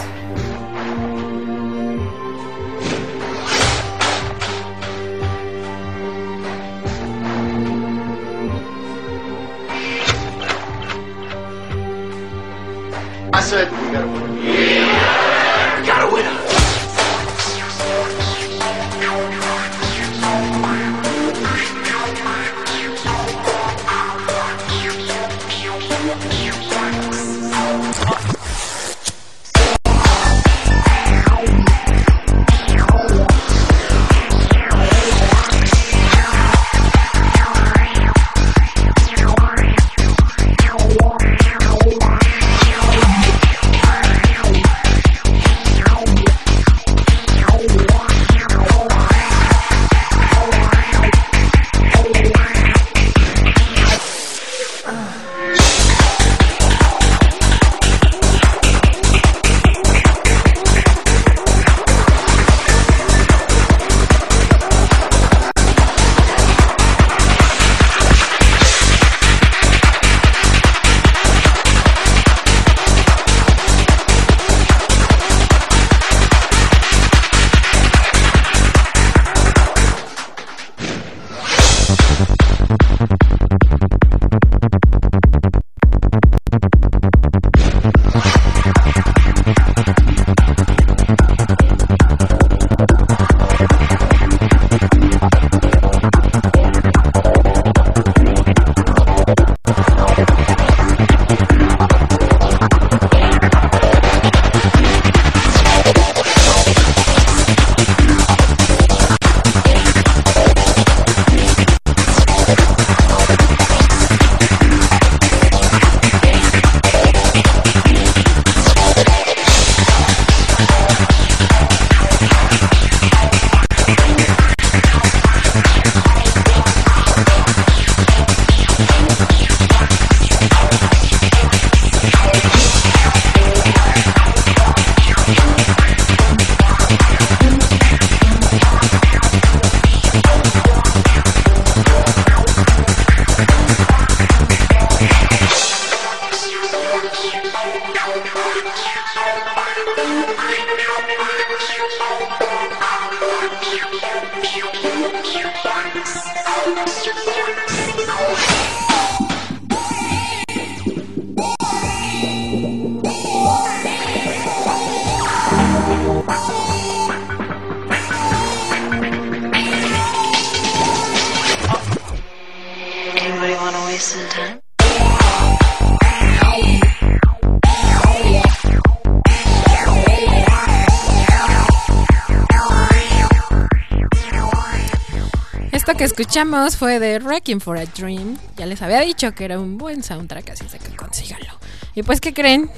Escuchamos 186.29 186.77
fue 186.77 186.99
de 186.99 187.17
Wrecking 187.17 187.59
for 187.59 187.75
a 187.75 187.85
Dream. 187.85 188.37
Ya 188.55 188.67
les 188.67 188.83
había 188.83 188.99
dicho 188.99 189.31
que 189.33 189.45
era 189.45 189.59
un 189.59 189.79
buen 189.79 190.03
soundtrack, 190.03 190.51
así 190.51 190.63
es 190.63 190.75
que 190.75 190.95
consíganlo. 190.95 191.49
Y 191.95 192.03
pues, 192.03 192.21
¿qué 192.21 192.35
creen? 192.35 192.69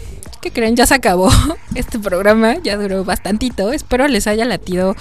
¿Qué 0.42 0.52
creen? 0.52 0.78
Ya 0.78 0.86
se 0.86 0.94
acabó 0.94 1.30
este 1.76 2.00
programa, 2.00 2.56
ya 2.64 2.78
duró 2.78 3.04
bastantito. 3.04 3.74
Espero 3.74 4.08
les 4.08 4.26
haya 4.28 4.46
latido 4.46 4.96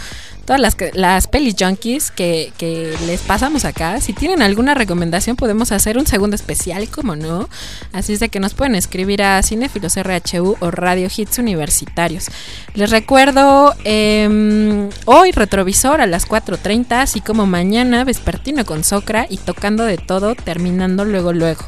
todas 0.46 0.60
las, 0.60 0.76
las 0.94 1.28
pelis 1.28 1.54
junkies 1.56 2.10
que, 2.10 2.52
que 2.58 2.96
les 3.06 3.20
pasamos 3.20 3.64
acá. 3.64 4.00
Si 4.00 4.14
tienen 4.14 4.42
alguna 4.42 4.74
recomendación, 4.74 5.36
podemos 5.36 5.70
hacer 5.70 5.96
un 5.96 6.08
segundo 6.08 6.34
especial, 6.34 6.88
como 6.88 7.14
no. 7.14 7.48
Así 7.92 8.14
es 8.14 8.18
de 8.18 8.30
que 8.30 8.40
nos 8.40 8.54
pueden 8.54 8.74
escribir 8.74 9.22
a 9.22 9.40
Cinefilos 9.44 9.94
RHU 9.94 10.56
o 10.58 10.70
Radio 10.72 11.08
Hits 11.14 11.38
Universitarios. 11.38 12.26
Les 12.74 12.90
recuerdo 12.90 13.74
em, 13.84 14.88
hoy 15.04 15.32
retrovisor 15.32 16.00
a 16.00 16.06
las 16.06 16.28
4.30, 16.28 17.02
así 17.02 17.20
como 17.20 17.46
mañana 17.46 18.04
vespertino 18.04 18.64
con 18.64 18.84
Socra 18.84 19.26
y 19.28 19.38
tocando 19.38 19.84
de 19.84 19.98
todo, 19.98 20.34
terminando 20.34 21.04
luego 21.04 21.32
luego. 21.32 21.64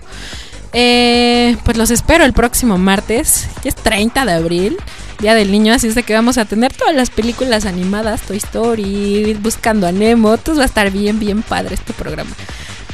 Eh, 0.72 1.56
pues 1.64 1.76
los 1.76 1.90
espero 1.90 2.24
el 2.24 2.32
próximo 2.32 2.78
martes, 2.78 3.48
que 3.62 3.68
es 3.68 3.74
30 3.74 4.24
de 4.24 4.32
abril, 4.32 4.76
Día 5.18 5.34
del 5.34 5.52
Niño, 5.52 5.74
así 5.74 5.88
es 5.88 5.94
de 5.94 6.02
que 6.02 6.14
vamos 6.14 6.38
a 6.38 6.44
tener 6.44 6.72
todas 6.72 6.94
las 6.94 7.10
películas 7.10 7.66
animadas, 7.66 8.22
Toy 8.22 8.38
Story, 8.38 9.34
Buscando 9.34 9.86
a 9.86 9.92
Nemo, 9.92 10.38
todo 10.38 10.56
va 10.56 10.62
a 10.62 10.66
estar 10.66 10.90
bien, 10.90 11.18
bien 11.18 11.42
padre 11.42 11.74
este 11.74 11.92
programa. 11.92 12.30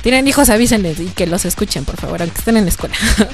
Tienen 0.03 0.29
hijos, 0.29 0.49
avísenles 0.49 1.01
y 1.01 1.07
que 1.07 1.27
los 1.27 1.45
escuchen, 1.45 1.85
por 1.85 1.97
favor, 1.97 2.23
aunque 2.23 2.39
estén 2.39 2.57
en 2.57 2.65
la 2.65 2.71
escuela. 2.71 2.97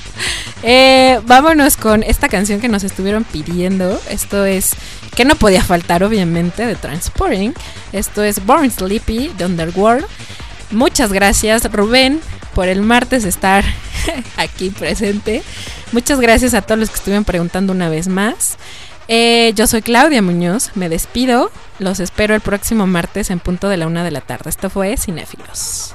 Eh, 0.67 1.21
vámonos 1.27 1.77
con 1.77 2.03
esta 2.03 2.31
canción 2.31 2.59
que 2.59 2.71
nos 2.71 2.85
estuvieron 2.85 3.25
pidiendo. 3.25 4.01
Esto 4.09 4.47
es, 4.47 4.71
que 5.15 5.27
no 5.27 5.37
podía 5.37 5.63
faltar, 5.63 6.03
obviamente, 6.03 6.65
de 6.65 6.75
Transporting. 6.75 7.53
Esto 7.93 8.23
es 8.23 8.47
Born 8.47 8.71
Sleepy 8.71 9.29
de 9.37 9.45
Underworld. 9.45 10.07
Muchas 10.71 11.13
gracias, 11.13 11.71
Rubén, 11.71 12.21
por 12.55 12.69
el 12.69 12.81
martes 12.81 13.25
estar 13.25 13.63
aquí 14.39 14.71
presente. 14.71 15.43
Muchas 15.93 16.19
gracias 16.19 16.55
a 16.55 16.63
todos 16.63 16.79
los 16.79 16.89
que 16.89 16.97
estuvieron 16.97 17.25
preguntando 17.25 17.73
una 17.73 17.91
vez 17.91 18.09
más. 18.09 18.57
Eh, 19.07 19.53
yo 19.55 19.67
soy 19.67 19.83
Claudia 19.83 20.23
Muñoz, 20.23 20.71
me 20.75 20.89
despido. 20.89 21.51
Los 21.79 22.01
espero 22.01 22.35
el 22.35 22.41
próximo 22.41 22.87
martes 22.87 23.31
en 23.31 23.39
punto 23.39 23.69
de 23.69 23.77
la 23.77 23.87
una 23.87 24.03
de 24.03 24.11
la 24.11 24.23
tarde. 24.23 24.49
Esto 24.49 24.71
fue 24.71 24.97
Cinéfilos. 24.97 25.95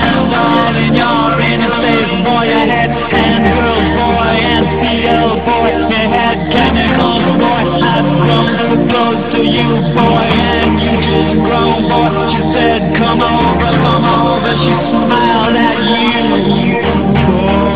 you 9.43 9.63
boy 9.95 10.29
And 10.29 10.79
you 10.79 10.93
just 11.01 11.33
grown 11.41 11.89
boy 11.89 12.09
She 12.31 12.41
said 12.53 12.95
come 12.97 13.21
over, 13.21 13.71
come 13.81 14.05
over. 14.05 14.53
She 14.61 14.71
smiled 14.89 15.55
at 15.55 15.77
you. 15.81 16.21
Boy 17.31 17.71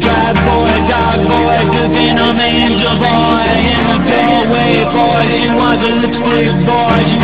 Bad 0.00 0.36
boy, 0.44 0.74
dog 0.88 1.20
boy, 1.28 1.60
in 1.96 2.18
an 2.18 2.40
angel 2.40 2.96
boy 3.00 3.48
In 3.64 3.84
the 3.88 3.98
doorway, 4.10 4.74
boy, 4.92 5.24
he 5.32 5.48
was 5.54 5.80
a 5.80 5.92
lipstick 5.94 6.52
boy 6.66 7.23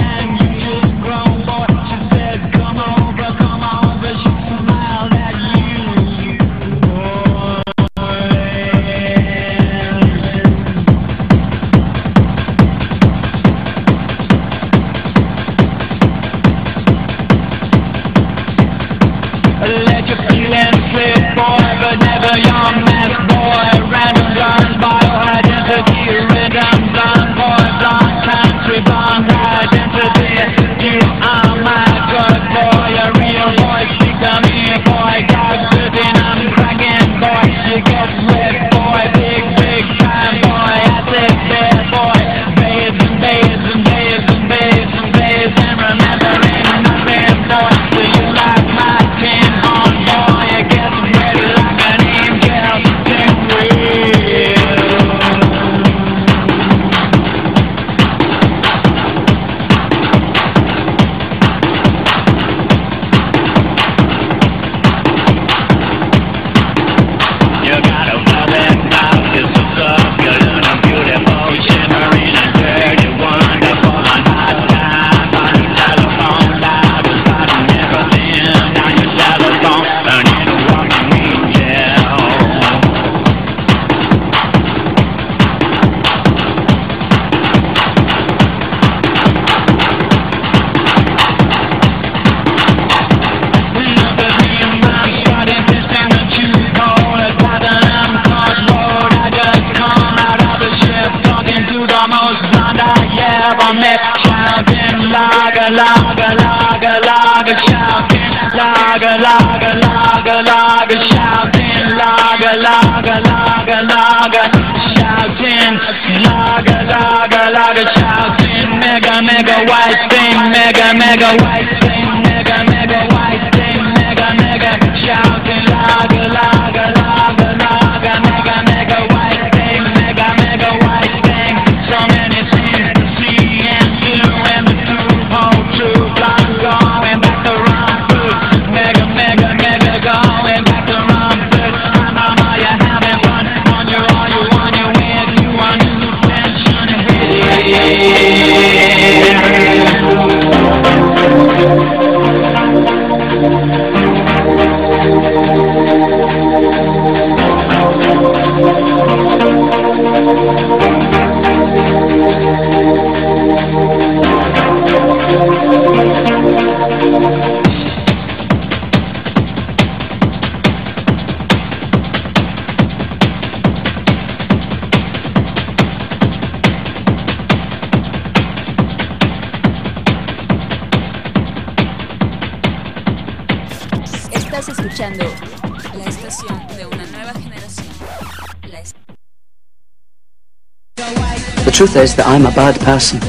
truth 191.87 191.95
is 191.95 192.15
that 192.15 192.27
I'm 192.27 192.45
a 192.45 192.51
bad 192.51 192.79
person, 192.81 193.19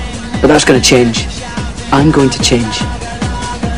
but 0.43 0.49
that's 0.49 0.63
going 0.63 0.79
to 0.79 0.87
change. 0.87 1.25
I'm 1.91 2.11
going 2.11 2.29
to 2.29 2.39
change. 2.43 2.81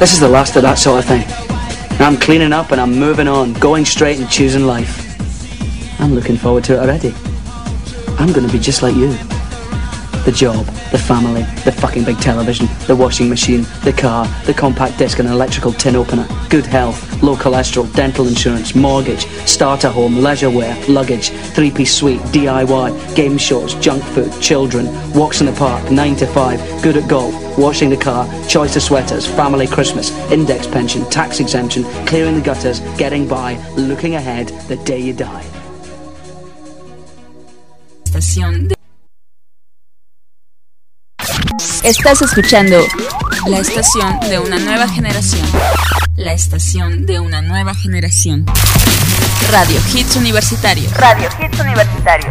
This 0.01 0.13
is 0.13 0.19
the 0.19 0.29
last 0.29 0.57
of 0.57 0.63
that 0.63 0.79
sort 0.79 0.99
of 0.99 1.05
thing. 1.05 1.23
I'm 2.01 2.17
cleaning 2.17 2.53
up 2.53 2.73
and 2.73 2.81
I'm 2.81 2.99
moving 2.99 3.29
on, 3.29 3.53
going 3.53 3.85
straight 3.85 4.19
and 4.19 4.29
choosing 4.29 4.67
life. 4.67 5.15
I'm 6.01 6.13
looking 6.13 6.37
forward 6.37 6.65
to 6.65 6.73
it 6.73 6.79
already. 6.81 7.15
I'm 8.19 8.33
going 8.33 8.45
to 8.49 8.53
be 8.53 8.59
just 8.59 8.83
like 8.83 8.97
you. 8.97 9.11
The 10.25 10.35
job, 10.35 10.67
the 10.95 10.99
family, 11.01 11.43
the 11.65 11.73
fucking 11.73 12.05
big 12.05 12.17
television, 12.21 12.69
the 12.87 12.95
washing 12.95 13.29
machine, 13.29 13.63
the 13.83 13.93
car, 13.93 14.29
the 14.47 14.55
compact 14.55 14.97
disc 14.97 15.19
and 15.19 15.29
electrical 15.29 15.73
tin 15.73 15.97
opener, 15.97 16.25
good 16.49 16.65
health, 16.65 17.21
low 17.21 17.35
cholesterol, 17.35 17.93
dental 17.97 18.29
insurance, 18.29 18.77
mortgage, 18.77 19.27
starter 19.45 19.89
home, 19.89 20.19
leisure 20.19 20.49
wear, 20.49 20.73
luggage, 20.87 21.31
three-piece 21.31 21.93
suite, 21.93 22.21
DIY, 22.31 23.17
game 23.17 23.37
shows, 23.37 23.75
junk 23.87 24.05
food, 24.15 24.33
children, 24.41 24.87
walks 25.15 25.41
in 25.41 25.47
the 25.47 25.53
park, 25.55 25.91
9 25.91 26.15
to 26.15 26.29
5, 26.29 26.83
good 26.85 26.97
at 26.97 27.11
golf, 27.11 27.35
washing 27.59 27.91
the 27.91 27.97
car, 27.97 28.29
choice 28.47 28.77
of 28.77 28.83
sweaters, 28.83 29.27
family 29.27 29.67
Christmas, 29.67 30.13
index 30.31 30.65
pension, 30.65 31.05
tax 31.11 31.41
exemption, 31.41 31.83
clearing 32.07 32.37
the 32.37 32.41
gutters, 32.41 32.79
getting 32.97 33.27
by, 33.27 33.57
looking 33.75 34.15
ahead, 34.15 34.47
the 34.69 34.77
day 34.77 35.01
you 35.01 35.13
die. 35.13 35.45
Estás 41.85 42.21
escuchando 42.23 42.79
la 43.47 43.59
estación 43.59 44.19
de 44.21 44.39
una 44.39 44.59
nueva 44.59 44.89
generación. 44.89 45.47
La 46.17 46.33
estación 46.33 47.05
de 47.05 47.21
una 47.21 47.43
nueva 47.43 47.75
generación. 47.75 48.47
Radio 49.51 49.79
Hits 49.93 50.17
Universitario. 50.17 50.89
Radio 50.95 51.29
Hits 51.39 51.61
Universitario. 51.61 52.31